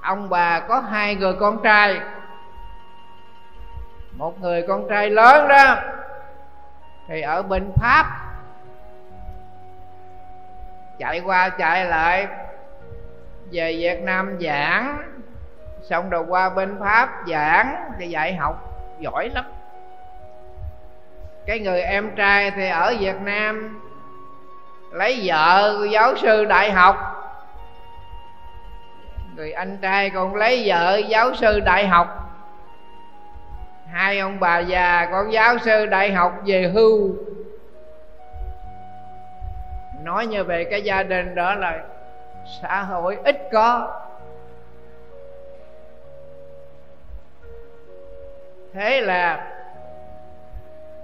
Ông 0.02 0.30
bà 0.30 0.60
có 0.60 0.80
hai 0.80 1.16
người 1.16 1.34
con 1.40 1.64
trai. 1.64 2.00
Một 4.18 4.42
người 4.42 4.66
con 4.68 4.88
trai 4.90 5.10
lớn 5.10 5.48
đó 5.48 5.76
thì 7.08 7.22
ở 7.22 7.44
bên 7.44 7.72
pháp, 7.82 8.06
chạy 10.98 11.20
qua 11.20 11.50
chạy 11.50 11.86
lại, 11.86 12.28
về 13.52 13.76
việt 13.78 14.02
nam 14.04 14.38
giảng, 14.42 15.04
xong 15.82 16.10
rồi 16.10 16.24
qua 16.28 16.50
bên 16.50 16.80
pháp 16.80 17.10
giảng, 17.28 17.92
thì 18.00 18.08
dạy 18.08 18.36
học 18.36 18.70
giỏi 19.00 19.30
lắm. 19.34 19.46
Cái 21.46 21.60
người 21.60 21.82
em 21.82 22.16
trai 22.16 22.52
thì 22.52 22.70
ở 22.70 22.96
việt 23.00 23.22
nam, 23.22 23.82
lấy 24.92 25.22
vợ 25.24 25.78
giáo 25.92 26.16
sư 26.16 26.46
đại 26.46 26.72
học. 26.72 27.20
Người 29.36 29.52
anh 29.52 29.78
trai 29.78 30.10
còn 30.10 30.36
lấy 30.36 30.64
vợ, 30.66 30.98
giáo 30.98 31.36
sư 31.36 31.60
đại 31.60 31.88
học 31.88 32.23
hai 33.94 34.20
ông 34.20 34.40
bà 34.40 34.60
già, 34.60 35.08
con 35.12 35.34
giáo 35.34 35.58
sư 35.58 35.86
đại 35.86 36.12
học 36.12 36.34
về 36.46 36.72
hưu. 36.74 37.16
Nói 40.04 40.28
như 40.28 40.44
về 40.44 40.64
cái 40.64 40.82
gia 40.82 41.04
đình 41.04 41.36
đó 41.36 41.56
là 41.56 41.84
xã 42.62 42.82
hội 42.82 43.18
ít 43.24 43.50
có. 43.52 44.02
Thế 48.74 49.02
là 49.02 49.52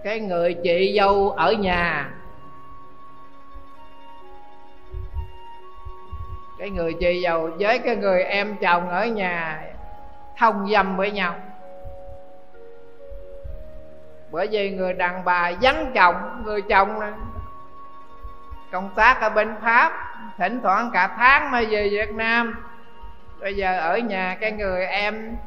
cái 0.04 0.20
người 0.20 0.54
chị 0.54 0.98
dâu 0.98 1.30
ở 1.30 1.52
nhà, 1.52 2.10
cái 6.60 6.70
người 6.70 6.94
chị 7.00 7.22
dâu 7.24 7.50
với 7.60 7.80
cái 7.80 7.96
người 7.96 8.24
em 8.24 8.56
chồng 8.62 8.90
ở 8.90 9.06
nhà 9.06 9.64
thông 10.38 10.70
dâm 10.72 10.98
với 10.98 11.12
nhau 11.12 11.36
bởi 14.32 14.48
vì 14.48 14.70
người 14.70 14.94
đàn 14.94 15.24
bà 15.26 15.52
vắng 15.62 15.92
chồng, 15.96 16.44
người 16.46 16.62
chồng 16.62 17.00
công 18.72 18.90
tác 18.96 19.22
ở 19.22 19.30
bên 19.30 19.56
pháp, 19.62 19.94
thỉnh 20.38 20.60
thoảng 20.64 20.90
cả 20.94 21.16
tháng 21.18 21.52
mới 21.52 21.66
về 21.66 21.90
việt 21.90 22.12
nam. 22.12 22.66
Bây 23.40 23.56
giờ 23.56 23.80
ở 23.80 23.98
nhà 23.98 24.38
cái 24.42 24.52
người 24.52 24.86
em 24.86 25.38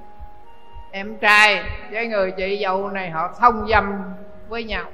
em 0.90 1.16
trai 1.18 1.64
với 1.90 2.06
người 2.06 2.30
chị 2.30 2.60
dâu 2.62 2.88
này 2.88 3.10
họ 3.10 3.34
thông 3.38 3.66
dâm 3.68 4.02
với 4.48 4.64
nhau. 4.64 4.84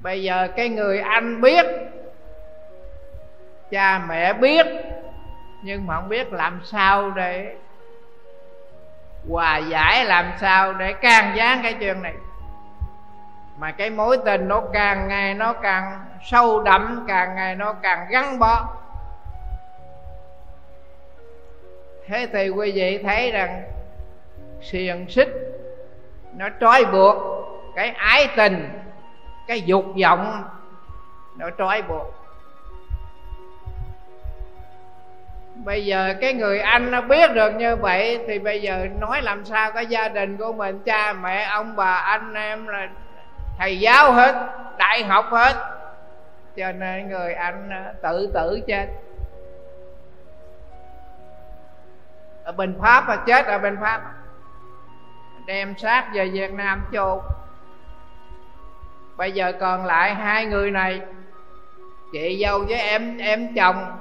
Bây 0.00 0.22
giờ 0.22 0.48
cái 0.56 0.68
người 0.68 1.00
anh 1.00 1.40
biết, 1.40 1.66
cha 3.70 3.98
mẹ 4.08 4.32
biết, 4.32 4.66
nhưng 5.62 5.86
mà 5.86 5.94
không 5.94 6.08
biết 6.08 6.32
làm 6.32 6.60
sao 6.64 7.10
để 7.10 7.56
hòa 9.30 9.58
giải 9.58 10.04
làm 10.04 10.32
sao 10.40 10.72
để 10.72 10.92
can 10.92 11.36
gián 11.36 11.60
cái 11.62 11.74
chuyện 11.80 12.02
này? 12.02 12.14
Mà 13.58 13.70
cái 13.70 13.90
mối 13.90 14.18
tình 14.24 14.48
nó 14.48 14.62
càng 14.72 15.08
ngày 15.08 15.34
nó 15.34 15.52
càng 15.52 16.04
sâu 16.22 16.62
đậm, 16.62 17.04
càng 17.08 17.34
ngày 17.34 17.54
nó 17.54 17.72
càng 17.72 18.06
gắn 18.10 18.38
bó. 18.38 18.68
Thế 22.06 22.28
thì 22.32 22.48
quý 22.48 22.72
vị 22.74 23.00
thấy 23.02 23.30
rằng 23.30 23.62
xiềng 24.62 25.08
xích 25.08 25.28
nó 26.36 26.48
trói 26.60 26.84
buộc 26.84 27.16
cái 27.76 27.90
ái 27.90 28.28
tình, 28.36 28.68
cái 29.46 29.62
dục 29.62 29.84
vọng 30.02 30.44
nó 31.36 31.50
trói 31.58 31.82
buộc. 31.82 32.23
Bây 35.64 35.86
giờ 35.86 36.14
cái 36.20 36.34
người 36.34 36.58
anh 36.58 36.90
nó 36.90 37.00
biết 37.00 37.30
được 37.34 37.54
như 37.54 37.76
vậy 37.76 38.24
thì 38.26 38.38
bây 38.38 38.62
giờ 38.62 38.86
nói 39.00 39.22
làm 39.22 39.44
sao 39.44 39.72
cái 39.72 39.86
gia 39.86 40.08
đình 40.08 40.36
của 40.36 40.52
mình, 40.52 40.78
cha, 40.84 41.12
mẹ, 41.12 41.42
ông, 41.42 41.76
bà, 41.76 41.94
anh, 41.94 42.34
em 42.34 42.66
là 42.66 42.88
thầy 43.58 43.80
giáo 43.80 44.12
hết, 44.12 44.48
đại 44.78 45.04
học 45.04 45.26
hết. 45.30 45.54
Cho 46.56 46.72
nên 46.72 47.08
người 47.08 47.34
anh 47.34 47.70
ờ, 47.70 47.92
tự 48.02 48.30
tử 48.34 48.60
chết. 48.66 48.86
Ở 52.44 52.52
bên 52.52 52.78
pháp 52.80 53.08
là 53.08 53.16
chết 53.16 53.46
ở 53.46 53.58
bên 53.58 53.76
pháp. 53.80 54.00
Đem 55.46 55.74
xác 55.78 56.08
về 56.14 56.28
việt 56.28 56.52
nam 56.52 56.84
chôn. 56.92 57.18
Bây 59.16 59.32
giờ 59.32 59.52
còn 59.60 59.86
lại 59.86 60.14
hai 60.14 60.46
người 60.46 60.70
này, 60.70 61.00
chị 62.12 62.42
dâu 62.44 62.58
với 62.58 62.78
em 62.78 63.18
em 63.18 63.54
chồng 63.54 64.00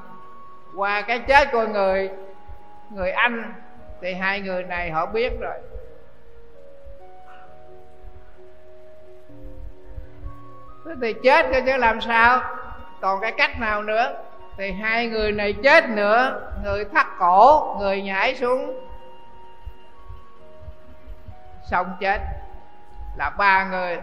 qua 0.78 1.02
cái 1.02 1.20
chết 1.20 1.52
của 1.52 1.68
người 1.68 2.10
người 2.90 3.12
anh, 3.12 3.54
thì 4.02 4.14
hai 4.14 4.40
người 4.42 4.64
này 4.64 4.92
họ 4.92 5.06
biết 5.06 5.34
rồi. 5.40 5.56
Thế 10.86 10.92
thì 11.02 11.14
chết 11.24 11.46
cho 11.54 11.62
chứ 11.66 11.78
làm 11.78 12.02
sao? 12.02 12.42
Còn 13.02 13.22
cái 13.22 13.32
cách 13.38 13.60
nào 13.60 13.84
nữa? 13.84 14.14
Thì 14.58 14.72
hai 14.72 15.08
người 15.08 15.32
này 15.32 15.54
chết 15.64 15.90
nữa, 15.90 16.42
người 16.64 16.86
thắt 16.86 17.08
cổ, 17.20 17.76
người 17.80 18.02
nhảy 18.02 18.36
xuống. 18.36 18.80
Xong 21.70 21.88
chết. 22.00 22.20
Là 23.18 23.30
ba 23.30 23.64
người. 23.64 24.00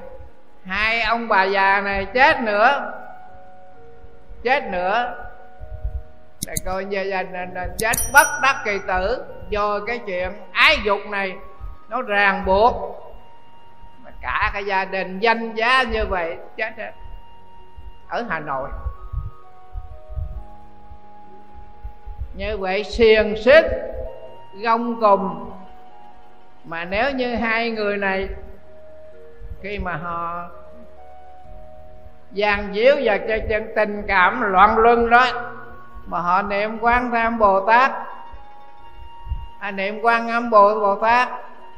Hai 0.65 1.03
ông 1.03 1.29
bà 1.29 1.45
già 1.45 1.81
này 1.81 2.07
chết 2.15 2.41
nữa. 2.41 2.93
Chết 4.43 4.65
nữa 4.65 5.20
là 6.51 6.57
coi 6.65 6.85
như 6.85 7.03
gia 7.03 7.23
đình 7.23 7.55
chết 7.79 7.97
bất 8.13 8.27
đắc 8.43 8.63
kỳ 8.65 8.79
tử. 8.89 9.25
Do 9.49 9.81
cái 9.87 10.01
chuyện 10.07 10.31
ái 10.53 10.79
dục 10.85 10.99
này, 11.11 11.37
nó 11.89 12.03
ràng 12.03 12.45
buộc. 12.47 12.75
Mà 14.05 14.11
cả 14.23 14.51
cái 14.53 14.65
gia 14.65 14.85
đình 14.85 15.19
danh 15.19 15.55
giá 15.55 15.83
như 15.83 16.07
vậy, 16.07 16.37
chết 16.57 16.73
hết. 16.77 16.93
Ở 18.09 18.25
hà 18.29 18.41
nội. 18.41 18.69
Như 22.35 22.57
vậy 22.59 22.85
xiềng 22.85 23.37
xích, 23.45 23.65
gông 24.63 25.01
cùng 25.01 25.53
mà 26.65 26.85
nếu 26.85 27.11
như 27.11 27.35
hai 27.35 27.71
người 27.71 27.97
này, 27.97 28.29
khi 29.63 29.79
mà 29.79 29.97
họ 29.97 30.49
gian 32.33 32.75
díu 32.75 32.95
và 33.03 33.19
cho 33.19 33.37
chân 33.49 33.73
tình 33.77 34.03
cảm 34.09 34.53
loạn 34.53 34.79
luân 34.79 35.11
đó 35.11 35.27
mà 36.11 36.21
họ 36.21 36.43
niệm 36.43 36.79
quan 36.81 37.11
tham 37.11 37.39
bồ 37.39 37.67
tát. 37.67 37.93
À, 39.59 39.71
niệm 39.71 40.01
quan 40.03 40.29
âm 40.29 40.51
bồ 40.51 40.81
bồ 40.81 40.95
tát. 40.95 41.29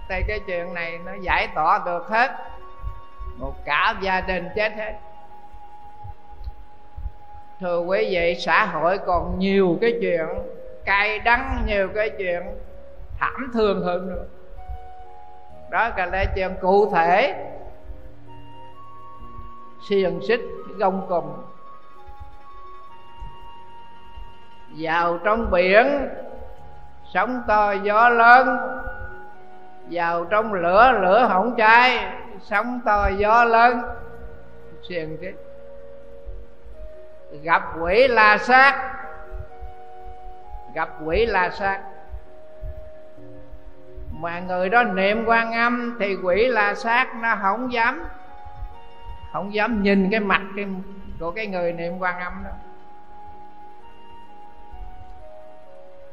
Thì 0.09 0.23
cái 0.29 0.41
chuyện 0.47 0.75
này 0.75 0.99
nó 1.05 1.13
giải 1.21 1.49
tỏa 1.55 1.81
được 1.87 2.09
hết. 2.09 2.31
Một 3.39 3.53
cả 3.65 3.95
gia 4.01 4.21
đình 4.21 4.49
chết 4.57 4.73
hết. 4.73 4.93
Thưa 7.61 7.81
quý 7.81 8.09
vị 8.11 8.37
xã 8.41 8.65
hội 8.65 8.99
còn 8.99 9.39
nhiều 9.39 9.79
cái 9.81 9.99
chuyện 10.01 10.27
cay 10.85 11.19
đắng 11.19 11.63
nhiều 11.67 11.89
cái 11.95 12.11
chuyện 12.19 12.43
thảm 13.19 13.51
thương 13.55 13.83
hơn 13.83 14.11
nữa. 14.11 14.25
Đó 15.71 15.91
là 15.97 16.25
chuyện 16.35 16.55
cụ 16.61 16.91
thể. 16.91 17.45
Xiềng 19.89 20.21
xích 20.29 20.41
gông 20.79 21.07
cùng 21.09 21.52
vào 24.79 25.19
trong 25.25 25.51
biển 25.51 26.09
sóng 27.15 27.43
to 27.49 27.73
gió 27.73 28.09
lớn. 28.09 28.59
Vào 29.91 30.25
trong 30.25 30.53
lửa 30.53 30.93
lửa 31.03 31.27
hỏng 31.29 31.55
cháy 31.57 32.13
sóng 32.41 32.81
to 32.85 33.09
gió 33.09 33.45
lớn. 33.45 33.81
Xiền 34.89 35.17
cái 35.23 35.33
gặp 37.43 37.63
quỷ 37.81 38.09
la 38.09 38.39
sát. 38.39 38.95
Gặp 40.75 40.89
quỷ 41.05 41.27
la 41.27 41.51
sát. 41.51 41.81
Mà 44.11 44.41
người 44.41 44.69
đó 44.69 44.83
niệm 44.83 45.25
quan 45.27 45.53
âm 45.53 45.97
thì 46.01 46.17
quỷ 46.23 46.47
la 46.49 46.75
sát 46.75 47.07
nó 47.23 47.37
không 47.43 47.73
dám 47.73 48.05
không 49.33 49.55
dám 49.55 49.83
nhìn 49.83 50.11
cái 50.11 50.21
mặt 50.21 50.43
cái, 50.57 50.67
của 51.21 51.31
cái 51.31 51.47
người 51.47 51.73
niệm 51.73 51.99
quan 51.99 52.21
âm 52.21 52.33
đó. 52.45 52.51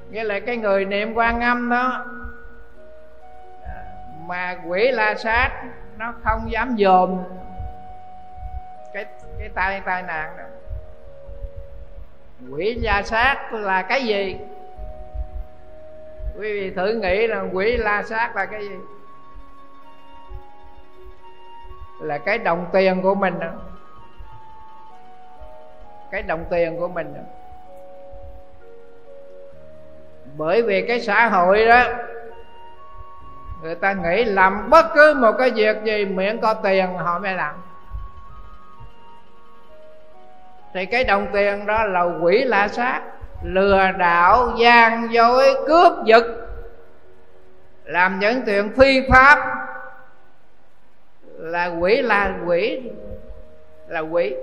Nghĩa 0.09 0.23
là 0.23 0.39
cái 0.39 0.57
người 0.57 0.85
niệm 0.85 1.13
quan 1.13 1.41
âm 1.41 1.69
đó 1.69 2.05
à, 3.65 3.83
mà 4.27 4.57
quỷ 4.67 4.91
la 4.91 5.15
sát, 5.15 5.63
nó 5.97 6.13
không 6.23 6.51
dám 6.51 6.75
dòm 6.79 7.23
cái 8.93 9.05
cái 9.39 9.49
tai 9.55 9.81
tai 9.85 10.03
nạn 10.03 10.37
đó 10.37 10.43
quỷ 12.51 12.73
la 12.73 13.01
sát 13.01 13.53
là 13.53 13.81
cái 13.81 14.05
gì 14.05 14.37
quý 16.37 16.53
vị 16.53 16.71
thử 16.75 16.93
nghĩ 16.93 17.27
là 17.27 17.45
quỷ 17.53 17.77
la 17.77 18.03
sát 18.03 18.35
là 18.35 18.45
cái 18.45 18.61
gì 18.61 18.75
là 21.99 22.17
cái 22.17 22.37
đồng 22.37 22.65
tiền 22.71 23.01
của 23.01 23.15
mình 23.15 23.39
đó. 23.39 23.51
cái 26.11 26.21
đồng 26.21 26.45
tiền 26.49 26.77
của 26.79 26.87
mình 26.87 27.13
đó 27.13 27.21
bởi 30.39 30.61
vì 30.61 30.81
cái 30.87 31.01
xã 31.01 31.27
hội 31.27 31.65
đó, 31.65 31.83
người 33.61 33.75
ta 33.75 33.93
nghĩ 33.93 34.23
làm 34.23 34.69
bất 34.69 34.85
cứ 34.95 35.13
một 35.13 35.31
cái 35.37 35.51
việc 35.51 35.83
gì 35.83 36.05
miễn 36.05 36.41
có 36.41 36.53
tiền 36.53 36.97
họ 36.97 37.19
mới 37.19 37.33
làm. 37.33 37.55
Thì 40.73 40.85
cái 40.85 41.03
đồng 41.03 41.27
tiền 41.33 41.65
đó 41.65 41.83
là 41.83 42.01
quỷ 42.01 42.43
lạ 42.43 42.67
sát, 42.67 43.01
lừa 43.43 43.91
đảo, 43.97 44.51
gian 44.57 45.13
dối, 45.13 45.55
cướp 45.67 45.93
giật, 46.05 46.23
làm 47.83 48.19
những 48.19 48.41
chuyện 48.45 48.71
phi 48.77 49.01
pháp. 49.09 49.39
Là 51.37 51.65
quỷ 51.65 52.01
là 52.01 52.33
quỷ 52.45 52.81
là 53.87 53.99
quỷ. 53.99 54.35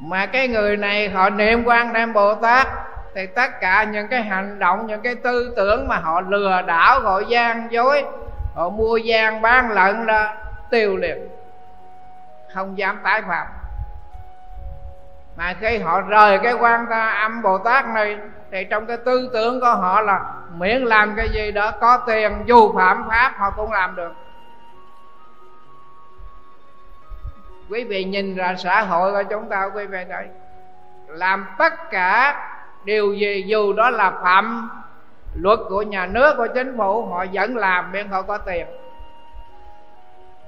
Mà 0.00 0.26
cái 0.26 0.48
người 0.48 0.76
này 0.76 1.08
họ 1.08 1.30
niệm 1.30 1.62
quan 1.64 1.92
đem 1.92 2.12
bồ 2.12 2.34
tát 2.34 2.68
thì 3.16 3.26
tất 3.26 3.60
cả 3.60 3.84
những 3.84 4.08
cái 4.08 4.22
hành 4.22 4.58
động, 4.58 4.86
những 4.86 5.02
cái 5.02 5.14
tư 5.14 5.54
tưởng 5.56 5.88
mà 5.88 5.96
họ 5.96 6.20
lừa 6.20 6.62
đảo, 6.66 7.00
họ 7.00 7.20
gian 7.20 7.72
dối, 7.72 8.04
họ 8.54 8.68
mua 8.68 8.96
gian 8.96 9.42
bán 9.42 9.70
lận 9.70 10.06
đó 10.06 10.32
tiêu 10.70 10.96
liền 10.96 11.28
không 12.54 12.78
dám 12.78 13.00
tái 13.02 13.22
phạm. 13.22 13.46
Mà 15.36 15.54
khi 15.60 15.78
họ 15.78 16.00
rời 16.00 16.38
cái 16.38 16.52
quan 16.52 16.86
ta 16.90 17.10
âm 17.10 17.42
bồ 17.42 17.58
tát 17.58 17.86
này, 17.86 18.18
thì 18.50 18.64
trong 18.64 18.86
cái 18.86 18.96
tư 18.96 19.30
tưởng 19.32 19.60
của 19.60 19.74
họ 19.74 20.00
là 20.00 20.20
miễn 20.54 20.82
làm 20.82 21.14
cái 21.16 21.28
gì 21.28 21.52
đó, 21.52 21.70
có 21.80 21.96
tiền, 22.06 22.42
dù 22.46 22.76
phạm 22.76 23.08
pháp, 23.08 23.32
họ 23.36 23.50
cũng 23.50 23.72
làm 23.72 23.96
được. 23.96 24.12
Quý 27.70 27.84
vị 27.84 28.04
nhìn 28.04 28.36
ra 28.36 28.54
xã 28.58 28.82
hội 28.82 29.12
của 29.12 29.22
chúng 29.30 29.48
ta, 29.48 29.64
quý 29.74 29.86
vị 29.86 30.04
thấy, 30.08 30.26
làm 31.08 31.46
tất 31.58 31.90
cả 31.90 32.42
điều 32.86 33.12
gì 33.12 33.44
dù 33.46 33.72
đó 33.72 33.90
là 33.90 34.10
phạm 34.10 34.70
luật 35.34 35.58
của 35.68 35.82
nhà 35.82 36.06
nước, 36.06 36.34
của 36.36 36.46
chính 36.54 36.76
phủ, 36.76 37.04
họ 37.06 37.24
vẫn 37.32 37.56
làm 37.56 37.92
miễn 37.92 38.08
họ 38.08 38.22
có 38.22 38.38
tiền. 38.38 38.66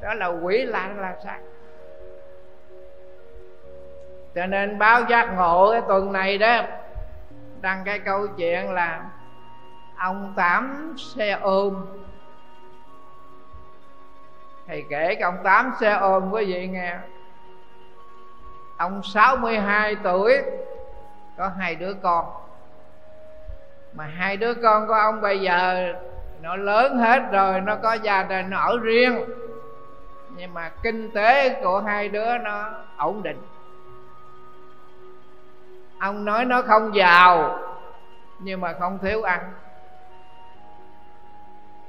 Đó 0.03 0.15
là 0.15 0.27
quỷ 0.27 0.65
là 0.65 0.89
là 0.97 1.17
sao 1.25 1.39
cho 4.35 4.47
nên 4.47 4.79
báo 4.79 5.03
giác 5.09 5.35
ngộ 5.37 5.71
cái 5.73 5.83
tuần 5.89 6.13
này 6.13 6.39
đó, 6.39 6.63
đăng 7.61 7.83
cái 7.85 7.99
câu 7.99 8.27
chuyện 8.27 8.71
là 8.71 9.05
ông 9.97 10.33
tám 10.37 10.95
xe 10.97 11.31
ôm. 11.31 11.87
Thầy 14.67 14.85
kể 14.91 15.15
cái 15.15 15.23
ông 15.23 15.39
tám 15.45 15.73
xe 15.81 15.93
ôm 15.93 16.31
quý 16.31 16.45
vị 16.45 16.67
nghe. 16.67 16.97
Ông 18.77 19.03
62 19.03 19.97
tuổi 20.03 20.43
có 21.39 21.51
hai 21.59 21.75
đứa 21.75 21.95
con. 21.95 22.25
Mà 23.93 24.05
hai 24.05 24.37
đứa 24.37 24.55
con 24.55 24.87
của 24.87 24.93
ông 24.93 25.21
bây 25.21 25.41
giờ 25.41 25.93
nó 26.43 26.57
lớn 26.57 26.99
hết 26.99 27.23
rồi, 27.33 27.61
nó 27.61 27.77
có 27.77 27.93
gia 27.93 28.23
đình, 28.23 28.51
nó 28.51 28.59
ở 28.59 28.79
riêng. 28.83 29.25
Nhưng 30.37 30.55
mà 30.55 30.71
kinh 30.83 31.11
tế 31.11 31.61
của 31.63 31.81
hai 31.81 32.09
đứa 32.09 32.39
nó 32.39 32.71
ổn 32.97 33.23
định. 33.23 33.43
Ông 35.99 36.25
nói 36.25 36.45
nó 36.45 36.63
không 36.63 36.95
giàu, 36.95 37.59
nhưng 38.39 38.61
mà 38.61 38.75
không 38.81 38.99
thiếu 38.99 39.23
ăn. 39.23 39.53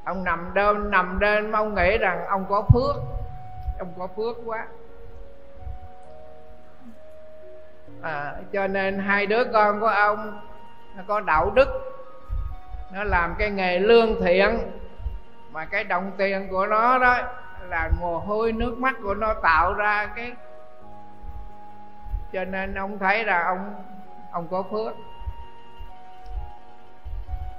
Ông 0.03 0.23
nằm 0.23 0.51
đêm 0.53 0.91
nằm 0.91 1.19
đêm, 1.19 1.51
ông 1.51 1.75
nghĩ 1.75 1.97
rằng 1.97 2.25
ông 2.27 2.45
có 2.49 2.61
phước. 2.73 2.95
Ông 3.79 3.93
có 3.99 4.07
phước 4.07 4.35
quá. 4.45 4.65
À, 8.01 8.33
cho 8.53 8.67
nên 8.67 8.99
hai 8.99 9.25
đứa 9.25 9.43
con 9.43 9.79
của 9.79 9.87
ông 9.87 10.39
nó 10.95 11.03
có 11.07 11.19
đạo 11.19 11.51
đức 11.55 11.67
nó 12.91 13.03
làm 13.03 13.35
cái 13.39 13.49
nghề 13.49 13.79
lương 13.79 14.21
thiện. 14.21 14.59
Mà 15.51 15.65
cái 15.65 15.83
đồng 15.83 16.11
tiền 16.17 16.47
của 16.49 16.65
nó 16.65 16.97
đó 16.97 17.17
là 17.61 17.89
mồ 17.99 18.19
hôi 18.19 18.51
nước 18.51 18.77
mắt 18.77 18.95
của 19.03 19.13
nó 19.13 19.33
tạo 19.33 19.73
ra 19.73 20.09
cái 20.15 20.31
cho 22.33 22.45
nên 22.45 22.75
ông 22.75 22.99
thấy 22.99 23.25
là 23.25 23.43
ông 23.43 23.83
ông 24.31 24.47
có 24.51 24.63
phước. 24.71 24.93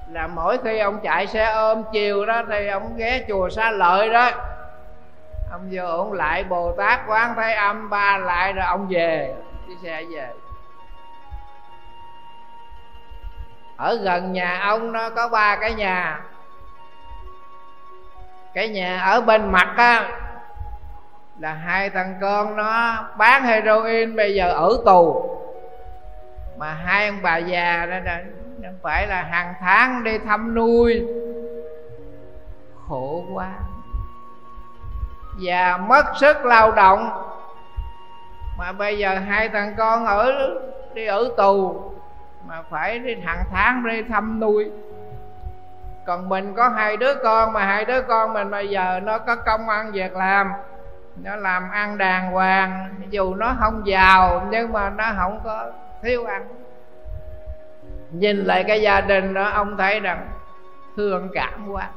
Là 0.08 0.26
mỗi 0.26 0.58
khi 0.64 0.78
ông 0.78 1.00
chạy 1.02 1.26
xe 1.26 1.44
ôm 1.44 1.82
chiều 1.92 2.26
đó 2.26 2.42
thì 2.48 2.66
ông 2.66 2.96
ghé 2.96 3.24
chùa 3.28 3.48
xa 3.48 3.70
lợi 3.70 4.08
đó 4.08 4.30
ông 5.50 5.68
vừa 5.70 5.86
ông 5.86 6.12
lại 6.12 6.44
bồ 6.44 6.72
tát 6.72 7.00
quán 7.06 7.34
thấy 7.36 7.54
âm 7.54 7.90
ba 7.90 8.18
lại 8.18 8.52
rồi 8.52 8.64
ông 8.64 8.86
về 8.90 9.34
đi 9.70 9.76
xe 9.82 10.04
về. 10.10 10.32
Ở 13.76 13.94
gần 13.94 14.32
nhà 14.32 14.60
ông 14.60 14.92
nó 14.92 15.10
có 15.10 15.28
ba 15.28 15.56
cái 15.56 15.74
nhà. 15.74 16.20
Cái 18.54 18.68
nhà 18.68 19.00
ở 19.00 19.20
bên 19.20 19.52
mặt 19.52 19.74
á, 19.76 20.18
là 21.38 21.52
hai 21.52 21.90
thằng 21.90 22.18
con 22.20 22.56
nó 22.56 23.04
bán 23.16 23.42
heroin 23.42 24.16
bây 24.16 24.34
giờ 24.34 24.52
ở 24.52 24.82
tù. 24.84 25.30
Mà 26.58 26.72
hai 26.72 27.08
ông 27.08 27.18
bà 27.22 27.36
già 27.36 27.86
đó 27.86 27.96
là 28.04 28.22
phải 28.82 29.06
là 29.06 29.22
hàng 29.22 29.54
tháng 29.60 30.04
đi 30.04 30.18
thăm 30.18 30.54
nuôi. 30.54 31.06
Khổ 32.88 33.24
quá. 33.34 33.50
Và 35.40 35.76
mất 35.76 36.04
sức 36.20 36.44
lao 36.44 36.72
động 36.72 37.29
mà 38.60 38.72
bây 38.72 38.98
giờ 38.98 39.18
hai 39.28 39.48
thằng 39.48 39.74
con 39.78 40.06
ở 40.06 40.54
đi 40.94 41.06
ở 41.06 41.28
tù, 41.36 41.82
mà 42.46 42.62
phải 42.70 42.98
đi 42.98 43.16
hàng 43.24 43.44
tháng 43.50 43.86
đi 43.86 44.02
thăm 44.02 44.40
nuôi. 44.40 44.70
Còn 46.06 46.28
mình 46.28 46.54
có 46.54 46.68
hai 46.68 46.96
đứa 46.96 47.14
con, 47.14 47.52
mà 47.52 47.64
hai 47.64 47.84
đứa 47.84 48.02
con 48.02 48.32
mình 48.32 48.50
bây 48.50 48.68
giờ 48.68 49.00
nó 49.02 49.18
có 49.18 49.36
công 49.36 49.68
ăn 49.68 49.92
việc 49.92 50.16
làm. 50.16 50.52
Nó 51.22 51.36
làm 51.36 51.70
ăn 51.70 51.98
đàng 51.98 52.30
hoàng, 52.30 52.94
dù 53.10 53.34
nó 53.34 53.54
không 53.60 53.82
giàu, 53.86 54.48
nhưng 54.50 54.72
mà 54.72 54.90
nó 54.90 55.04
không 55.18 55.40
có 55.44 55.70
thiếu 56.02 56.24
ăn. 56.24 56.48
Nhìn 58.10 58.36
lại 58.36 58.64
cái 58.64 58.82
gia 58.82 59.00
đình 59.00 59.34
đó, 59.34 59.44
ông 59.44 59.76
thấy 59.76 60.00
rằng 60.00 60.28
thương 60.96 61.28
cảm 61.34 61.68
quá. 61.68 61.88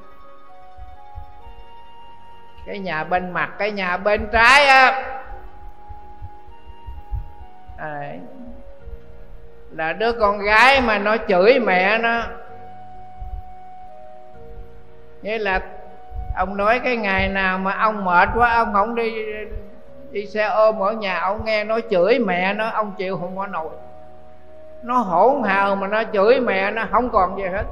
Cái 2.66 2.80
nhà 2.80 3.04
bên 3.04 3.32
mặt, 3.32 3.50
cái 3.58 3.72
nhà 3.72 3.98
bên 3.98 4.28
trái 4.32 4.66
á 4.66 5.04
à, 7.84 8.14
là 9.72 9.94
đứa 9.94 10.12
con 10.12 10.40
gái 10.40 10.82
mà 10.82 10.98
nó 10.98 11.16
chửi 11.28 11.60
mẹ 11.60 11.98
nó. 11.98 12.24
Nghĩa 15.22 15.38
là 15.38 15.62
ông 16.38 16.58
nói 16.58 16.80
cái 16.80 16.98
ngày 16.98 17.28
nào 17.28 17.58
mà 17.58 17.72
ông 17.72 18.06
mệt 18.06 18.30
quá 18.36 18.54
ông 18.54 18.74
không 18.74 18.96
đi 18.96 19.26
đi 20.12 20.28
xe 20.28 20.44
ôm 20.44 20.80
ở 20.80 20.92
nhà 20.92 21.20
ông 21.20 21.46
nghe 21.46 21.64
nó 21.64 21.80
chửi 21.90 22.20
mẹ 22.20 22.54
nó 22.54 22.70
ông 22.70 22.94
chịu 22.98 23.18
không 23.18 23.38
có 23.38 23.48
nổi. 23.48 23.70
Nó 24.84 24.98
hỗn 24.98 25.44
hào 25.44 25.76
mà 25.76 25.88
nó 25.88 26.04
chửi 26.14 26.40
mẹ 26.40 26.72
nó 26.72 26.86
không 26.92 27.10
còn 27.10 27.38
gì 27.38 27.44
hết. 27.44 27.64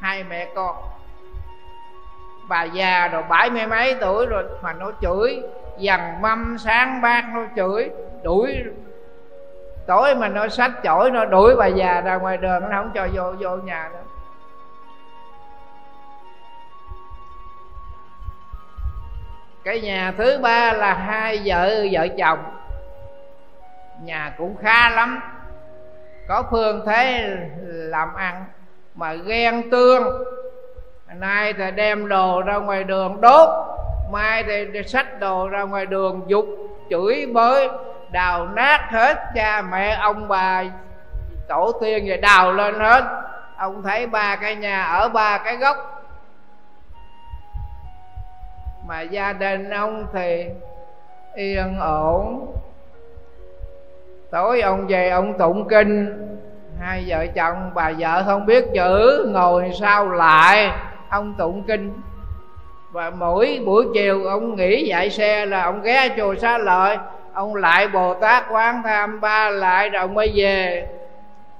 Hai 0.00 0.24
mẹ 0.24 0.48
con. 0.54 0.76
Bà 2.48 2.64
già 2.64 3.08
rồi 3.08 3.22
bảy 3.28 3.50
mươi 3.50 3.66
mấy 3.66 3.94
tuổi 4.00 4.26
rồi 4.26 4.44
mà 4.62 4.72
nó 4.72 4.90
chửi 5.02 5.42
dằn 5.78 6.22
mâm 6.22 6.56
sáng 6.58 7.00
bát 7.02 7.24
nó 7.34 7.44
chửi 7.56 7.90
đuổi 8.22 8.64
tối 9.86 10.14
mà 10.14 10.28
nó 10.28 10.48
sách 10.48 10.72
chổi, 10.84 11.10
nó 11.10 11.24
đuổi 11.24 11.56
bà 11.56 11.66
già 11.66 12.00
ra 12.00 12.16
ngoài 12.16 12.36
đường, 12.36 12.62
nó 12.62 12.68
không 12.70 12.90
cho 12.94 13.08
vô 13.14 13.32
vô 13.38 13.56
nhà 13.56 13.90
nữa. 13.92 14.02
Cái 19.64 19.80
nhà 19.80 20.12
thứ 20.18 20.38
ba 20.42 20.72
là 20.72 20.94
hai 20.94 21.42
vợ 21.44 21.86
vợ 21.92 22.08
chồng. 22.18 22.38
Nhà 24.02 24.32
cũng 24.38 24.56
khá 24.62 24.90
lắm. 24.90 25.20
Có 26.28 26.42
phương 26.50 26.82
thế 26.86 27.36
làm 27.68 28.14
ăn 28.14 28.44
mà 28.94 29.14
ghen 29.14 29.70
tương. 29.70 30.24
Nay 31.14 31.52
thì 31.52 31.70
đem 31.70 32.08
đồ 32.08 32.42
ra 32.42 32.56
ngoài 32.56 32.84
đường 32.84 33.20
đốt, 33.20 33.48
mai 34.10 34.42
thì 34.42 34.82
xách 34.86 35.20
đồ 35.20 35.48
ra 35.48 35.62
ngoài 35.62 35.86
đường 35.86 36.22
dục, 36.26 36.46
chửi 36.90 37.26
bới 37.34 37.68
đào 38.10 38.48
nát 38.48 38.88
hết 38.90 39.18
cha 39.34 39.62
mẹ 39.62 39.98
ông 40.00 40.28
bà, 40.28 40.64
tổ 41.48 41.72
tiên 41.80 42.04
về 42.08 42.16
đào 42.16 42.52
lên 42.52 42.74
hết. 42.80 43.04
Ông 43.56 43.82
thấy 43.82 44.06
ba 44.06 44.36
cái 44.36 44.56
nhà 44.56 44.82
ở 44.82 45.08
ba 45.08 45.38
cái 45.38 45.56
gốc 45.56 46.02
mà 48.86 49.00
gia 49.00 49.32
đình 49.32 49.70
ông 49.70 50.06
thì 50.12 50.46
yên 51.34 51.78
ổn. 51.80 52.52
Tối 54.30 54.60
ông 54.60 54.86
về 54.86 55.10
ông 55.10 55.38
tụng 55.38 55.68
kinh. 55.68 56.22
Hai 56.80 57.04
vợ 57.06 57.26
chồng, 57.34 57.70
bà 57.74 57.92
vợ 57.98 58.22
không 58.26 58.46
biết 58.46 58.64
chữ, 58.74 59.26
ngồi 59.32 59.70
sau 59.80 60.08
lại? 60.08 60.70
Ông 61.08 61.34
tụng 61.38 61.62
kinh. 61.62 62.00
Và 62.92 63.10
mỗi 63.10 63.62
buổi 63.66 63.86
chiều 63.94 64.24
ông 64.24 64.56
nghỉ 64.56 64.86
dạy 64.86 65.10
xe 65.10 65.46
là 65.46 65.62
ông 65.62 65.82
ghé 65.82 66.08
chùa 66.16 66.34
xá 66.34 66.58
lợi 66.58 66.98
ông 67.36 67.54
lại 67.54 67.88
bồ 67.88 68.14
tát 68.14 68.44
quán 68.50 68.82
tham 68.82 69.20
ba 69.20 69.50
lại 69.50 69.88
rồi 69.88 70.08
mới 70.08 70.32
về. 70.34 70.88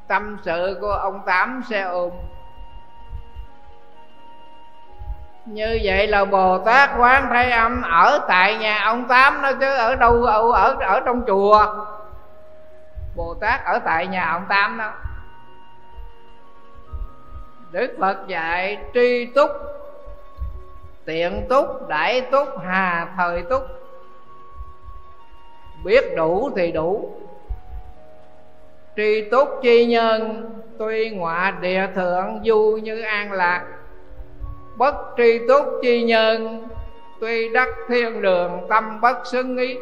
Tâm 0.09 0.39
sự 0.43 0.79
của 0.81 0.93
ông 0.93 1.20
tám 1.27 1.62
xe 1.70 1.81
ôm. 1.81 2.11
Như 5.45 5.81
vậy 5.83 6.07
là 6.07 6.24
bồ 6.24 6.59
tát 6.59 6.91
quán 6.99 7.29
thế 7.33 7.51
âm 7.51 7.83
ở 7.83 8.20
tại 8.29 8.57
nhà 8.57 8.85
ông 8.85 9.09
tám 9.09 9.43
nó 9.43 9.53
chứ 9.53 9.77
ở 9.77 9.95
đâu 9.95 10.24
ở 10.24 10.53
ở, 10.53 10.77
ở 10.81 11.01
trong 11.01 11.22
chùa. 11.27 11.66
Bồ 13.16 13.35
tát 13.41 13.64
ở 13.64 13.79
tại 13.79 14.07
nhà 14.07 14.31
ông 14.33 14.45
tám 14.49 14.79
đó. 14.79 14.93
Đức 17.70 17.97
phật 18.01 18.16
dạy 18.27 18.79
tri 18.95 19.27
túc 19.27 19.51
tiện 21.05 21.47
túc 21.49 21.89
đại 21.89 22.20
túc 22.20 22.49
hà 22.64 23.07
thời 23.16 23.43
túc 23.43 23.62
biết 25.87 26.16
đủ 26.16 26.51
thì 26.57 26.72
đủ. 26.72 27.11
Tri 28.97 29.30
túc 29.30 29.49
chi 29.62 29.87
nhân, 29.87 30.51
tuy 30.78 31.11
ngọa 31.11 31.59
địa 31.61 31.87
thượng, 31.95 32.41
du 32.45 32.78
như 32.82 33.01
an 33.01 33.32
lạc. 33.32 33.64
Bất 34.76 34.95
tri 35.16 35.39
túc 35.49 35.66
chi 35.82 36.05
nhân, 36.05 36.68
tuy 37.20 37.49
đắc 37.49 37.68
thiên 37.89 38.22
đường, 38.22 38.66
tâm 38.68 39.01
bất 39.01 39.26
xứng 39.26 39.57
ý. 39.57 39.78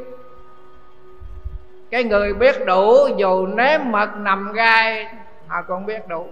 Cái 1.90 2.04
người 2.04 2.34
biết 2.34 2.66
đủ, 2.66 2.94
dù 3.16 3.46
nếm 3.46 3.80
mật 3.84 4.08
nằm 4.16 4.52
gai, 4.52 5.06
họ 5.46 5.62
còn 5.68 5.86
biết 5.86 6.08
đủ. 6.08 6.26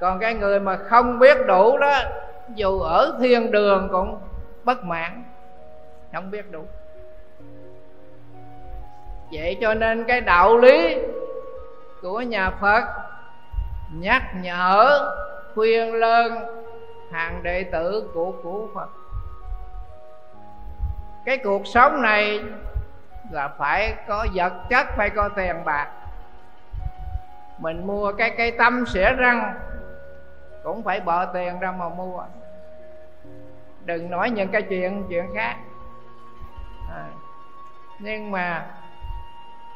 Còn 0.00 0.18
cái 0.18 0.34
người 0.34 0.60
mà 0.60 0.76
không 0.76 1.18
biết 1.18 1.38
đủ 1.46 1.78
đó, 1.78 2.00
dù 2.54 2.80
ở 2.80 3.18
thiên 3.20 3.50
đường 3.50 3.88
cũng 3.92 4.18
bất 4.64 4.84
mãn, 4.84 5.24
không 6.12 6.30
biết 6.30 6.50
đủ 6.50 6.64
vậy 9.32 9.58
cho 9.60 9.74
nên 9.74 10.04
cái 10.04 10.20
đạo 10.20 10.56
lý 10.58 10.96
của 12.02 12.20
nhà 12.20 12.50
phật 12.50 12.84
nhắc 13.92 14.22
nhở 14.34 15.10
khuyên 15.54 15.94
lơn 15.94 16.32
hàng 17.12 17.42
đệ 17.42 17.64
tử 17.64 18.10
của 18.14 18.32
của 18.42 18.68
phật. 18.74 18.88
Cái 21.24 21.38
cuộc 21.38 21.66
sống 21.66 22.02
này 22.02 22.40
là 23.30 23.48
phải 23.48 23.94
có 24.08 24.26
vật 24.34 24.52
chất 24.70 24.86
phải 24.96 25.10
có 25.10 25.28
tiền 25.28 25.64
bạc. 25.64 25.90
Mình 27.58 27.86
mua 27.86 28.12
cái 28.12 28.30
cây 28.30 28.50
tâm 28.50 28.86
xỉa 28.86 29.10
răng 29.12 29.54
cũng 30.64 30.82
phải 30.82 31.00
bỏ 31.00 31.24
tiền 31.24 31.60
ra 31.60 31.72
mà 31.72 31.88
mua. 31.88 32.22
Đừng 33.84 34.10
nói 34.10 34.30
những 34.30 34.48
cái 34.48 34.62
chuyện 34.62 35.06
chuyện 35.08 35.26
khác. 35.34 35.56
À, 36.90 37.06
nhưng 37.98 38.30
mà 38.30 38.66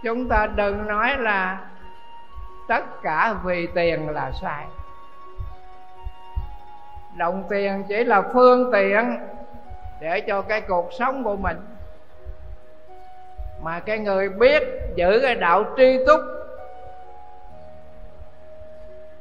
chúng 0.03 0.29
ta 0.29 0.47
đừng 0.47 0.87
nói 0.87 1.19
là 1.19 1.59
tất 2.69 3.03
cả 3.03 3.35
vì 3.45 3.67
tiền 3.67 4.09
là 4.09 4.33
sai. 4.33 4.67
Đồng 7.17 7.45
tiền 7.51 7.85
chỉ 7.89 8.05
là 8.05 8.23
phương 8.35 8.73
tiện 8.73 9.19
để 10.01 10.21
cho 10.21 10.43
cái 10.43 10.61
cuộc 10.61 10.89
sống 10.99 11.25
của 11.25 11.37
mình. 11.37 11.57
Mà 13.63 13.81
cái 13.81 13.99
người 13.99 14.29
biết 14.29 14.63
giữ 14.95 15.19
cái 15.23 15.35
đạo 15.35 15.65
tri 15.77 15.99
túc, 16.07 16.21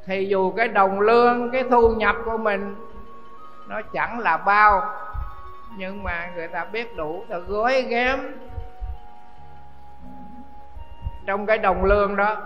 thì 0.06 0.26
dù 0.26 0.50
cái 0.50 0.68
đồng 0.68 1.00
lương, 1.00 1.50
cái 1.50 1.64
thu 1.70 1.88
nhập 1.88 2.16
của 2.24 2.36
mình 2.36 2.74
nó 3.68 3.80
chẳng 3.92 4.18
là 4.18 4.36
bao, 4.36 4.94
nhưng 5.76 6.02
mà 6.02 6.30
người 6.34 6.48
ta 6.48 6.64
biết 6.64 6.96
đủ, 6.96 7.24
ta 7.28 7.38
gói 7.38 7.82
ghém 7.82 8.18
trong 11.28 11.46
cái 11.46 11.58
đồng 11.58 11.84
lương 11.84 12.16
đó, 12.16 12.36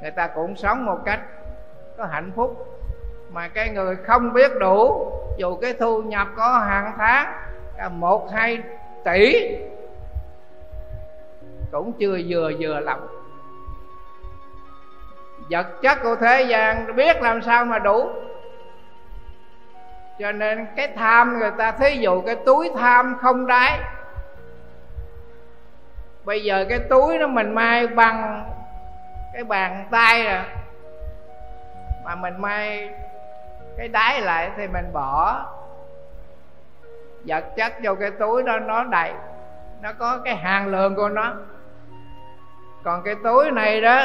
người 0.00 0.10
ta 0.10 0.26
cũng 0.26 0.56
sống 0.56 0.86
một 0.86 0.98
cách 1.04 1.20
có 1.98 2.06
hạnh 2.06 2.32
phúc. 2.36 2.78
Mà 3.30 3.48
cái 3.48 3.68
người 3.68 3.96
không 3.96 4.32
biết 4.32 4.52
đủ, 4.60 5.10
dù 5.36 5.56
cái 5.56 5.72
thu 5.72 6.02
nhập 6.02 6.28
có 6.36 6.58
hàng 6.58 6.92
tháng 6.96 7.32
một, 8.00 8.30
hai 8.32 8.58
tỷ, 9.04 9.56
cũng 11.72 11.92
chưa 11.92 12.18
vừa 12.28 12.50
vừa 12.58 12.80
lòng. 12.80 13.06
Vật 15.50 15.66
chất 15.82 15.98
của 16.02 16.16
thế 16.16 16.42
gian 16.42 16.96
biết 16.96 17.22
làm 17.22 17.42
sao 17.42 17.64
mà 17.64 17.78
đủ. 17.78 18.10
Cho 20.18 20.32
nên 20.32 20.66
cái 20.76 20.88
tham 20.96 21.38
người 21.38 21.50
ta, 21.58 21.72
thí 21.72 21.96
dụ 21.96 22.20
cái 22.20 22.36
túi 22.36 22.70
tham 22.76 23.18
không 23.20 23.46
đáy 23.46 23.80
bây 26.24 26.44
giờ 26.44 26.66
cái 26.68 26.78
túi 26.78 27.18
đó 27.18 27.26
mình 27.26 27.54
may 27.54 27.86
bằng 27.86 28.44
cái 29.32 29.44
bàn 29.44 29.86
tay 29.90 30.26
à 30.26 30.44
mà 32.04 32.14
mình 32.14 32.34
may 32.40 32.90
cái 33.78 33.88
đáy 33.88 34.20
lại 34.20 34.50
thì 34.56 34.68
mình 34.68 34.92
bỏ. 34.92 35.44
Vật 37.26 37.44
chất 37.56 37.72
vô 37.82 37.94
cái 37.94 38.10
túi 38.10 38.42
đó 38.42 38.58
nó 38.58 38.84
đầy, 38.84 39.12
nó 39.82 39.92
có 39.98 40.18
cái 40.24 40.36
hàng 40.36 40.66
lượng 40.66 40.94
của 40.94 41.08
nó. 41.08 41.34
Còn 42.84 43.02
cái 43.02 43.14
túi 43.24 43.50
này 43.50 43.80
đó, 43.80 44.02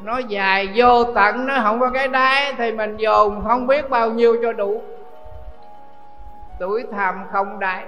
nó 0.00 0.18
dài 0.18 0.68
vô 0.74 1.04
tận, 1.04 1.46
nó 1.46 1.60
không 1.62 1.80
có 1.80 1.90
cái 1.90 2.08
đáy 2.08 2.54
thì 2.58 2.72
mình 2.72 2.96
dồn 2.96 3.44
không 3.48 3.66
biết 3.66 3.90
bao 3.90 4.10
nhiêu 4.10 4.36
cho 4.42 4.52
đủ. 4.52 4.82
Túi 6.58 6.84
tham 6.92 7.26
không 7.32 7.58
đáy. 7.58 7.84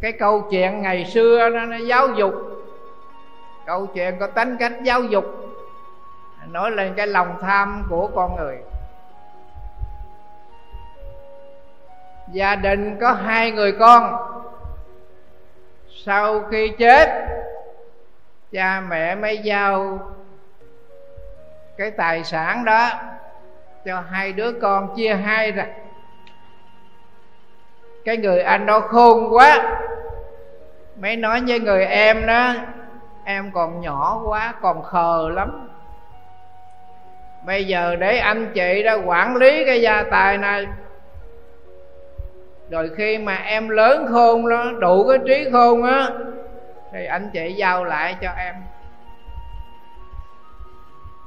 Cái 0.00 0.12
câu 0.12 0.40
chuyện 0.50 0.82
ngày 0.82 1.04
xưa 1.04 1.48
nó, 1.48 1.66
nó 1.66 1.76
giáo 1.76 2.08
dục. 2.08 2.34
Câu 3.66 3.86
chuyện 3.86 4.16
có 4.20 4.26
tính 4.26 4.56
cách 4.56 4.72
giáo 4.82 5.02
dục. 5.02 5.24
Nói 6.46 6.70
lên 6.70 6.94
cái 6.96 7.06
lòng 7.06 7.38
tham 7.40 7.86
của 7.90 8.10
con 8.14 8.36
người. 8.36 8.58
Gia 12.32 12.56
đình 12.56 12.98
có 13.00 13.12
hai 13.12 13.50
người 13.50 13.72
con. 13.72 14.16
Sau 16.04 16.42
khi 16.50 16.72
chết 16.78 17.08
cha 18.52 18.80
mẹ 18.88 19.14
mới 19.14 19.38
giao 19.38 19.98
cái 21.76 21.90
tài 21.90 22.24
sản 22.24 22.64
đó 22.64 22.90
cho 23.84 24.00
hai 24.10 24.32
đứa 24.32 24.52
con 24.52 24.96
chia 24.96 25.14
hai 25.14 25.52
ra 25.52 25.66
cái 28.06 28.16
người 28.16 28.40
anh 28.40 28.66
đó 28.66 28.80
khôn 28.80 29.36
quá. 29.36 29.78
Mới 31.00 31.16
nói 31.16 31.40
với 31.46 31.60
người 31.60 31.84
em 31.84 32.26
đó, 32.26 32.52
em 33.24 33.50
còn 33.54 33.80
nhỏ 33.80 34.22
quá, 34.26 34.54
còn 34.62 34.82
khờ 34.82 35.28
lắm. 35.34 35.68
Bây 37.46 37.64
giờ 37.64 37.96
để 37.96 38.18
anh 38.18 38.52
chị 38.54 38.82
đó 38.82 38.96
quản 39.04 39.36
lý 39.36 39.64
cái 39.64 39.82
gia 39.82 40.02
tài 40.10 40.38
này. 40.38 40.66
Rồi 42.70 42.90
khi 42.96 43.18
mà 43.18 43.36
em 43.36 43.68
lớn 43.68 44.06
khôn 44.10 44.48
đó, 44.48 44.64
đủ 44.78 45.08
cái 45.08 45.18
trí 45.26 45.50
khôn 45.52 45.82
á, 45.82 46.08
thì 46.92 47.06
anh 47.06 47.30
chị 47.32 47.54
giao 47.56 47.84
lại 47.84 48.16
cho 48.22 48.30
em. 48.38 48.54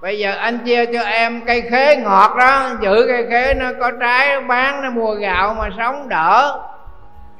Bây 0.01 0.19
giờ 0.19 0.31
anh 0.31 0.59
chia 0.65 0.85
cho 0.85 1.01
em 1.01 1.41
cây 1.45 1.61
khế 1.61 1.95
ngọt 1.95 2.35
đó, 2.39 2.69
giữ 2.81 3.05
cây 3.07 3.27
khế 3.29 3.53
nó 3.53 3.67
có 3.79 3.91
trái 3.99 4.35
nó 4.35 4.47
bán, 4.47 4.81
nó 4.83 4.89
mua 4.89 5.13
gạo 5.13 5.53
mà 5.53 5.69
sống 5.77 6.09
đỡ 6.09 6.61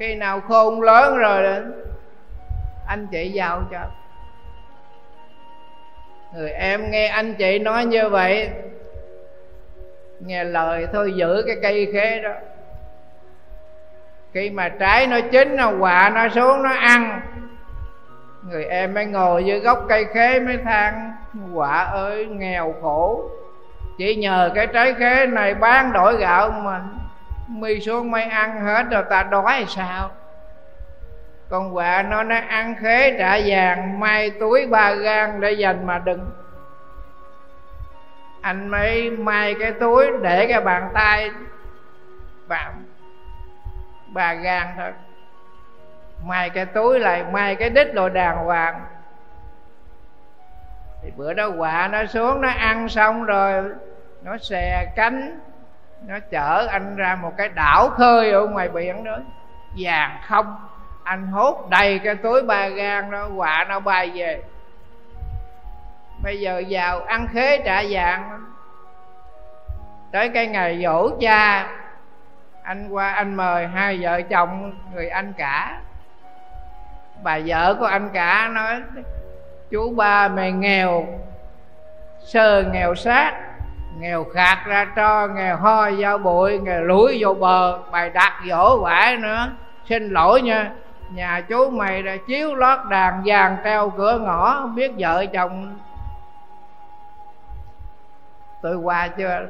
khi 0.00 0.14
nào 0.14 0.40
khôn 0.40 0.82
lớn 0.82 1.18
rồi 1.18 1.62
anh 2.86 3.06
chị 3.06 3.30
giàu 3.30 3.62
cho. 3.70 3.80
Người 6.34 6.50
em 6.50 6.90
nghe 6.90 7.06
anh 7.06 7.34
chị 7.34 7.58
nói 7.58 7.84
như 7.84 8.08
vậy, 8.08 8.50
nghe 10.20 10.44
lời 10.44 10.86
thôi 10.92 11.12
giữ 11.16 11.42
cái 11.46 11.56
cây 11.62 11.90
khế 11.92 12.20
đó. 12.22 12.32
Khi 14.32 14.50
mà 14.50 14.68
trái 14.68 15.06
nó 15.06 15.20
chín, 15.32 15.56
nó 15.56 15.72
quạ 15.80 16.12
nó 16.14 16.28
xuống, 16.28 16.62
nó 16.62 16.70
ăn, 16.70 17.20
người 18.48 18.64
em 18.64 18.94
mới 18.94 19.06
ngồi 19.06 19.44
dưới 19.44 19.60
gốc 19.60 19.84
cây 19.88 20.04
khế 20.04 20.40
mới 20.40 20.56
than, 20.56 21.12
quả 21.54 21.84
ơi, 21.84 22.26
nghèo 22.26 22.74
khổ. 22.82 23.30
Chỉ 23.98 24.16
nhờ 24.16 24.50
cái 24.54 24.66
trái 24.66 24.94
khế 24.94 25.26
này 25.26 25.54
bán 25.54 25.92
đổi 25.92 26.16
gạo 26.16 26.50
mà 26.50 26.80
mì 27.50 27.80
xuống 27.80 28.10
mày 28.10 28.24
ăn 28.24 28.60
hết 28.60 28.86
rồi 28.90 29.02
ta 29.10 29.22
đói 29.22 29.64
sao? 29.68 30.10
Con 31.48 31.74
quạ 31.74 32.02
nó 32.02 32.22
nó 32.22 32.36
ăn 32.48 32.74
khế 32.80 33.16
trả 33.18 33.38
vàng 33.46 34.00
mai 34.00 34.30
túi 34.30 34.66
ba 34.66 34.94
gan 34.94 35.40
để 35.40 35.52
dành 35.52 35.86
mà 35.86 35.98
đừng 35.98 36.30
anh 38.40 38.68
mới 38.68 39.10
may 39.10 39.54
cái 39.60 39.72
túi 39.72 40.06
để 40.22 40.46
cái 40.46 40.60
bàn 40.60 40.90
tay 40.94 41.30
và 42.46 42.72
ba 44.06 44.34
gan 44.34 44.66
thôi. 44.76 44.92
May 46.26 46.50
cái 46.50 46.66
túi 46.66 46.98
lại, 46.98 47.24
may 47.32 47.56
cái 47.56 47.70
đít 47.70 47.94
đồ 47.94 48.08
đàng 48.08 48.36
hoàng. 48.36 48.84
Thì 51.02 51.10
bữa 51.16 51.32
đó 51.34 51.50
quạ 51.58 51.88
nó 51.92 52.06
xuống, 52.06 52.40
nó 52.40 52.48
ăn 52.48 52.88
xong 52.88 53.24
rồi, 53.24 53.64
nó 54.22 54.38
xè 54.38 54.86
cánh 54.96 55.40
nó 56.06 56.18
chở 56.30 56.66
anh 56.70 56.96
ra 56.96 57.18
một 57.22 57.32
cái 57.36 57.48
đảo 57.48 57.88
khơi 57.90 58.32
ở 58.32 58.46
ngoài 58.46 58.68
biển 58.68 59.04
đó. 59.04 59.18
Vàng 59.78 60.18
không. 60.26 60.56
Anh 61.04 61.26
hốt 61.26 61.66
đầy 61.70 61.98
cái 61.98 62.14
túi 62.14 62.42
ba 62.42 62.68
gan 62.68 63.10
đó, 63.10 63.28
quạ 63.36 63.66
nó 63.68 63.80
bay 63.80 64.10
về. 64.14 64.42
Bây 66.22 66.40
giờ 66.40 66.62
vào 66.68 67.00
ăn 67.00 67.28
khế 67.32 67.58
trả 67.64 67.82
vàng 67.90 68.44
tới 70.12 70.28
cái 70.28 70.46
ngày 70.46 70.82
dỗ 70.82 71.10
cha, 71.20 71.68
anh 72.62 72.88
qua 72.88 73.10
anh 73.10 73.34
mời 73.34 73.66
hai 73.66 73.98
vợ 74.02 74.22
chồng 74.22 74.72
người 74.94 75.08
anh 75.08 75.32
cả. 75.32 75.80
Bà 77.22 77.38
vợ 77.46 77.76
của 77.80 77.86
anh 77.86 78.10
cả 78.12 78.50
nói, 78.52 78.82
chú 79.70 79.94
ba 79.94 80.28
mày 80.28 80.52
nghèo, 80.52 81.06
sơ 82.18 82.62
nghèo 82.72 82.94
sát 82.94 83.49
nghèo 83.98 84.24
khạc 84.24 84.66
ra 84.66 84.86
cho 84.96 85.26
nghèo 85.26 85.56
ho 85.56 85.90
vào 85.98 86.18
bụi, 86.18 86.58
nghèo 86.58 86.82
lũi 86.82 87.18
vô 87.20 87.34
bờ. 87.34 87.78
Bài 87.90 88.10
đặt 88.10 88.42
dỗ 88.48 88.78
vải 88.80 89.16
nữa. 89.16 89.50
Xin 89.88 90.08
lỗi 90.08 90.42
nha. 90.42 90.70
Nhà 91.10 91.40
chú 91.48 91.70
mày 91.70 92.02
đã 92.02 92.16
chiếu 92.26 92.54
lót 92.54 92.78
đàn 92.88 93.22
vàng 93.24 93.56
treo 93.64 93.90
cửa 93.90 94.18
ngõ, 94.18 94.54
không 94.60 94.74
biết 94.74 94.92
vợ 94.98 95.26
chồng 95.26 95.78
tôi 98.62 98.76
qua 98.76 99.08
chưa? 99.08 99.46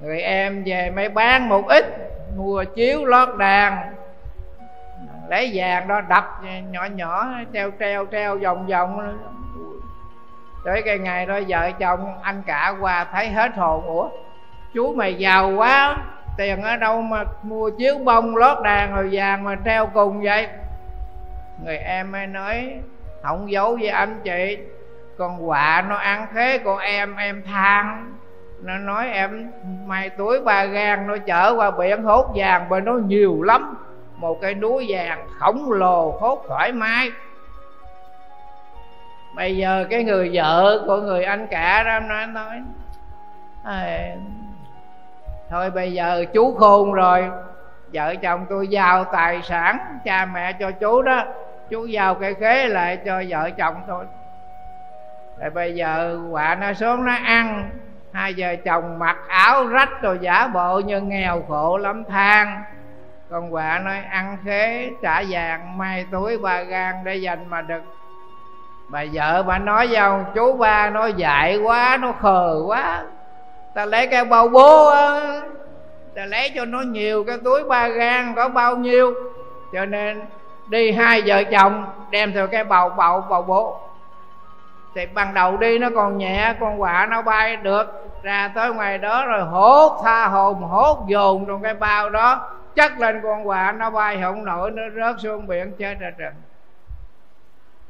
Người 0.00 0.20
em 0.20 0.62
về 0.66 0.90
mới 0.90 1.08
bán 1.08 1.48
một 1.48 1.68
ít, 1.68 1.84
mua 2.36 2.64
chiếu 2.64 3.04
lót 3.04 3.28
đàn. 3.38 3.94
Lấy 5.28 5.50
vàng 5.54 5.88
đó, 5.88 6.00
đập 6.00 6.40
nhỏ 6.70 6.84
nhỏ, 6.84 7.28
treo 7.52 7.70
treo 7.80 8.06
treo 8.12 8.38
vòng 8.38 8.66
vòng 8.66 9.18
tới 10.64 10.82
cái 10.82 10.98
ngày 10.98 11.26
đó 11.26 11.40
vợ 11.48 11.70
chồng 11.78 12.18
anh 12.22 12.42
cả 12.46 12.74
qua 12.80 13.06
thấy 13.12 13.28
hết 13.28 13.56
hồn, 13.56 13.86
ủa, 13.86 14.08
chú 14.74 14.94
mày 14.94 15.14
giàu 15.14 15.52
quá, 15.56 15.96
tiền 16.36 16.62
ở 16.62 16.76
đâu 16.76 17.02
mà 17.02 17.24
mua 17.42 17.70
chiếu 17.70 17.98
bông 17.98 18.36
lót 18.36 18.62
đàn 18.62 18.94
rồi 18.94 19.08
vàng 19.12 19.44
mà 19.44 19.56
treo 19.64 19.86
cùng 19.86 20.22
vậy? 20.22 20.48
Người 21.64 21.76
em 21.76 22.12
mới 22.12 22.26
nói, 22.26 22.74
không 23.22 23.50
giấu 23.50 23.76
với 23.76 23.88
anh 23.88 24.20
chị, 24.24 24.58
con 25.18 25.48
quạ 25.48 25.84
nó 25.88 25.96
ăn 25.96 26.26
thế 26.34 26.58
con 26.64 26.78
em 26.78 27.16
em 27.16 27.42
than. 27.42 28.12
Nó 28.62 28.78
nói, 28.78 29.10
em 29.10 29.50
mày 29.86 30.08
tuổi 30.08 30.40
ba 30.40 30.64
gan 30.64 31.06
nó 31.06 31.16
chở 31.26 31.54
qua 31.56 31.70
biển 31.70 32.02
hốt 32.02 32.32
vàng 32.34 32.66
bởi 32.68 32.80
nó 32.80 32.92
nhiều 32.92 33.42
lắm, 33.42 33.76
một 34.16 34.38
cái 34.42 34.54
núi 34.54 34.86
vàng 34.88 35.26
khổng 35.38 35.72
lồ 35.72 36.18
hốt 36.20 36.44
thoải 36.48 36.72
mái 36.72 37.10
bây 39.34 39.56
giờ 39.56 39.86
cái 39.90 40.04
người 40.04 40.30
vợ 40.32 40.82
của 40.86 40.96
người 40.96 41.24
anh 41.24 41.46
cả 41.46 41.82
đó 41.82 42.00
nói 42.00 42.26
nói 42.26 42.62
à, 43.64 44.10
thôi 45.50 45.70
bây 45.70 45.92
giờ 45.92 46.24
chú 46.32 46.54
khôn 46.54 46.92
rồi 46.92 47.30
vợ 47.92 48.14
chồng 48.14 48.46
tôi 48.50 48.68
giao 48.68 49.04
tài 49.04 49.42
sản 49.42 49.78
cha 50.04 50.24
mẹ 50.24 50.52
cho 50.52 50.70
chú 50.70 51.02
đó 51.02 51.24
chú 51.70 51.86
giao 51.86 52.14
cái 52.14 52.34
khế 52.34 52.68
lại 52.68 52.98
cho 53.04 53.22
vợ 53.28 53.50
chồng 53.50 53.74
thôi 53.86 54.04
rồi 55.40 55.50
bây 55.50 55.74
giờ 55.74 56.20
quả 56.30 56.54
nó 56.54 56.72
xuống 56.72 57.04
nó 57.04 57.12
ăn 57.24 57.70
hai 58.12 58.34
vợ 58.36 58.56
chồng 58.56 58.98
mặc 58.98 59.16
áo 59.28 59.66
rách 59.66 60.02
rồi 60.02 60.18
giả 60.20 60.48
bộ 60.48 60.80
như 60.80 61.00
nghèo 61.00 61.42
khổ 61.48 61.76
lắm 61.78 62.04
than. 62.04 62.62
Con 63.30 63.54
quả 63.54 63.78
nói 63.84 63.98
ăn 64.10 64.36
khế 64.44 64.90
trả 65.02 65.22
vàng 65.28 65.78
mai 65.78 66.06
túi 66.10 66.38
ba 66.38 66.62
gan 66.62 66.94
để 67.04 67.16
dành 67.16 67.50
mà 67.50 67.62
được 67.62 67.82
bà 68.92 69.04
vợ 69.12 69.42
bà 69.42 69.58
nói 69.58 69.86
với 69.86 69.96
ông, 69.96 70.24
chú 70.34 70.52
ba 70.52 70.90
nó 70.90 71.06
dại 71.06 71.58
quá, 71.58 71.98
nó 72.00 72.12
khờ 72.12 72.62
quá. 72.66 73.02
Ta 73.74 73.84
lấy 73.84 74.06
cái 74.06 74.24
bao 74.24 74.48
bố 74.48 74.88
á, 74.88 75.40
ta 76.14 76.24
lấy 76.26 76.50
cho 76.54 76.64
nó 76.64 76.80
nhiều, 76.80 77.24
cái 77.24 77.38
túi 77.44 77.64
ba 77.64 77.88
gan 77.88 78.34
có 78.34 78.48
bao 78.48 78.76
nhiêu. 78.76 79.14
Cho 79.72 79.84
nên 79.84 80.22
đi 80.68 80.92
hai 80.92 81.22
vợ 81.26 81.44
chồng, 81.44 81.84
đem 82.10 82.32
theo 82.32 82.46
cái 82.46 82.64
bầu 82.64 82.88
bầu 82.88 83.24
bầu 83.30 83.42
bố. 83.42 83.80
Thì 84.94 85.06
ban 85.06 85.34
đầu 85.34 85.56
đi 85.56 85.78
nó 85.78 85.88
còn 85.94 86.18
nhẹ, 86.18 86.54
con 86.60 86.80
quạ 86.80 87.06
nó 87.10 87.22
bay 87.22 87.56
được. 87.56 88.08
Ra 88.22 88.50
tới 88.54 88.74
ngoài 88.74 88.98
đó 88.98 89.26
rồi 89.26 89.42
hốt 89.42 90.00
tha 90.04 90.26
hồn, 90.26 90.62
hốt 90.62 91.04
dồn 91.08 91.44
trong 91.46 91.62
cái 91.62 91.74
bao 91.74 92.10
đó. 92.10 92.50
Chất 92.74 92.92
lên 92.98 93.20
con 93.22 93.46
quạ 93.46 93.72
nó 93.72 93.90
bay 93.90 94.18
không 94.22 94.44
nổi, 94.44 94.70
nó 94.70 94.82
rớt 94.96 95.20
xuống 95.20 95.46
biển, 95.46 95.72
chết 95.78 95.94
ra 96.00 96.10
trần 96.18 96.32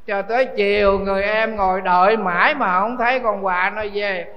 cho 0.06 0.22
tới 0.22 0.48
chiều 0.56 0.98
người 0.98 1.22
em 1.22 1.56
ngồi 1.56 1.80
đợi 1.80 2.16
mãi 2.16 2.54
mà 2.54 2.80
không 2.80 2.96
thấy 2.96 3.20
con 3.20 3.44
quạ 3.44 3.72
nó 3.74 3.82
về. 3.92 4.34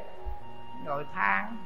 Ngồi 0.85 1.05
than. 1.15 1.57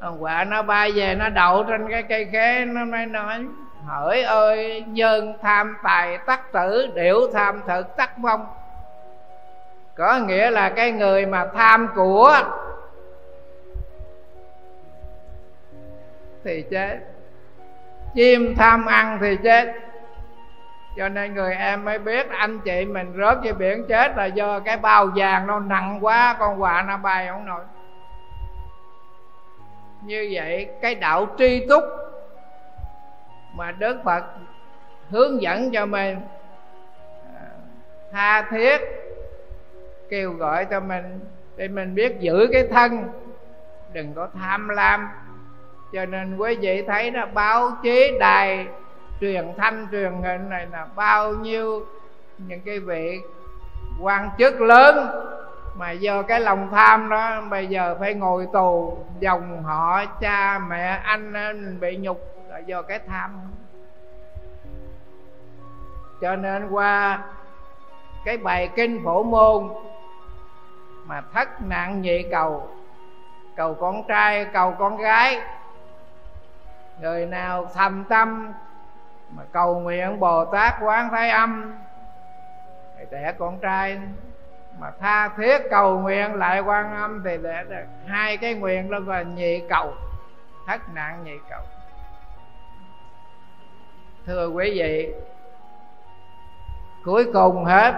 Con 0.00 0.22
quạ 0.22 0.44
nó 0.44 0.62
bay 0.62 0.92
về, 0.92 1.14
nó 1.14 1.28
đậu 1.28 1.64
trên 1.64 1.88
cái 1.90 2.02
cây 2.02 2.28
khế, 2.32 2.64
nó 2.64 2.84
mới 2.84 3.06
nói, 3.06 3.44
hỡi 3.86 4.22
ơi 4.22 4.84
nhân 4.86 5.34
tham 5.42 5.76
tài 5.82 6.18
tắc 6.18 6.52
tử, 6.52 6.90
điểu 6.94 7.20
tham 7.32 7.62
thực 7.66 7.96
tắc 7.96 8.18
vong. 8.18 8.46
Có 9.94 10.18
nghĩa 10.18 10.50
là 10.50 10.68
cái 10.68 10.92
người 10.92 11.26
mà 11.26 11.46
tham 11.54 11.88
của 11.94 12.36
thì 16.44 16.64
chết. 16.70 16.98
Chim 18.14 18.54
tham 18.56 18.86
ăn 18.86 19.18
thì 19.20 19.36
chết 19.44 19.74
cho 20.96 21.08
nên 21.08 21.34
người 21.34 21.54
em 21.54 21.84
mới 21.84 21.98
biết 21.98 22.30
anh 22.30 22.60
chị 22.60 22.84
mình 22.84 23.14
rớt 23.16 23.38
dưới 23.42 23.52
biển 23.52 23.84
chết 23.88 24.16
là 24.16 24.24
do 24.24 24.60
cái 24.60 24.76
bao 24.76 25.06
vàng 25.06 25.46
nó 25.46 25.60
nặng 25.60 25.98
quá, 26.00 26.36
con 26.38 26.60
quạ 26.60 26.84
nó 26.88 26.96
bay 26.96 27.26
không 27.26 27.46
nổi. 27.46 27.64
Như 30.02 30.28
vậy, 30.32 30.68
cái 30.82 30.94
đạo 30.94 31.26
tri 31.38 31.66
túc 31.68 31.84
mà 33.54 33.72
đức 33.72 34.00
phật 34.04 34.24
hướng 35.10 35.42
dẫn 35.42 35.70
cho 35.70 35.86
mình 35.86 36.20
à, 37.34 37.46
tha 38.12 38.42
thiết, 38.42 38.80
kêu 40.10 40.32
gọi 40.32 40.64
cho 40.64 40.80
mình, 40.80 41.20
để 41.56 41.68
mình 41.68 41.94
biết 41.94 42.20
giữ 42.20 42.48
cái 42.52 42.68
thân, 42.70 43.08
đừng 43.92 44.14
có 44.14 44.28
tham 44.40 44.68
lam. 44.68 45.08
Cho 45.92 46.06
nên 46.06 46.36
quý 46.36 46.56
vị 46.60 46.82
thấy 46.86 47.10
đó, 47.10 47.26
báo 47.34 47.70
chí 47.82 48.16
đài 48.20 48.66
truyền 49.20 49.54
thanh, 49.56 49.88
truyền 49.90 50.12
hình 50.22 50.48
này 50.48 50.66
là 50.72 50.86
bao 50.96 51.32
nhiêu 51.32 51.86
những 52.38 52.60
cái 52.60 52.80
vị 52.80 53.20
quan 54.00 54.30
chức 54.38 54.60
lớn 54.60 55.06
mà 55.74 55.90
do 55.90 56.22
cái 56.22 56.40
lòng 56.40 56.68
tham 56.70 57.08
đó, 57.08 57.40
bây 57.50 57.66
giờ 57.66 57.96
phải 58.00 58.14
ngồi 58.14 58.46
tù, 58.52 58.98
dòng 59.20 59.62
họ, 59.62 60.04
cha, 60.20 60.58
mẹ, 60.58 61.00
anh 61.04 61.32
mình 61.32 61.80
bị 61.80 61.96
nhục 61.96 62.20
là 62.48 62.58
do 62.58 62.82
cái 62.82 62.98
tham. 62.98 63.40
Cho 66.20 66.36
nên 66.36 66.68
qua 66.68 67.22
cái 68.24 68.36
bài 68.36 68.70
kinh 68.76 69.04
phổ 69.04 69.22
môn 69.22 69.68
mà 71.04 71.22
thất 71.32 71.48
nạn 71.62 72.02
nhị 72.02 72.22
cầu 72.30 72.68
cầu 73.56 73.74
con 73.74 74.02
trai, 74.08 74.44
cầu 74.44 74.74
con 74.78 74.96
gái, 74.96 75.40
người 77.00 77.26
nào 77.26 77.70
thầm 77.74 78.04
tâm 78.04 78.52
mà 79.30 79.42
cầu 79.52 79.80
nguyện 79.80 80.20
bồ 80.20 80.44
tát 80.44 80.74
quán 80.82 81.08
thái 81.10 81.30
âm, 81.30 81.78
thì 82.98 83.04
đẻ 83.10 83.32
con 83.38 83.58
trai. 83.58 83.98
Mà 84.78 84.90
tha 85.00 85.28
thiết 85.28 85.58
cầu 85.70 85.98
nguyện 85.98 86.34
lại 86.34 86.60
quan 86.60 86.94
âm, 86.94 87.22
thì 87.24 87.38
để 87.42 87.64
được 87.68 87.84
hai 88.06 88.36
cái 88.36 88.54
nguyện 88.54 88.90
đó 88.90 88.98
là 89.06 89.22
nhị 89.22 89.60
cầu, 89.68 89.94
thất 90.66 90.80
nạn 90.94 91.24
nhị 91.24 91.36
cầu. 91.50 91.60
Thưa 94.26 94.48
quý 94.48 94.72
vị, 94.78 95.14
cuối 97.04 97.30
cùng 97.32 97.64
hết, 97.64 97.94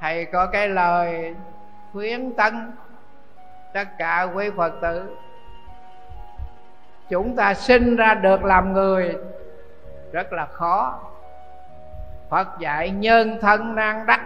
thầy 0.00 0.24
có 0.24 0.46
cái 0.46 0.68
lời 0.68 1.34
khuyến 1.92 2.32
tấn 2.36 2.72
tất 3.74 3.88
cả 3.98 4.28
quý 4.34 4.50
phật 4.56 4.72
tử. 4.82 5.16
Chúng 7.08 7.36
ta 7.36 7.54
sinh 7.54 7.96
ra 7.96 8.14
được 8.14 8.44
làm 8.44 8.72
người 8.72 9.16
rất 10.16 10.32
là 10.32 10.46
khó. 10.46 10.94
Phật 12.30 12.48
dạy 12.58 12.90
nhân 12.90 13.38
thân 13.40 13.74
nan 13.74 14.06
đắc. 14.06 14.20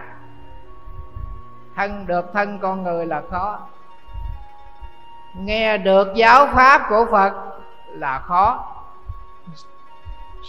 Thân 1.76 2.06
được 2.06 2.32
thân 2.32 2.58
con 2.58 2.82
người 2.82 3.06
là 3.06 3.22
khó. 3.30 3.58
Nghe 5.36 5.78
được 5.78 6.08
giáo 6.14 6.46
pháp 6.46 6.82
của 6.88 7.06
phật 7.10 7.32
là 7.86 8.18
khó. 8.18 8.74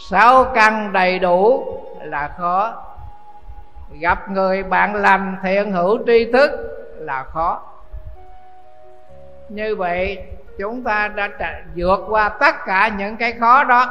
Sáu 0.10 0.46
căn 0.54 0.94
đầy 0.94 1.20
đủ 1.20 1.78
là 2.02 2.32
khó. 2.38 2.74
Gặp 4.00 4.30
người 4.30 4.64
bạn 4.64 4.96
lành 4.96 5.38
thiện 5.44 5.72
hữu 5.72 6.00
tri 6.08 6.32
thức 6.32 6.52
là 7.00 7.24
khó. 7.24 7.62
Như 9.50 9.76
vậy, 9.76 10.28
chúng 10.60 10.84
ta 10.84 11.08
đã 11.08 11.30
vượt 11.76 12.00
qua 12.10 12.30
tất 12.30 12.56
cả 12.66 12.88
những 12.88 13.18
cái 13.18 13.34
khó 13.34 13.64
đó 13.64 13.86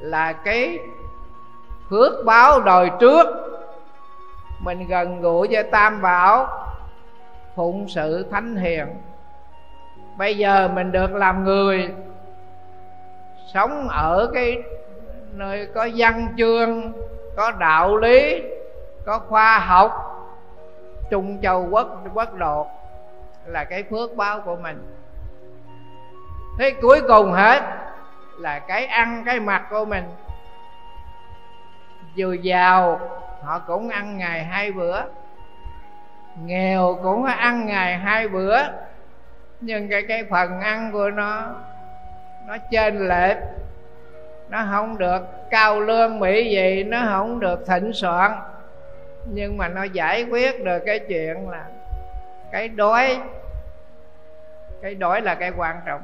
là 0.00 0.32
cái 0.32 0.78
phước 1.90 2.24
báo 2.24 2.60
đời 2.60 2.90
trước. 3.00 3.26
Mình 4.58 4.86
gần 4.88 5.20
gũi 5.20 5.48
với 5.50 5.62
tam 5.62 6.02
bảo, 6.02 6.66
phụng 7.56 7.88
sự 7.88 8.26
thánh 8.30 8.56
hiền. 8.56 8.86
Bây 10.16 10.38
giờ 10.38 10.68
mình 10.74 10.92
được 10.92 11.14
làm 11.14 11.44
người, 11.44 11.90
sống 13.54 13.88
ở 13.88 14.30
cái 14.34 14.62
nơi 15.32 15.68
có 15.74 15.88
văn 15.96 16.34
chương, 16.38 16.92
có 17.36 17.50
đạo 17.50 17.96
lý, 17.96 18.42
có 19.06 19.18
khoa 19.18 19.58
học, 19.58 20.04
trung 21.10 21.38
châu 21.42 21.68
quốc 21.70 22.04
quốc 22.14 22.34
độ 22.34 22.66
là 23.46 23.64
cái 23.64 23.84
phước 23.90 24.16
báo 24.16 24.40
của 24.40 24.56
mình. 24.56 24.96
Thế 26.58 26.70
cuối 26.70 27.00
cùng 27.08 27.32
hết 27.32 27.62
là 28.38 28.58
cái 28.58 28.86
ăn 28.86 29.22
cái 29.26 29.40
mặc 29.40 29.66
của 29.70 29.84
mình. 29.84 30.04
Vừa 32.16 32.32
giàu, 32.32 33.00
họ 33.42 33.58
cũng 33.58 33.88
ăn 33.88 34.18
ngày 34.18 34.44
hai 34.44 34.72
bữa. 34.72 35.02
Nghèo 36.44 36.98
cũng 37.02 37.24
ăn 37.24 37.66
ngày 37.66 37.98
hai 37.98 38.28
bữa. 38.28 38.58
Nhưng 39.60 39.88
cái 39.88 40.02
cái 40.08 40.24
phần 40.30 40.60
ăn 40.60 40.92
của 40.92 41.10
nó 41.10 41.46
nó 42.46 42.56
trên 42.70 43.08
lệch. 43.08 43.36
Nó 44.48 44.64
không 44.70 44.98
được 44.98 45.22
cao 45.50 45.80
lương 45.80 46.18
mỹ 46.18 46.50
gì 46.50 46.84
nó 46.84 47.02
không 47.12 47.40
được 47.40 47.66
thịnh 47.66 47.92
soạn. 47.92 48.32
Nhưng 49.26 49.56
mà 49.56 49.68
nó 49.68 49.82
giải 49.82 50.24
quyết 50.24 50.64
được 50.64 50.82
cái 50.86 50.98
chuyện 50.98 51.48
là 51.48 51.64
cái 52.52 52.68
đói. 52.68 53.20
Cái 54.82 54.94
đói 54.94 55.20
là 55.20 55.34
cái 55.34 55.52
quan 55.56 55.80
trọng 55.86 56.00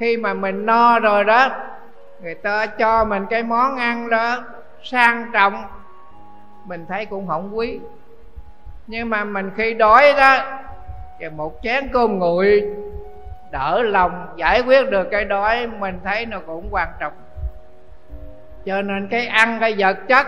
khi 0.00 0.16
mà 0.16 0.34
mình 0.34 0.66
no 0.66 0.98
rồi 0.98 1.24
đó, 1.24 1.50
người 2.20 2.34
ta 2.34 2.66
cho 2.66 3.04
mình 3.04 3.26
cái 3.30 3.42
món 3.42 3.76
ăn 3.76 4.10
đó 4.10 4.44
sang 4.82 5.30
trọng, 5.32 5.64
mình 6.64 6.86
thấy 6.88 7.06
cũng 7.06 7.26
không 7.28 7.58
quý. 7.58 7.78
Nhưng 8.86 9.10
mà 9.10 9.24
mình 9.24 9.50
khi 9.56 9.74
đói 9.74 10.12
đó 10.16 10.38
thì 11.18 11.28
một 11.28 11.58
chén 11.62 11.88
cơm 11.92 12.18
nguội 12.18 12.70
đỡ 13.50 13.82
lòng 13.82 14.26
giải 14.36 14.60
quyết 14.60 14.90
được 14.90 15.08
cái 15.10 15.24
đói, 15.24 15.66
mình 15.66 16.00
thấy 16.04 16.26
nó 16.26 16.38
cũng 16.46 16.68
quan 16.70 16.88
trọng. 17.00 17.12
Cho 18.64 18.82
nên 18.82 19.08
cái 19.08 19.26
ăn 19.26 19.58
cái 19.60 19.74
vật 19.78 19.96
chất 20.08 20.26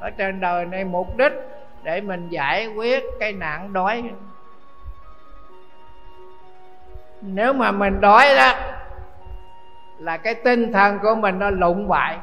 ở 0.00 0.10
trên 0.10 0.40
đời 0.40 0.64
này 0.64 0.84
mục 0.84 1.16
đích 1.16 1.32
để 1.82 2.00
mình 2.00 2.28
giải 2.28 2.66
quyết 2.66 3.04
cái 3.20 3.32
nạn 3.32 3.72
đói. 3.72 4.02
Nếu 7.20 7.52
mà 7.52 7.70
mình 7.70 8.00
đói 8.00 8.36
đó 8.36 8.52
là 9.98 10.16
cái 10.16 10.34
tinh 10.34 10.72
thần 10.72 10.98
của 10.98 11.14
mình 11.14 11.38
nó 11.38 11.50
lụng 11.50 11.88
bại. 11.88 12.18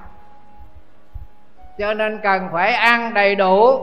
Cho 1.78 1.94
nên 1.94 2.20
cần 2.24 2.50
phải 2.52 2.74
ăn 2.74 3.14
đầy 3.14 3.36
đủ 3.36 3.80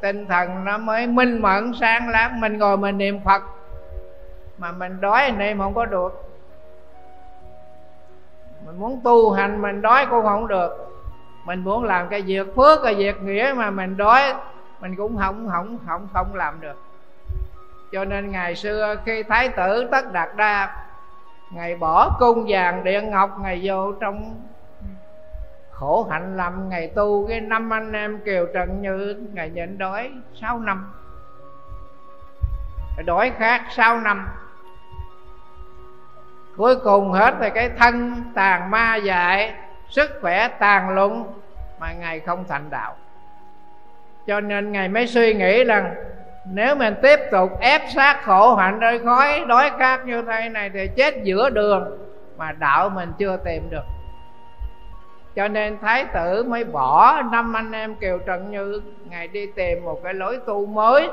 tinh 0.00 0.26
thần 0.26 0.64
nó 0.64 0.78
mới 0.78 1.06
minh 1.06 1.42
mẫn, 1.42 1.72
sáng 1.80 2.08
láng. 2.08 2.40
Mình 2.40 2.58
ngồi 2.58 2.76
mình 2.76 2.98
niệm 2.98 3.20
phật, 3.24 3.42
mà 4.58 4.72
mình 4.72 5.00
đói 5.00 5.30
niệm 5.30 5.58
không 5.58 5.74
có 5.74 5.86
được. 5.86 6.28
Mình 8.66 8.78
muốn 8.78 9.00
tu 9.04 9.32
hành, 9.32 9.62
mình 9.62 9.82
đói 9.82 10.06
cũng 10.06 10.22
không 10.22 10.48
được. 10.48 10.88
Mình 11.44 11.64
muốn 11.64 11.84
làm 11.84 12.08
cái 12.08 12.22
việc 12.22 12.56
phước, 12.56 12.80
cái 12.84 12.94
việc 12.94 13.22
nghĩa 13.22 13.54
mà 13.56 13.70
mình 13.70 13.96
đói, 13.96 14.34
mình 14.80 14.96
cũng 14.96 15.16
không 15.16 15.48
không 15.52 15.78
không 15.86 16.08
không 16.12 16.34
làm 16.34 16.60
được. 16.60 16.82
Cho 17.92 18.04
nên 18.04 18.30
ngày 18.30 18.54
xưa 18.54 18.94
khi 19.04 19.22
thái 19.22 19.48
tử 19.48 19.88
tất 19.90 20.12
đạt 20.12 20.28
đa 20.36 20.81
ngày 21.54 21.76
bỏ 21.76 22.16
cung 22.18 22.44
vàng 22.48 22.84
điện 22.84 23.10
ngọc, 23.10 23.38
ngày 23.40 23.60
vô 23.62 23.92
trong 23.92 24.40
khổ 25.70 26.06
hạnh 26.10 26.36
lầm. 26.36 26.68
Ngày 26.68 26.88
tu 26.94 27.26
cái 27.28 27.40
năm 27.40 27.72
anh 27.72 27.92
em 27.92 28.20
kiều 28.24 28.46
trần 28.54 28.82
như 28.82 29.26
ngày 29.32 29.50
nhịn 29.50 29.78
đói 29.78 30.10
sáu 30.34 30.58
năm. 30.58 30.92
Đói 33.04 33.32
khác 33.38 33.62
sáu 33.70 34.00
năm. 34.00 34.28
Cuối 36.56 36.76
cùng 36.76 37.12
hết 37.12 37.34
thì 37.40 37.50
cái 37.50 37.70
thân 37.78 38.22
tàn 38.34 38.70
ma 38.70 38.96
dại, 38.96 39.54
sức 39.88 40.10
khỏe 40.20 40.48
tàn 40.48 40.88
lụng 40.88 41.26
mà 41.80 41.92
ngài 41.92 42.20
không 42.20 42.44
thành 42.48 42.70
đạo. 42.70 42.96
Cho 44.26 44.40
nên 44.40 44.72
ngài 44.72 44.88
mới 44.88 45.06
suy 45.06 45.34
nghĩ 45.34 45.64
rằng 45.64 45.94
nếu 46.44 46.76
mình 46.76 46.94
tiếp 47.02 47.20
tục 47.30 47.60
ép 47.60 47.82
sát 47.94 48.20
khổ 48.24 48.54
hạnh 48.54 48.78
rơi 48.78 48.98
khói 48.98 49.44
đói 49.48 49.70
khát 49.78 50.06
như 50.06 50.22
thế 50.22 50.48
này 50.48 50.70
thì 50.74 50.88
chết 50.96 51.14
giữa 51.22 51.50
đường 51.50 51.98
mà 52.36 52.52
đạo 52.52 52.88
mình 52.88 53.12
chưa 53.18 53.36
tìm 53.44 53.70
được. 53.70 53.84
Cho 55.36 55.48
nên 55.48 55.78
thái 55.78 56.04
tử 56.14 56.44
mới 56.44 56.64
bỏ 56.64 57.22
năm 57.22 57.56
anh 57.56 57.72
em 57.72 57.94
kiều 57.94 58.18
trần 58.18 58.50
như, 58.50 58.82
ngài 59.10 59.28
đi 59.28 59.46
tìm 59.46 59.84
một 59.84 60.00
cái 60.04 60.14
lối 60.14 60.38
tu 60.46 60.66
mới. 60.66 61.08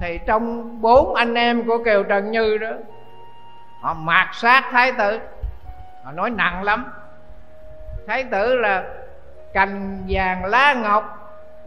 Thì 0.00 0.18
trong 0.26 0.80
bốn 0.82 1.14
anh 1.14 1.34
em 1.34 1.66
của 1.66 1.84
kiều 1.84 2.02
trần 2.02 2.30
như 2.30 2.58
đó, 2.58 2.70
họ 3.80 3.94
mạt 3.94 4.28
sát 4.32 4.64
thái 4.70 4.92
tử. 4.92 5.20
Họ 6.04 6.12
nói 6.12 6.30
nặng 6.30 6.62
lắm. 6.62 6.92
Thái 8.06 8.24
tử 8.24 8.54
là 8.54 8.84
cành 9.52 10.04
vàng 10.08 10.44
lá 10.44 10.74
ngọc. 10.74 11.14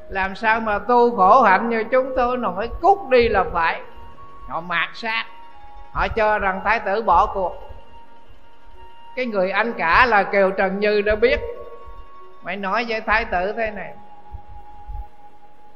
Làm 0.10 0.36
sao 0.36 0.60
mà 0.60 0.80
tu 0.80 1.16
khổ 1.16 1.42
hạnh 1.42 1.70
như 1.70 1.84
chúng 1.84 2.14
tôi 2.16 2.38
nổi 2.38 2.70
cút 2.82 2.98
đi 3.10 3.28
là 3.30 3.44
phải. 3.54 3.82
Họ 4.48 4.62
mạt 4.62 4.90
sát. 4.94 5.26
Họ 5.92 6.08
cho 6.08 6.40
rằng 6.40 6.62
thái 6.64 6.80
tử 6.80 7.02
bỏ 7.02 7.26
cuộc. 7.26 7.54
Cái 9.16 9.26
người 9.26 9.52
anh 9.52 9.74
cả 9.74 10.06
là 10.06 10.24
kiều 10.24 10.52
trần 10.52 10.80
như 10.80 11.02
đã 11.02 11.16
biết. 11.16 11.40
Mày 12.44 12.56
nói 12.58 12.86
với 12.88 13.02
thái 13.02 13.26
tử 13.26 13.54
thế 13.58 13.72
này. 13.72 13.94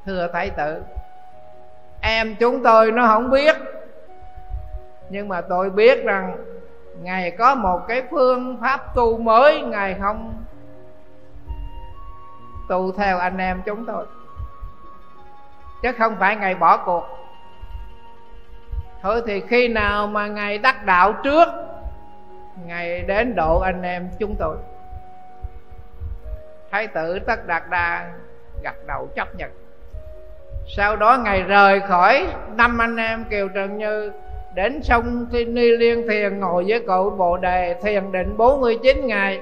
Thưa 0.06 0.28
thái 0.32 0.50
tử, 0.50 0.82
em 2.00 2.34
chúng 2.34 2.62
tôi 2.62 2.92
nó 2.92 3.06
không 3.06 3.30
biết. 3.30 3.56
Nhưng 5.08 5.28
mà 5.28 5.40
tôi 5.40 5.70
biết 5.70 6.04
rằng 6.04 6.36
ngài 7.02 7.30
có 7.30 7.54
một 7.54 7.80
cái 7.88 8.02
phương 8.10 8.58
pháp 8.62 8.94
tu 8.94 9.18
mới, 9.18 9.62
ngài 9.62 9.96
không 10.00 10.44
tu 12.68 12.92
theo 12.92 13.18
anh 13.18 13.38
em 13.38 13.62
chúng 13.66 13.84
tôi. 13.84 14.06
Chứ 15.82 15.92
không 15.98 16.16
phải 16.20 16.36
ngày 16.36 16.54
bỏ 16.54 16.76
cuộc. 16.76 17.04
Thôi 19.02 19.22
thì 19.26 19.40
khi 19.40 19.68
nào 19.68 20.06
mà 20.06 20.26
ngài 20.26 20.58
đắc 20.58 20.84
đạo 20.84 21.12
trước, 21.12 21.48
ngài 22.66 23.02
đến 23.02 23.34
độ 23.36 23.60
anh 23.60 23.82
em 23.82 24.08
chúng 24.18 24.34
tôi. 24.38 24.56
Thái 26.70 26.86
tử 26.86 27.18
tất 27.18 27.46
đạt 27.46 27.62
đa 27.70 28.10
gật 28.62 28.86
đầu 28.86 29.08
chấp 29.14 29.34
nhận. 29.36 29.50
Sau 30.76 30.96
đó 30.96 31.18
ngài 31.24 31.42
rời 31.42 31.80
khỏi 31.80 32.26
năm 32.56 32.78
anh 32.78 32.96
em 32.96 33.24
kiều 33.24 33.48
trần 33.48 33.78
như, 33.78 34.12
đến 34.54 34.82
sông 34.82 35.26
ni 35.32 35.70
liên 35.70 36.08
thiền 36.08 36.40
ngồi 36.40 36.64
với 36.68 36.84
cậu 36.86 37.10
bồ 37.10 37.36
đề 37.36 37.74
thiền 37.82 38.12
định 38.12 38.36
49 38.36 39.06
ngày, 39.06 39.40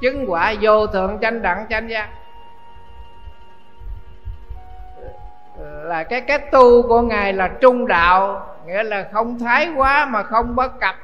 chứng 0.00 0.24
quả 0.28 0.54
vô 0.60 0.86
thượng 0.86 1.18
chánh 1.22 1.42
đẳng 1.42 1.66
chánh 1.70 1.90
giác. 1.90 2.08
Là 5.60 6.04
cái 6.04 6.20
cách 6.20 6.50
tu 6.50 6.88
của 6.88 7.00
ngài 7.00 7.32
là 7.32 7.48
trung 7.48 7.86
đạo, 7.86 8.46
nghĩa 8.66 8.82
là 8.82 9.08
không 9.12 9.38
thái 9.38 9.68
quá 9.76 10.04
mà 10.04 10.22
không 10.22 10.56
bất 10.56 10.80
cập 10.80 10.94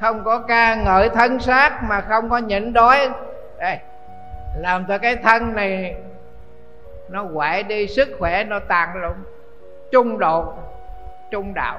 không 0.00 0.24
có 0.24 0.38
ca 0.38 0.74
ngợi 0.74 1.08
thân 1.08 1.40
xác 1.40 1.82
mà 1.82 2.00
không 2.00 2.30
có 2.30 2.38
nhịn 2.38 2.72
đói. 2.72 3.10
Đây, 3.58 3.78
làm 4.56 4.84
cho 4.88 4.98
cái 4.98 5.16
thân 5.16 5.54
này 5.54 5.96
nó 7.08 7.24
quậy 7.34 7.62
đi, 7.62 7.86
sức 7.86 8.08
khỏe 8.18 8.44
nó 8.44 8.58
tàn 8.58 8.96
lụng 9.02 9.16
trung 9.92 10.18
độ 10.18 10.54
trung 11.30 11.54
đạo. 11.54 11.78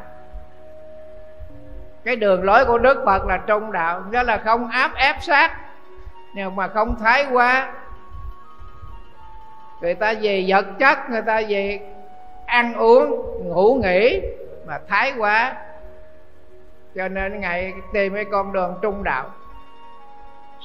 Cái 2.04 2.16
đường 2.16 2.44
lối 2.44 2.66
của 2.66 2.78
đức 2.78 3.04
phật 3.06 3.26
là 3.26 3.38
trung 3.38 3.72
đạo, 3.72 4.04
nghĩa 4.12 4.24
là 4.24 4.38
không 4.38 4.68
áp 4.68 4.92
ép 4.96 5.16
sát 5.22 5.52
nhưng 6.36 6.56
mà 6.56 6.68
không 6.68 6.96
thái 7.00 7.26
quá 7.32 7.74
người 9.82 9.96
ta 9.96 10.14
về 10.22 10.46
vật 10.48 10.66
chất, 10.80 10.98
người 11.10 11.22
ta 11.22 11.42
về 11.50 11.80
ăn 12.46 12.74
uống, 12.74 13.10
ngủ 13.44 13.80
nghỉ 13.84 14.22
mà 14.66 14.80
thái 14.88 15.14
quá. 15.18 15.56
Cho 16.96 17.08
nên 17.08 17.40
ngài 17.40 17.74
tìm 17.94 18.14
cái 18.14 18.26
con 18.32 18.54
đường 18.54 18.76
trung 18.82 19.04
đạo. 19.04 19.30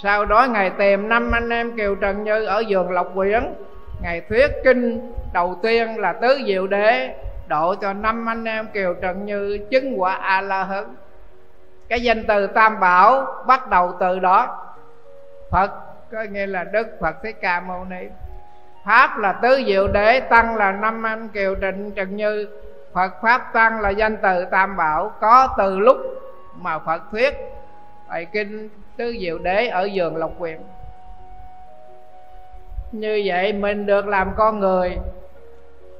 Sau 0.02 0.24
đó 0.24 0.46
ngài 0.46 0.70
tìm 0.70 1.08
năm 1.08 1.30
anh 1.30 1.48
em 1.48 1.76
kiều 1.76 1.94
trần 1.94 2.24
như 2.24 2.44
ở 2.44 2.62
vườn 2.68 2.90
lộc 2.90 3.14
quyển. 3.14 3.54
Ngài 4.02 4.20
thuyết 4.20 4.50
kinh 4.64 5.12
đầu 5.32 5.58
tiên 5.62 5.98
là 5.98 6.12
tứ 6.12 6.40
diệu 6.46 6.66
đế 6.66 7.14
độ 7.48 7.74
cho 7.74 7.92
năm 7.92 8.28
anh 8.28 8.44
em 8.44 8.66
kiều 8.66 8.94
trần 8.94 9.26
như 9.26 9.58
chứng 9.70 10.00
quả 10.00 10.14
a 10.14 10.40
la 10.40 10.64
hấn 10.64 10.84
cái 11.90 12.00
danh 12.00 12.24
từ 12.28 12.46
tam 12.46 12.80
bảo 12.80 13.26
bắt 13.46 13.68
đầu 13.68 13.96
từ 14.00 14.18
đó. 14.18 14.66
Phật, 15.50 15.70
có 16.12 16.22
nghĩa 16.22 16.46
là 16.46 16.64
đức 16.64 16.86
phật 17.00 17.22
thích 17.22 17.36
ca 17.40 17.60
mâu 17.60 17.84
ni 17.84 18.06
pháp 18.84 19.18
là 19.18 19.32
tứ 19.32 19.62
diệu 19.66 19.88
đế, 19.88 20.20
tăng 20.20 20.56
là 20.56 20.72
năm 20.72 21.06
anh 21.06 21.28
kiều 21.28 21.54
trịnh, 21.60 21.90
trần 21.90 22.16
như, 22.16 22.48
phật 22.92 23.12
pháp 23.22 23.52
tăng 23.52 23.80
là 23.80 23.90
danh 23.90 24.16
từ 24.22 24.44
tam 24.44 24.76
bảo. 24.76 25.12
Có 25.20 25.48
từ 25.58 25.78
lúc 25.78 25.96
mà 26.54 26.78
phật 26.78 27.02
thuyết 27.10 27.34
bài 28.08 28.26
kinh 28.32 28.68
tứ 28.96 29.16
diệu 29.20 29.38
đế 29.38 29.66
ở 29.66 29.88
vườn 29.94 30.16
lộc 30.16 30.30
quyền. 30.38 30.60
Như 32.92 33.22
vậy 33.24 33.52
mình 33.52 33.86
được 33.86 34.06
làm 34.06 34.30
con 34.36 34.60
người, 34.60 34.98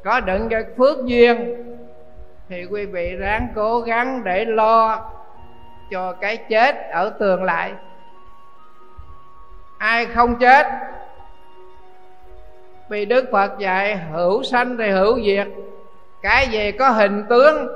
có 0.04 0.20
đựng 0.20 0.48
cái 0.48 0.64
phước 0.78 1.04
duyên, 1.04 1.64
thì 2.48 2.64
quý 2.70 2.86
vị 2.86 3.16
ráng 3.16 3.48
cố 3.54 3.80
gắng 3.80 4.24
để 4.24 4.44
lo 4.44 5.10
cho 5.90 6.12
cái 6.12 6.36
chết 6.36 6.76
ở 6.90 7.10
tương 7.10 7.44
lại. 7.44 7.72
Ai 9.78 10.06
không 10.06 10.36
chết 10.36 10.66
vì 12.90 13.04
đức 13.04 13.24
phật 13.32 13.58
dạy, 13.58 13.96
hữu 13.96 14.42
sanh 14.42 14.76
thì 14.76 14.90
hữu 14.90 15.20
diệt. 15.20 15.46
Cái 16.22 16.48
gì 16.48 16.72
có 16.72 16.88
hình 16.88 17.24
tướng 17.28 17.68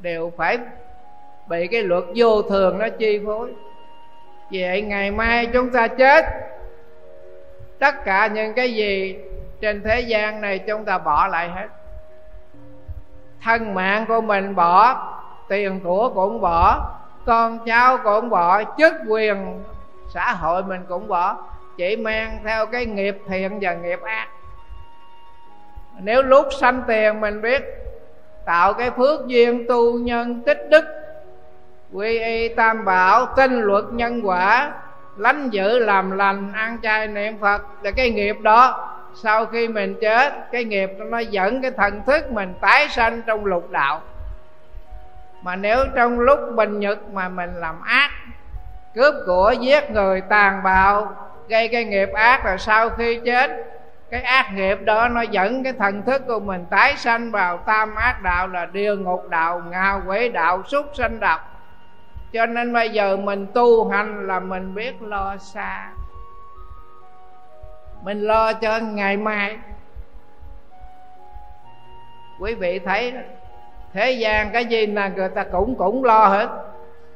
đều 0.00 0.32
phải 0.36 0.58
bị 1.48 1.66
cái 1.66 1.82
luật 1.82 2.04
vô 2.14 2.42
thường 2.42 2.78
nó 2.78 2.88
chi 2.88 3.20
phối. 3.26 3.52
Vậy 4.52 4.82
ngày 4.82 5.10
mai 5.10 5.46
chúng 5.46 5.70
ta 5.70 5.88
chết, 5.88 6.24
tất 7.78 8.04
cả 8.04 8.26
những 8.26 8.54
cái 8.54 8.74
gì 8.74 9.16
trên 9.60 9.82
thế 9.82 10.00
gian 10.00 10.40
này 10.40 10.58
chúng 10.58 10.84
ta 10.84 10.98
bỏ 10.98 11.26
lại 11.26 11.48
hết. 11.48 11.66
Thân 13.42 13.74
mạng 13.74 14.04
của 14.08 14.20
mình 14.20 14.54
bỏ, 14.54 15.02
tiền 15.48 15.80
của 15.84 16.10
cũng 16.14 16.40
bỏ, 16.40 16.90
con 17.26 17.58
cháu 17.66 17.98
cũng 18.04 18.30
bỏ, 18.30 18.62
chức 18.78 18.94
quyền 19.08 19.62
xã 20.14 20.32
hội 20.32 20.62
mình 20.62 20.80
cũng 20.88 21.08
bỏ 21.08 21.36
chỉ 21.76 21.96
mang 21.96 22.38
theo 22.44 22.66
cái 22.66 22.86
nghiệp 22.86 23.18
thiện 23.28 23.58
và 23.60 23.74
nghiệp 23.74 24.02
ác. 24.02 24.28
Nếu 26.00 26.22
lúc 26.22 26.46
sanh 26.60 26.82
tiền 26.86 27.20
mình 27.20 27.42
biết 27.42 27.62
tạo 28.44 28.72
cái 28.72 28.90
phước 28.90 29.26
duyên 29.26 29.66
tu 29.68 29.98
nhân 29.98 30.42
tích 30.46 30.66
đức, 30.70 30.84
quy 31.92 32.18
y 32.18 32.48
tam 32.48 32.84
bảo 32.84 33.26
tinh 33.36 33.60
luật 33.60 33.84
nhân 33.92 34.20
quả, 34.24 34.72
lánh 35.16 35.50
giữ 35.50 35.78
làm 35.78 36.10
lành 36.10 36.52
ăn 36.52 36.78
chay 36.82 37.08
niệm 37.08 37.38
phật, 37.38 37.62
là 37.82 37.90
cái 37.90 38.10
nghiệp 38.10 38.36
đó, 38.40 38.88
sau 39.22 39.46
khi 39.46 39.68
mình 39.68 39.94
chết, 40.00 40.32
cái 40.52 40.64
nghiệp 40.64 40.90
nó 40.98 41.18
dẫn 41.18 41.62
cái 41.62 41.70
thần 41.70 42.02
thức 42.06 42.32
mình 42.32 42.54
tái 42.60 42.88
sanh 42.88 43.22
trong 43.26 43.44
lục 43.44 43.70
đạo. 43.70 44.00
Mà 45.42 45.56
nếu 45.56 45.78
trong 45.94 46.20
lúc 46.20 46.38
bình 46.54 46.80
nhật 46.80 46.98
mà 47.12 47.28
mình 47.28 47.54
làm 47.54 47.82
ác, 47.82 48.10
cướp 48.94 49.14
của 49.26 49.54
giết 49.60 49.90
người 49.90 50.20
tàn 50.20 50.62
bạo 50.62 51.14
gây 51.48 51.68
cái 51.68 51.84
nghiệp 51.84 52.08
ác 52.12 52.44
rồi 52.44 52.58
sau 52.58 52.90
khi 52.90 53.20
chết, 53.24 53.50
cái 54.10 54.22
ác 54.22 54.50
nghiệp 54.54 54.78
đó 54.84 55.08
nó 55.08 55.22
dẫn 55.22 55.64
cái 55.64 55.72
thần 55.72 56.02
thức 56.02 56.22
của 56.26 56.40
mình 56.40 56.64
tái 56.70 56.96
sanh 56.96 57.30
vào 57.30 57.58
tam 57.58 57.94
ác 57.94 58.22
đạo 58.22 58.48
là 58.48 58.66
địa 58.66 58.96
ngục 58.96 59.28
đạo 59.28 59.62
ngạ 59.70 60.00
quỷ 60.06 60.28
đạo, 60.28 60.62
súc 60.66 60.86
sanh 60.94 61.20
đạo 61.20 61.38
cho 62.32 62.46
nên 62.46 62.72
bây 62.72 62.90
giờ 62.90 63.16
mình 63.16 63.46
tu 63.54 63.88
hành 63.88 64.26
là 64.26 64.40
mình 64.40 64.74
biết 64.74 65.02
lo 65.02 65.36
xa. 65.36 65.90
Mình 68.02 68.20
lo 68.20 68.52
cho 68.52 68.78
ngày 68.78 69.16
mai. 69.16 69.56
Quý 72.40 72.54
vị 72.54 72.78
thấy 72.78 73.14
thế 73.92 74.10
gian 74.10 74.50
cái 74.52 74.64
gì 74.64 74.86
là 74.86 75.08
người 75.08 75.28
ta 75.28 75.44
cũng 75.52 75.74
cũng 75.74 76.04
lo 76.04 76.26
hết. 76.26 76.48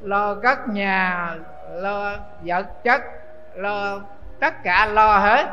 Lo 0.01 0.35
cất 0.35 0.69
nhà, 0.69 1.35
lo 1.71 2.17
vật 2.43 2.67
chất, 2.85 3.03
lo 3.55 4.01
tất 4.41 4.63
cả 4.63 4.87
lo 4.87 5.19
hết, 5.19 5.47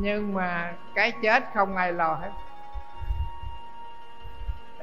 nhưng 0.00 0.34
mà 0.34 0.72
cái 0.94 1.12
chết 1.22 1.42
không 1.54 1.76
ai 1.76 1.92
lo 1.92 2.18
hết. 2.22 2.30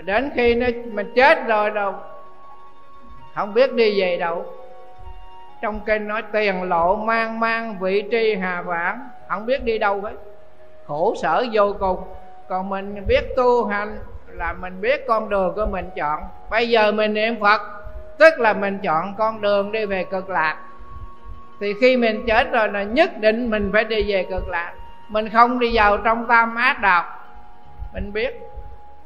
Đến 0.01 0.31
khi 0.35 0.55
nó 0.55 0.67
mình 0.91 1.13
chết 1.15 1.47
rồi 1.47 1.71
đâu, 1.71 1.95
không 3.35 3.53
biết 3.53 3.73
đi 3.73 4.01
về 4.01 4.17
đâu. 4.17 4.45
Trong 5.61 5.79
kinh 5.85 6.07
nói 6.07 6.23
tiền 6.31 6.63
lộ 6.63 6.95
mang 6.95 7.39
mang, 7.39 7.79
vị 7.79 8.03
tri 8.11 8.35
hà 8.35 8.61
vãng, 8.61 9.09
không 9.29 9.45
biết 9.45 9.63
đi 9.63 9.77
đâu 9.77 10.01
hết. 10.01 10.13
Khổ 10.87 11.15
sở 11.21 11.45
vô 11.53 11.75
cùng. 11.79 12.03
Còn 12.49 12.69
mình 12.69 13.05
biết 13.07 13.21
tu 13.37 13.65
hành 13.65 13.99
là 14.27 14.53
mình 14.53 14.81
biết 14.81 15.07
con 15.07 15.29
đường 15.29 15.53
của 15.55 15.65
mình 15.65 15.89
chọn. 15.95 16.23
Bây 16.49 16.69
giờ 16.69 16.91
mình 16.91 17.13
niệm 17.13 17.39
phật, 17.41 17.61
tức 18.17 18.39
là 18.39 18.53
mình 18.53 18.79
chọn 18.83 19.15
con 19.17 19.41
đường 19.41 19.71
đi 19.71 19.85
về 19.85 20.03
cực 20.03 20.29
lạc 20.29 20.57
thì 21.59 21.73
khi 21.81 21.97
mình 21.97 22.23
chết 22.27 22.51
rồi 22.51 22.69
là 22.69 22.83
nhất 22.83 23.17
định 23.17 23.49
mình 23.49 23.69
phải 23.73 23.83
đi 23.83 24.11
về 24.11 24.25
cực 24.29 24.47
lạc 24.47 24.73
mình 25.09 25.29
không 25.29 25.59
đi 25.59 25.71
vào 25.73 25.97
trong 25.97 26.25
tam 26.27 26.55
ác 26.55 26.81
đạo. 26.81 27.03
Mình 27.93 28.13
biết. 28.13 28.39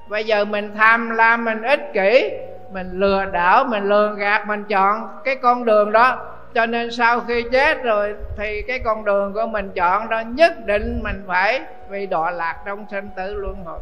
Bây 0.08 0.24
giờ 0.24 0.46
mình 0.46 0.72
tham 0.76 1.10
lam 1.10 1.46
mình 1.46 1.62
ích 1.62 1.94
kỷ, 1.94 2.32
mình 2.72 2.92
lừa 2.92 3.26
đảo, 3.26 3.64
mình 3.64 3.84
lừa 3.84 4.16
gạt, 4.18 4.48
mình 4.48 4.64
chọn 4.64 5.08
cái 5.24 5.36
con 5.36 5.66
đường 5.66 5.92
đó. 5.92 6.28
Cho 6.54 6.66
nên 6.66 6.92
sau 6.92 7.20
khi 7.20 7.44
chết 7.52 7.84
rồi 7.84 8.16
thì 8.38 8.62
cái 8.62 8.80
con 8.80 9.06
đường 9.06 9.34
của 9.34 9.46
mình 9.46 9.72
chọn 9.76 10.10
đó, 10.10 10.20
nhất 10.20 10.66
định 10.66 11.00
mình 11.04 11.24
phải 11.28 11.62
bị 11.90 12.06
đọa 12.06 12.32
lạc 12.32 12.56
trong 12.66 12.86
sinh 12.92 13.10
tử 13.16 13.34
luân 13.34 13.56
hồi. 13.66 13.80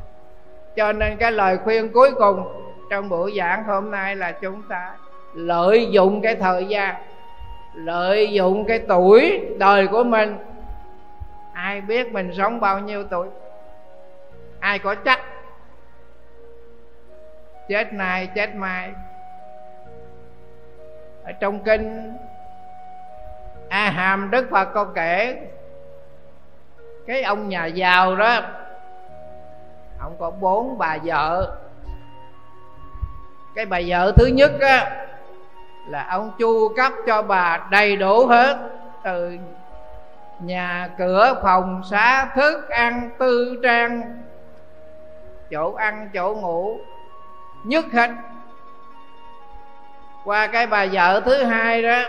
Cho 0.75 0.93
nên 0.93 1.17
cái 1.17 1.31
lời 1.31 1.57
khuyên 1.63 1.91
cuối 1.93 2.11
cùng 2.11 2.43
trong 2.89 3.09
buổi 3.09 3.33
giảng 3.37 3.63
hôm 3.63 3.91
nay 3.91 4.15
là 4.15 4.31
chúng 4.31 4.61
ta 4.69 4.91
lợi 5.33 5.87
dụng 5.91 6.21
cái 6.21 6.35
thời 6.35 6.65
gian 6.65 6.95
lợi 7.85 8.31
dụng 8.31 8.65
cái 8.65 8.79
tuổi 8.87 9.45
đời 9.57 9.87
của 9.87 10.03
mình. 10.03 10.37
Ai 11.53 11.81
biết 11.81 12.11
mình 12.11 12.31
sống 12.37 12.59
bao 12.59 12.79
nhiêu 12.79 13.03
tuổi? 13.03 13.27
Ai 14.59 14.79
có 14.79 14.95
chắc? 14.95 15.19
Chết 17.67 17.93
nay, 17.93 18.27
chết 18.35 18.55
mai. 18.55 18.91
Ở 21.23 21.31
trong 21.31 21.59
kinh 21.59 22.17
a 23.69 23.89
hàm 23.89 24.31
đức 24.31 24.47
phật 24.51 24.65
có 24.73 24.85
kể, 24.95 25.37
cái 27.07 27.23
ông 27.23 27.49
nhà 27.49 27.65
giàu 27.65 28.15
đó, 28.15 28.41
ông 29.99 30.15
có 30.19 30.31
bốn 30.31 30.77
bà 30.77 30.97
vợ. 31.03 31.57
Cái 33.55 33.65
bà 33.65 33.79
vợ 33.87 34.13
thứ 34.17 34.25
nhất 34.25 34.51
á 34.61 35.05
là 35.89 36.07
ông 36.09 36.31
chu 36.39 36.73
cấp 36.75 36.93
cho 37.07 37.21
bà 37.21 37.67
đầy 37.71 37.95
đủ 37.95 38.25
hết, 38.25 38.69
từ 39.03 39.37
nhà 40.39 40.89
cửa, 40.97 41.39
phòng 41.43 41.81
xá, 41.89 42.25
thức 42.35 42.69
ăn, 42.69 43.09
tư 43.19 43.59
trang, 43.63 44.21
chỗ 45.51 45.73
ăn, 45.73 46.09
chỗ 46.13 46.35
ngủ, 46.35 46.79
nhất 47.63 47.85
hết. 47.93 48.09
Qua 50.23 50.47
cái 50.47 50.67
bà 50.67 50.85
vợ 50.91 51.21
thứ 51.25 51.43
hai 51.43 51.83
đó, 51.83 52.01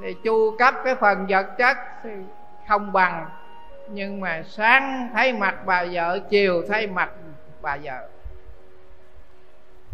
thì 0.00 0.14
chu 0.14 0.56
cấp 0.58 0.74
cái 0.84 0.94
phần 0.94 1.26
vật 1.28 1.46
chất 1.58 1.76
thì 2.04 2.10
không 2.68 2.92
bằng, 2.92 3.26
nhưng 3.88 4.20
mà 4.20 4.42
sáng 4.48 5.10
thấy 5.14 5.32
mặt 5.32 5.54
bà 5.66 5.84
vợ, 5.92 6.18
chiều 6.30 6.62
thấy 6.68 6.86
mặt 6.86 7.10
bà 7.62 7.76
vợ. 7.82 8.08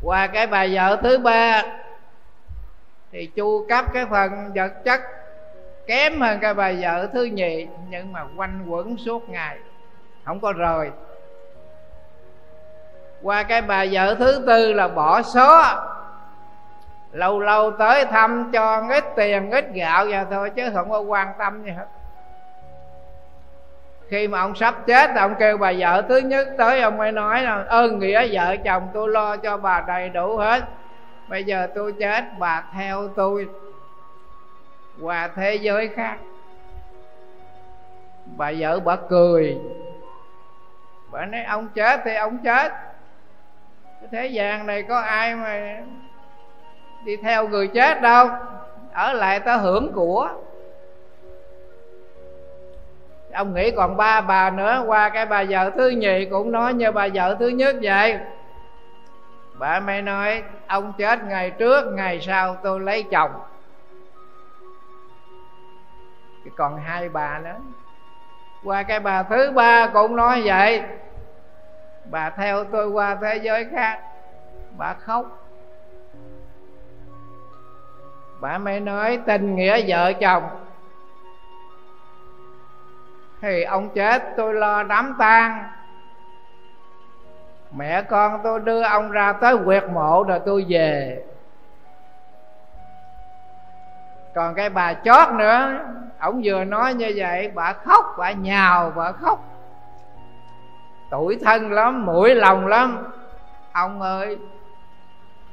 Qua 0.03 0.27
cái 0.27 0.47
bà 0.47 0.67
vợ 0.73 0.99
thứ 1.03 1.19
ba 1.19 1.63
thì 3.13 3.27
chu 3.27 3.67
cấp 3.69 3.85
cái 3.93 4.07
phần 4.11 4.53
vật 4.55 4.73
chất, 4.85 5.01
kém 5.87 6.21
hơn 6.21 6.39
cái 6.41 6.55
bà 6.55 6.73
vợ 6.81 7.09
thứ 7.13 7.25
nhì 7.25 7.67
nhưng 7.89 8.13
mà 8.13 8.25
quanh 8.37 8.67
quẩn 8.69 8.97
suốt 8.97 9.29
ngày, 9.29 9.59
không 10.25 10.41
có 10.41 10.53
rời. 10.53 10.91
Qua 13.23 13.43
cái 13.43 13.63
bà 13.63 13.85
vợ 13.93 14.15
thứ 14.15 14.45
tư 14.47 14.73
là 14.73 14.89
bỏ 14.89 15.23
số 15.23 15.63
lâu 17.13 17.41
lâu 17.41 17.71
tới 17.71 18.05
thăm 18.05 18.51
cho 18.53 18.83
ít 18.91 19.05
tiền, 19.17 19.51
ít 19.51 19.65
gạo 19.73 20.07
vào 20.11 20.25
thôi, 20.31 20.51
chứ 20.51 20.71
không 20.75 20.91
có 20.91 21.01
quan 21.01 21.29
tâm 21.39 21.65
gì 21.65 21.71
hết. 21.71 21.87
Khi 24.09 24.29
mà 24.29 24.41
ông 24.41 24.55
sắp 24.55 24.75
chết, 24.87 25.11
ông 25.17 25.35
kêu 25.39 25.59
bà 25.59 25.73
vợ 25.79 26.03
thứ 26.09 26.19
nhất 26.19 26.49
tới, 26.59 26.81
ông 26.81 26.97
mới 26.97 27.13
nói 27.13 27.43
là, 27.43 27.65
ơn 27.69 27.99
nghĩa 27.99 28.29
vợ 28.33 28.57
chồng, 28.65 28.89
tôi 28.95 29.09
lo 29.09 29.37
cho 29.37 29.57
bà 29.57 29.85
đầy 29.87 30.09
đủ 30.09 30.37
hết 30.37 30.63
bây 31.29 31.45
giờ 31.45 31.69
tôi 31.75 31.93
chết, 31.99 32.25
bà 32.39 32.65
theo 32.75 33.09
tôi 33.17 33.49
qua 35.01 35.31
thế 35.37 35.55
giới 35.55 35.89
khác. 35.89 36.19
Bà 38.25 38.53
vợ 38.59 38.81
bà 38.81 38.97
cười. 39.09 39.59
Bà 41.11 41.27
nói, 41.27 41.43
ông 41.43 41.69
chết 41.75 42.01
thì 42.05 42.15
ông 42.15 42.39
chết. 42.45 42.73
Cái 44.01 44.09
thế 44.13 44.27
gian 44.27 44.67
này 44.67 44.83
có 44.83 44.99
ai 44.99 45.35
mà 45.35 45.81
đi 47.05 47.17
theo 47.17 47.49
người 47.49 47.69
chết 47.69 48.01
đâu. 48.03 48.29
Ở 48.93 49.13
lại 49.13 49.41
ta 49.41 49.57
hưởng 49.57 49.93
của. 49.93 50.29
Ông 53.33 53.55
nghĩ 53.55 53.71
còn 53.71 53.97
ba 53.97 54.21
bà 54.21 54.51
nữa, 54.51 54.85
qua 54.87 55.09
cái 55.09 55.27
bà 55.27 55.45
vợ 55.49 55.71
thứ 55.77 55.89
nhì 55.89 56.25
cũng 56.31 56.53
nói 56.53 56.75
như 56.75 56.93
bà 56.93 57.09
vợ 57.15 57.37
thứ 57.39 57.49
nhất 57.49 57.77
vậy 57.83 58.19
bà 59.59 59.81
mới 59.81 60.03
nói, 60.03 60.43
ông 60.67 60.93
chết 60.99 61.25
ngày 61.25 61.51
trước, 61.51 61.93
ngày 61.93 62.21
sau 62.21 62.57
tôi 62.63 62.81
lấy 62.81 63.03
chồng. 63.03 63.31
Còn 66.57 66.77
hai 66.77 67.09
bà 67.09 67.39
nữa. 67.39 67.57
Qua 68.65 68.83
cái 68.83 69.01
bà 69.01 69.23
thứ 69.23 69.53
ba 69.55 69.87
cũng 69.87 70.17
nói 70.17 70.43
vậy. 70.45 70.83
Bà 72.05 72.31
theo 72.31 72.65
tôi 72.65 72.89
qua 72.89 73.17
thế 73.23 73.37
giới 73.37 73.69
khác. 73.75 74.01
Bà 74.77 74.95
khóc. 74.95 75.49
Bà 78.41 78.59
mới 78.59 78.81
nói, 78.81 79.21
tình 79.27 79.57
nghĩa 79.57 79.85
vợ 79.87 80.13
chồng. 80.13 80.43
Thì 83.41 83.63
ông 83.63 83.89
chết, 83.95 84.23
tôi 84.37 84.55
lo 84.55 84.83
đám 84.83 85.15
tang 85.19 85.65
mẹ 87.71 88.03
con 88.03 88.41
tôi 88.45 88.61
đưa 88.61 88.83
ông 88.83 89.11
ra 89.11 89.33
tới 89.33 89.57
quyệt 89.65 89.85
mộ 89.93 90.23
rồi 90.23 90.41
tôi 90.47 90.67
về. 90.69 91.23
Còn 94.35 94.55
cái 94.55 94.71
bà 94.71 94.95
chót 94.95 95.33
nữa, 95.33 95.79
ông 96.19 96.41
vừa 96.45 96.65
nói 96.65 96.95
như 96.95 97.13
vậy, 97.17 97.51
bà 97.55 97.73
khóc, 97.73 98.15
bà 98.19 98.33
nhào, 98.33 98.93
bà 98.97 99.13
khóc. 99.13 99.45
Tuổi 101.11 101.39
thân 101.45 101.73
lắm, 101.73 102.07
mũi 102.07 102.35
lòng 102.35 102.67
lắm. 102.67 103.13
Ông 103.73 104.03
ơi, 104.03 104.39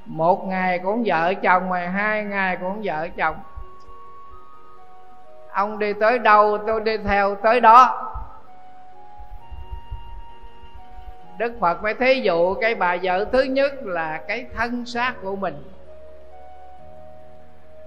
một 0.05 0.47
ngày 0.47 0.79
cũng 0.79 1.03
vợ 1.05 1.33
chồng 1.33 1.69
mà, 1.69 1.87
hai 1.87 2.23
ngày 2.23 2.57
cũng 2.61 2.81
vợ 2.83 3.07
chồng. 3.17 3.35
Ông 5.51 5.79
đi 5.79 5.93
tới 5.93 6.19
đâu, 6.19 6.57
tôi 6.67 6.81
đi 6.81 6.97
theo 6.97 7.35
tới 7.35 7.61
đó. 7.61 8.11
Đức 11.37 11.53
phật 11.59 11.83
mới 11.83 11.93
thí 11.93 12.21
dụ 12.21 12.53
cái 12.53 12.75
bà 12.75 12.97
vợ 13.03 13.25
thứ 13.31 13.43
nhất 13.43 13.73
là 13.83 14.21
cái 14.27 14.45
thân 14.55 14.85
xác 14.85 15.13
của 15.23 15.35
mình. 15.35 15.55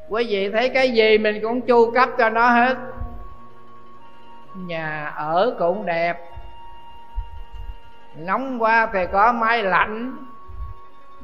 Quý 0.09 0.27
vị 0.29 0.51
thấy 0.51 0.69
cái 0.69 0.91
gì 0.91 1.19
mình 1.19 1.43
cũng 1.43 1.61
chu 1.61 1.91
cấp 1.91 2.09
cho 2.19 2.29
nó 2.29 2.49
hết. 2.49 2.77
Nhà 4.57 5.12
ở 5.16 5.57
cũng 5.59 5.87
đẹp. 5.87 6.19
Nóng 8.16 8.62
quá 8.62 8.89
thì 8.93 9.07
có 9.12 9.33
máy 9.33 9.62
lạnh. 9.62 10.16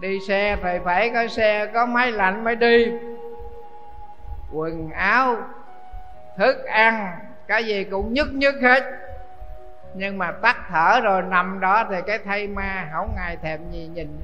Đi 0.00 0.20
xe 0.28 0.56
thì 0.62 0.78
phải 0.84 1.10
có 1.10 1.26
xe, 1.26 1.66
có 1.66 1.86
máy 1.86 2.12
lạnh 2.12 2.44
mới 2.44 2.56
đi. 2.56 2.86
Quần 4.52 4.90
áo, 4.90 5.36
thức 6.38 6.64
ăn, 6.64 7.18
cái 7.46 7.64
gì 7.64 7.84
cũng 7.84 8.14
nhức 8.14 8.28
nhức 8.32 8.54
hết 8.62 9.03
nhưng 9.94 10.18
mà 10.18 10.32
tắt 10.32 10.56
thở 10.68 11.00
rồi 11.00 11.22
nằm 11.22 11.60
đó 11.60 11.84
thì 11.90 11.96
cái 12.06 12.18
thay 12.24 12.46
ma 12.46 12.88
không 12.92 13.14
ai 13.16 13.36
thèm 13.36 13.70
gì 13.70 13.90
nhìn. 13.94 14.20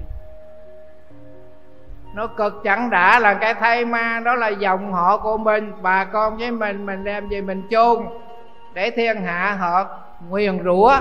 Nó 2.15 2.27
cực 2.27 2.61
chẳng 2.65 2.91
đã 2.91 3.21
là 3.21 3.35
cái 3.35 3.55
thay 3.55 3.85
ma, 3.85 4.21
đó 4.25 4.35
là 4.35 4.49
dòng 4.49 4.93
họ 4.93 5.17
của 5.17 5.37
mình. 5.37 5.73
Bà 5.83 6.05
con 6.05 6.37
với 6.37 6.51
mình 6.51 6.87
mình 6.87 7.05
đem 7.05 7.29
về 7.29 7.41
mình 7.41 7.63
chôn. 7.71 8.07
Để 8.75 8.91
thiên 8.91 9.23
hạ 9.23 9.57
họ 9.61 9.99
nguyền 10.29 10.65
rủa, 10.65 11.01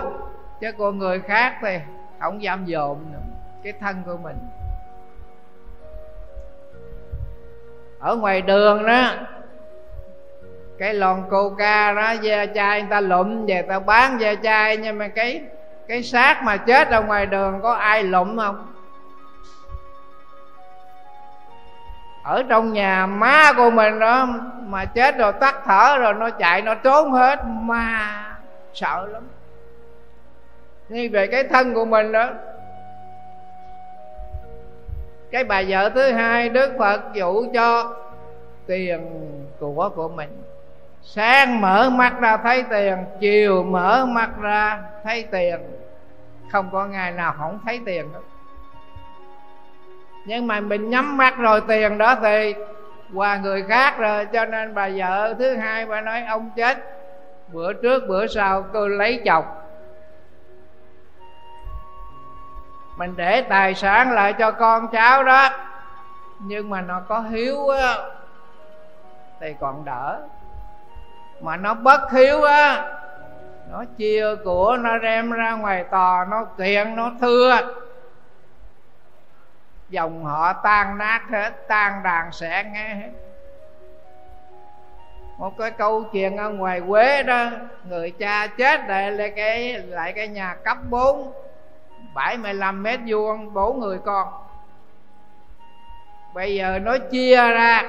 chứ 0.62 0.72
con 0.78 0.98
người 0.98 1.20
khác 1.20 1.58
thì 1.62 1.80
không 2.20 2.44
dám 2.44 2.66
dồn 2.66 3.06
cái 3.64 3.74
thân 3.80 4.04
của 4.06 4.18
mình. 4.18 4.38
Ở 8.00 8.16
ngoài 8.16 8.42
đường 8.42 8.86
đó 8.86 9.12
cái 10.80 10.94
lon 10.94 11.24
coca 11.30 11.94
đó 11.94 12.12
da 12.12 12.46
chai 12.46 12.82
người 12.82 12.90
ta 12.92 13.02
lụm 13.02 13.46
về 13.46 13.62
ta 13.62 13.80
bán 13.80 14.20
da 14.20 14.36
chai, 14.36 14.78
nhưng 14.78 14.98
mà 14.98 15.08
cái 15.08 15.42
cái 15.88 16.04
xác 16.04 16.44
mà 16.44 16.58
chết 16.58 16.90
ở 16.90 17.02
ngoài 17.02 17.26
đường 17.26 17.60
có 17.64 17.74
ai 17.74 18.04
lụm 18.04 18.38
không? 18.38 18.74
Ở 22.24 22.44
trong 22.50 22.74
nhà 22.74 23.06
má 23.06 23.54
của 23.58 23.70
mình 23.70 24.00
đó, 24.00 24.28
mà 24.66 24.86
chết 24.86 25.18
rồi 25.18 25.34
tắt 25.34 25.56
thở 25.66 25.98
rồi 25.98 26.14
nó 26.14 26.30
chạy, 26.30 26.62
nó 26.62 26.76
trốn 26.76 27.12
hết 27.12 27.40
mà 27.46 28.16
sợ 28.74 29.08
lắm. 29.12 29.28
Như 30.90 31.10
về 31.12 31.28
cái 31.28 31.44
thân 31.44 31.74
của 31.74 31.86
mình 31.86 32.12
đó, 32.12 32.30
cái 35.32 35.44
bà 35.44 35.62
vợ 35.68 35.90
thứ 35.90 36.12
hai 36.12 36.50
đức 36.50 36.74
phật 36.80 37.02
dụ 37.14 37.46
cho 37.54 37.96
tiền 38.68 39.10
của 39.60 39.90
của 39.96 40.10
mình 40.10 40.44
sáng 41.16 41.62
mở 41.62 41.90
mắt 41.90 42.14
ra 42.20 42.38
thấy 42.38 42.64
tiền, 42.70 43.06
chiều 43.20 43.64
mở 43.64 44.06
mắt 44.06 44.30
ra 44.40 44.80
thấy 45.04 45.28
tiền. 45.32 45.60
Không 46.52 46.70
có 46.72 46.86
ngày 46.86 47.12
nào 47.12 47.36
không 47.38 47.60
thấy 47.66 47.82
tiền 47.86 48.14
đâu 48.14 48.22
nhưng 50.30 50.48
mà 50.48 50.60
mình 50.60 50.90
nhắm 50.90 51.18
mắt 51.18 51.38
rồi 51.38 51.62
tiền 51.68 51.98
đó 51.98 52.16
thì 52.22 52.56
qua 53.14 53.38
người 53.38 53.64
khác 53.64 53.98
rồi, 53.98 54.26
cho 54.26 54.46
nên 54.46 54.74
bà 54.74 54.90
vợ 54.96 55.36
thứ 55.40 55.56
hai 55.56 55.86
bà 55.86 56.02
nói, 56.02 56.24
ông 56.26 56.50
chết, 56.56 56.78
bữa 57.48 57.74
trước 57.74 58.04
bữa 58.08 58.28
sau 58.28 58.66
tôi 58.74 58.90
lấy 58.90 59.22
chồng. 59.26 59.46
Mình 62.98 63.14
để 63.18 63.42
tài 63.42 63.76
sản 63.76 64.12
lại 64.12 64.34
cho 64.34 64.52
con 64.52 64.88
cháu 64.88 65.24
đó, 65.24 65.50
nhưng 66.40 66.70
mà 66.70 66.82
nó 66.82 67.02
có 67.08 67.20
hiếu 67.20 67.70
á, 67.70 67.96
thì 69.40 69.54
còn 69.60 69.86
đỡ 69.86 70.22
mà 71.42 71.58
nó 71.58 71.74
bất 71.74 72.12
hiếu 72.12 72.44
á, 72.44 72.84
nó 73.72 73.84
chia 73.98 74.36
của 74.44 74.78
nó 74.78 74.98
đem 74.98 75.32
ra 75.32 75.52
ngoài 75.52 75.84
tòa 75.84 76.26
nó 76.30 76.46
kiện, 76.46 76.96
nó 76.96 77.12
thưa. 77.22 77.58
Dòng 79.90 80.26
họ 80.26 80.54
tan 80.54 80.98
nát 80.98 81.22
hết, 81.30 81.68
tan 81.68 82.04
đàn 82.04 82.32
sẽ 82.32 82.64
nghe 82.74 82.96
hết. 82.96 83.10
Một 85.38 85.58
cái 85.58 85.72
câu 85.72 86.04
chuyện 86.04 86.38
ở 86.38 86.50
ngoài 86.50 86.82
quế 86.88 87.24
đó, 87.24 87.50
người 87.84 88.12
cha 88.12 88.48
chết 88.48 88.82
lại 88.88 89.12
lại 89.12 89.34
cái 89.36 89.74
lại 89.74 90.14
cái 90.14 90.28
nhà 90.28 90.56
cấp 90.64 90.78
4 90.90 91.34
75 92.14 92.84
mét 92.84 93.00
vuông, 93.08 93.54
bốn 93.54 93.80
người 93.80 94.00
con. 94.06 94.28
Bây 96.34 96.56
giờ 96.56 96.80
nó 96.80 96.98
chia 96.98 97.36
ra 97.36 97.84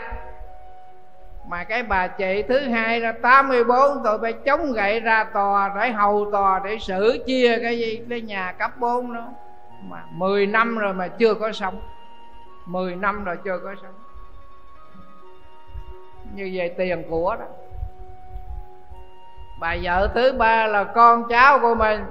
mà 1.50 1.64
cái 1.64 1.82
bà 1.82 2.06
chị 2.06 2.42
thứ 2.48 2.58
hai 2.58 3.00
là 3.00 3.12
84 3.12 4.04
tuổi 4.04 4.18
phải 4.20 4.32
chống 4.32 4.72
gậy 4.72 5.00
ra 5.00 5.24
tòa 5.24 5.72
để 5.76 5.90
hầu 5.90 6.28
tòa 6.32 6.60
để 6.64 6.78
xử 6.78 7.24
chia 7.26 7.58
cái 7.62 7.78
gì, 7.78 8.02
cái 8.10 8.20
nhà 8.20 8.52
cấp 8.58 8.70
4 8.78 9.14
đó. 9.14 9.28
Mà 9.82 10.02
10 10.10 10.46
năm 10.46 10.78
rồi 10.78 10.94
mà 10.94 11.08
chưa 11.08 11.34
có 11.34 11.52
xong 11.52 11.80
10 12.66 12.96
năm 12.96 13.24
rồi 13.24 13.36
chưa 13.44 13.58
có 13.58 13.74
xong 13.82 13.92
như 16.34 16.50
vậy 16.54 16.74
tiền 16.78 17.04
của 17.10 17.36
đó. 17.40 17.46
Bà 19.60 19.76
vợ 19.82 20.08
thứ 20.14 20.32
ba 20.32 20.66
là 20.66 20.84
con 20.84 21.28
cháu 21.28 21.58
của 21.58 21.74
mình. 21.74 22.04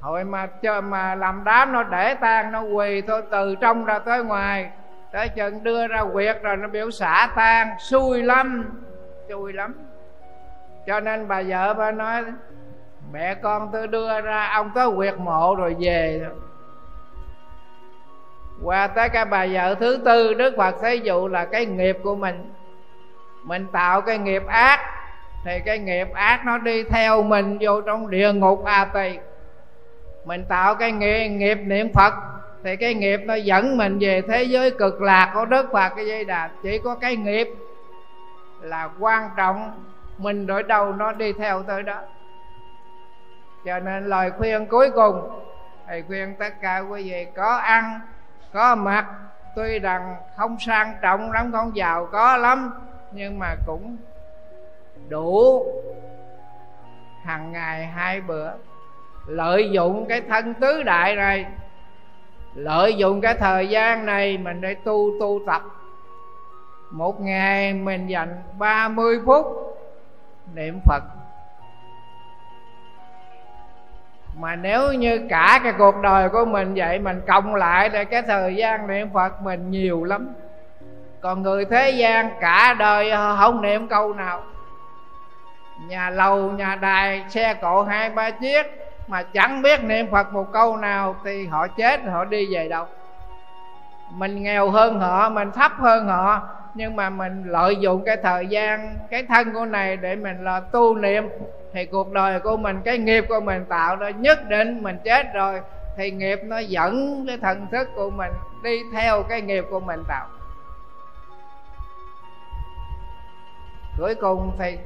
Hồi 0.00 0.24
mà 0.24 0.46
cho 0.46 0.80
mà 0.80 1.14
làm 1.14 1.44
đám 1.44 1.72
nó 1.72 1.82
để 1.82 2.14
tan 2.14 2.52
nó 2.52 2.62
quỳ 2.62 3.00
thôi, 3.00 3.22
từ 3.30 3.54
trong 3.54 3.84
ra 3.84 3.98
tới 3.98 4.24
ngoài 4.24 4.70
tới 5.12 5.28
chừng 5.28 5.64
đưa 5.64 5.86
ra 5.86 6.04
quyệt 6.12 6.42
rồi 6.42 6.56
nó 6.56 6.68
biểu 6.68 6.90
xả 6.90 7.30
tan. 7.36 7.68
Xui 7.78 8.22
lắm. 8.22 8.64
Xui 9.28 9.52
lắm. 9.52 9.74
Cho 10.86 11.00
nên 11.00 11.28
bà 11.28 11.42
vợ 11.42 11.74
bà 11.74 11.90
nói 11.90 12.24
mẹ 13.12 13.34
con 13.34 13.68
tôi 13.72 13.88
đưa 13.88 14.20
ra 14.20 14.50
ông 14.52 14.70
tới 14.74 14.86
quyệt 14.96 15.14
mộ 15.18 15.54
rồi 15.54 15.76
về. 15.78 16.26
Qua 18.62 18.86
tới 18.86 19.08
cái 19.08 19.24
bà 19.24 19.46
vợ 19.52 19.74
thứ 19.74 19.98
tư 20.04 20.34
đức 20.34 20.54
phật 20.56 20.74
thí 20.82 20.96
dụ 20.96 21.28
là 21.28 21.44
cái 21.44 21.66
nghiệp 21.66 21.98
của 22.02 22.16
mình. 22.16 22.52
Mình 23.44 23.66
tạo 23.72 24.00
cái 24.00 24.18
nghiệp 24.18 24.46
ác 24.46 24.80
thì 25.44 25.60
cái 25.64 25.78
nghiệp 25.78 26.08
ác 26.12 26.46
nó 26.46 26.58
đi 26.58 26.82
theo 26.82 27.22
mình 27.22 27.58
vô 27.60 27.80
trong 27.80 28.10
địa 28.10 28.32
ngục 28.32 28.64
a 28.64 28.84
tỳ. 28.84 29.18
Mình 30.24 30.44
tạo 30.48 30.74
cái 30.74 30.92
nghiệp, 30.92 31.28
nghiệp 31.28 31.54
niệm 31.54 31.92
phật 31.94 32.14
thì 32.62 32.76
cái 32.76 32.94
nghiệp 32.94 33.20
nó 33.24 33.34
dẫn 33.34 33.76
mình 33.76 33.98
về 34.00 34.22
thế 34.28 34.42
giới 34.42 34.70
cực 34.70 35.02
lạc 35.02 35.30
của 35.34 35.44
đức 35.44 35.68
phật, 35.72 35.92
cái 35.96 36.06
dây 36.06 36.24
đà. 36.24 36.50
Chỉ 36.62 36.78
có 36.78 36.94
cái 36.94 37.16
nghiệp 37.16 37.48
là 38.60 38.90
quan 38.98 39.30
trọng, 39.36 39.84
mình 40.18 40.46
đổi 40.46 40.62
đầu 40.62 40.92
nó 40.92 41.12
đi 41.12 41.32
theo 41.32 41.62
tới 41.62 41.82
đó. 41.82 42.00
Cho 43.64 43.78
nên 43.78 44.06
lời 44.06 44.30
khuyên 44.38 44.66
cuối 44.66 44.90
cùng, 44.90 45.42
thầy 45.86 46.02
khuyên 46.02 46.34
tất 46.38 46.60
cả 46.62 46.78
quý 46.78 47.10
vị 47.10 47.26
có 47.36 47.56
ăn, 47.56 48.00
có 48.52 48.74
mặc. 48.74 49.06
Tuy 49.56 49.78
rằng 49.78 50.16
không 50.36 50.56
sang 50.60 50.94
trọng 51.02 51.32
lắm, 51.32 51.52
không 51.52 51.76
giàu 51.76 52.06
có 52.06 52.36
lắm, 52.36 52.70
nhưng 53.12 53.38
mà 53.38 53.54
cũng 53.66 53.96
đủ 55.08 55.66
hàng 57.24 57.52
ngày 57.52 57.86
hai 57.86 58.20
bữa. 58.20 58.50
Lợi 59.26 59.70
dụng 59.70 60.06
cái 60.08 60.20
thân 60.20 60.54
tứ 60.54 60.82
đại 60.82 61.16
này 61.16 61.46
lợi 62.58 62.94
dụng 62.94 63.20
cái 63.20 63.34
thời 63.34 63.68
gian 63.68 64.06
này 64.06 64.38
mình 64.38 64.60
để 64.60 64.74
tu 64.74 65.10
tu 65.20 65.40
tập. 65.46 65.62
Một 66.90 67.20
ngày 67.20 67.72
mình 67.72 68.06
dành 68.06 68.42
30 68.58 69.20
phút 69.26 69.46
niệm 70.54 70.80
Phật. 70.86 71.02
Mà 74.40 74.56
nếu 74.56 74.92
như 74.92 75.26
cả 75.30 75.60
cái 75.64 75.72
cuộc 75.78 75.96
đời 76.02 76.28
của 76.28 76.44
mình 76.44 76.74
vậy, 76.76 76.98
mình 76.98 77.20
cộng 77.26 77.54
lại 77.54 77.90
thì 77.90 78.04
cái 78.04 78.22
thời 78.22 78.56
gian 78.56 78.86
niệm 78.86 79.10
phật 79.14 79.42
mình 79.42 79.70
nhiều 79.70 80.04
lắm. 80.04 80.28
Còn 81.20 81.42
người 81.42 81.64
thế 81.64 81.90
gian 81.90 82.30
cả 82.40 82.74
đời 82.78 83.10
không 83.38 83.62
niệm 83.62 83.88
câu 83.88 84.14
nào. 84.14 84.42
Nhà 85.88 86.10
lầu, 86.10 86.50
nhà 86.50 86.76
đài, 86.76 87.24
xe 87.28 87.54
cộ 87.54 87.82
hai 87.82 88.10
ba 88.10 88.30
chiếc 88.30 88.66
mà 89.08 89.22
chẳng 89.22 89.62
biết 89.62 89.84
niệm 89.84 90.10
phật 90.10 90.32
một 90.32 90.52
câu 90.52 90.76
nào 90.76 91.16
thì 91.24 91.46
họ 91.46 91.66
chết, 91.66 92.00
họ 92.04 92.24
đi 92.24 92.54
về 92.54 92.68
đâu. 92.68 92.86
Mình 94.10 94.42
nghèo 94.42 94.70
hơn 94.70 95.00
họ, 95.00 95.28
mình 95.28 95.50
thấp 95.52 95.72
hơn 95.78 96.06
họ, 96.06 96.48
nhưng 96.74 96.96
mà 96.96 97.10
mình 97.10 97.44
lợi 97.46 97.76
dụng 97.76 98.04
cái 98.04 98.16
thời 98.22 98.46
gian, 98.46 98.96
cái 99.10 99.22
thân 99.22 99.52
của 99.52 99.64
này 99.64 99.96
để 99.96 100.16
mình 100.16 100.44
là 100.44 100.60
tu 100.60 100.94
niệm, 100.94 101.28
thì 101.72 101.86
cuộc 101.86 102.12
đời 102.12 102.40
của 102.40 102.56
mình, 102.56 102.80
cái 102.84 102.98
nghiệp 102.98 103.24
của 103.28 103.40
mình 103.40 103.64
tạo 103.64 103.96
ra 103.96 104.10
nhất 104.10 104.48
định 104.48 104.82
mình 104.82 104.98
chết 105.04 105.34
rồi, 105.34 105.60
thì 105.96 106.10
nghiệp 106.10 106.40
nó 106.44 106.58
dẫn 106.58 107.24
cái 107.26 107.38
thần 107.38 107.66
thức 107.72 107.88
của 107.94 108.10
mình 108.10 108.32
đi 108.62 108.78
theo 108.92 109.22
cái 109.22 109.40
nghiệp 109.40 109.64
của 109.70 109.80
mình 109.80 110.02
tạo. 110.08 110.26
Cuối 113.98 114.14
cùng 114.14 114.52
thì 114.58 114.78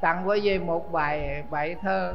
tặng 0.00 0.28
quý 0.28 0.40
vị 0.40 0.58
một 0.58 0.92
bài 0.92 1.44
bài 1.50 1.76
thơ 1.82 2.14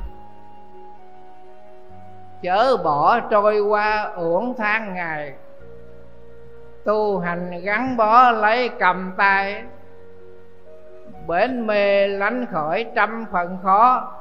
chớ 2.42 2.78
bỏ 2.84 3.20
trôi 3.20 3.60
qua 3.60 4.04
uổng 4.16 4.54
tháng 4.58 4.94
ngày. 4.94 5.34
Tu 6.84 7.20
hành 7.20 7.62
gắn 7.64 7.98
bó 7.98 8.32
lấy 8.32 8.70
cầm 8.70 9.14
tay 9.18 9.64
bến 11.28 11.68
mê 11.68 12.08
lánh 12.08 12.46
khỏi 12.52 12.86
trăm 12.96 13.26
phần 13.32 13.58
khó. 13.64 14.12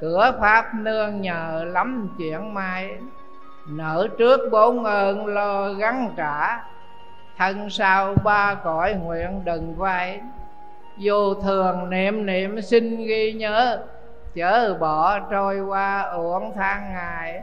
Cửa 0.00 0.32
pháp 0.40 0.74
nương 0.74 1.20
nhờ 1.20 1.64
lắm 1.66 2.14
chuyện 2.18 2.54
may, 2.54 2.96
nợ 3.68 4.08
trước 4.18 4.40
bốn 4.52 4.84
ơn 4.84 5.26
lo 5.26 5.72
gắn 5.72 6.14
trả. 6.16 6.60
Thân 7.36 7.70
sau 7.70 8.14
ba 8.24 8.54
cõi 8.54 8.94
nguyện 8.94 9.44
đừng 9.44 9.74
vay, 9.76 10.20
vô 11.02 11.34
thường 11.34 11.90
niệm 11.90 12.26
niệm 12.26 12.62
xin 12.62 12.96
ghi 12.96 13.32
nhớ. 13.32 13.78
Chớ 14.34 14.74
bỏ 14.80 15.18
trôi 15.18 15.60
qua 15.60 16.00
uổng 16.00 16.52
tháng 16.56 16.92
ngày 16.92 17.42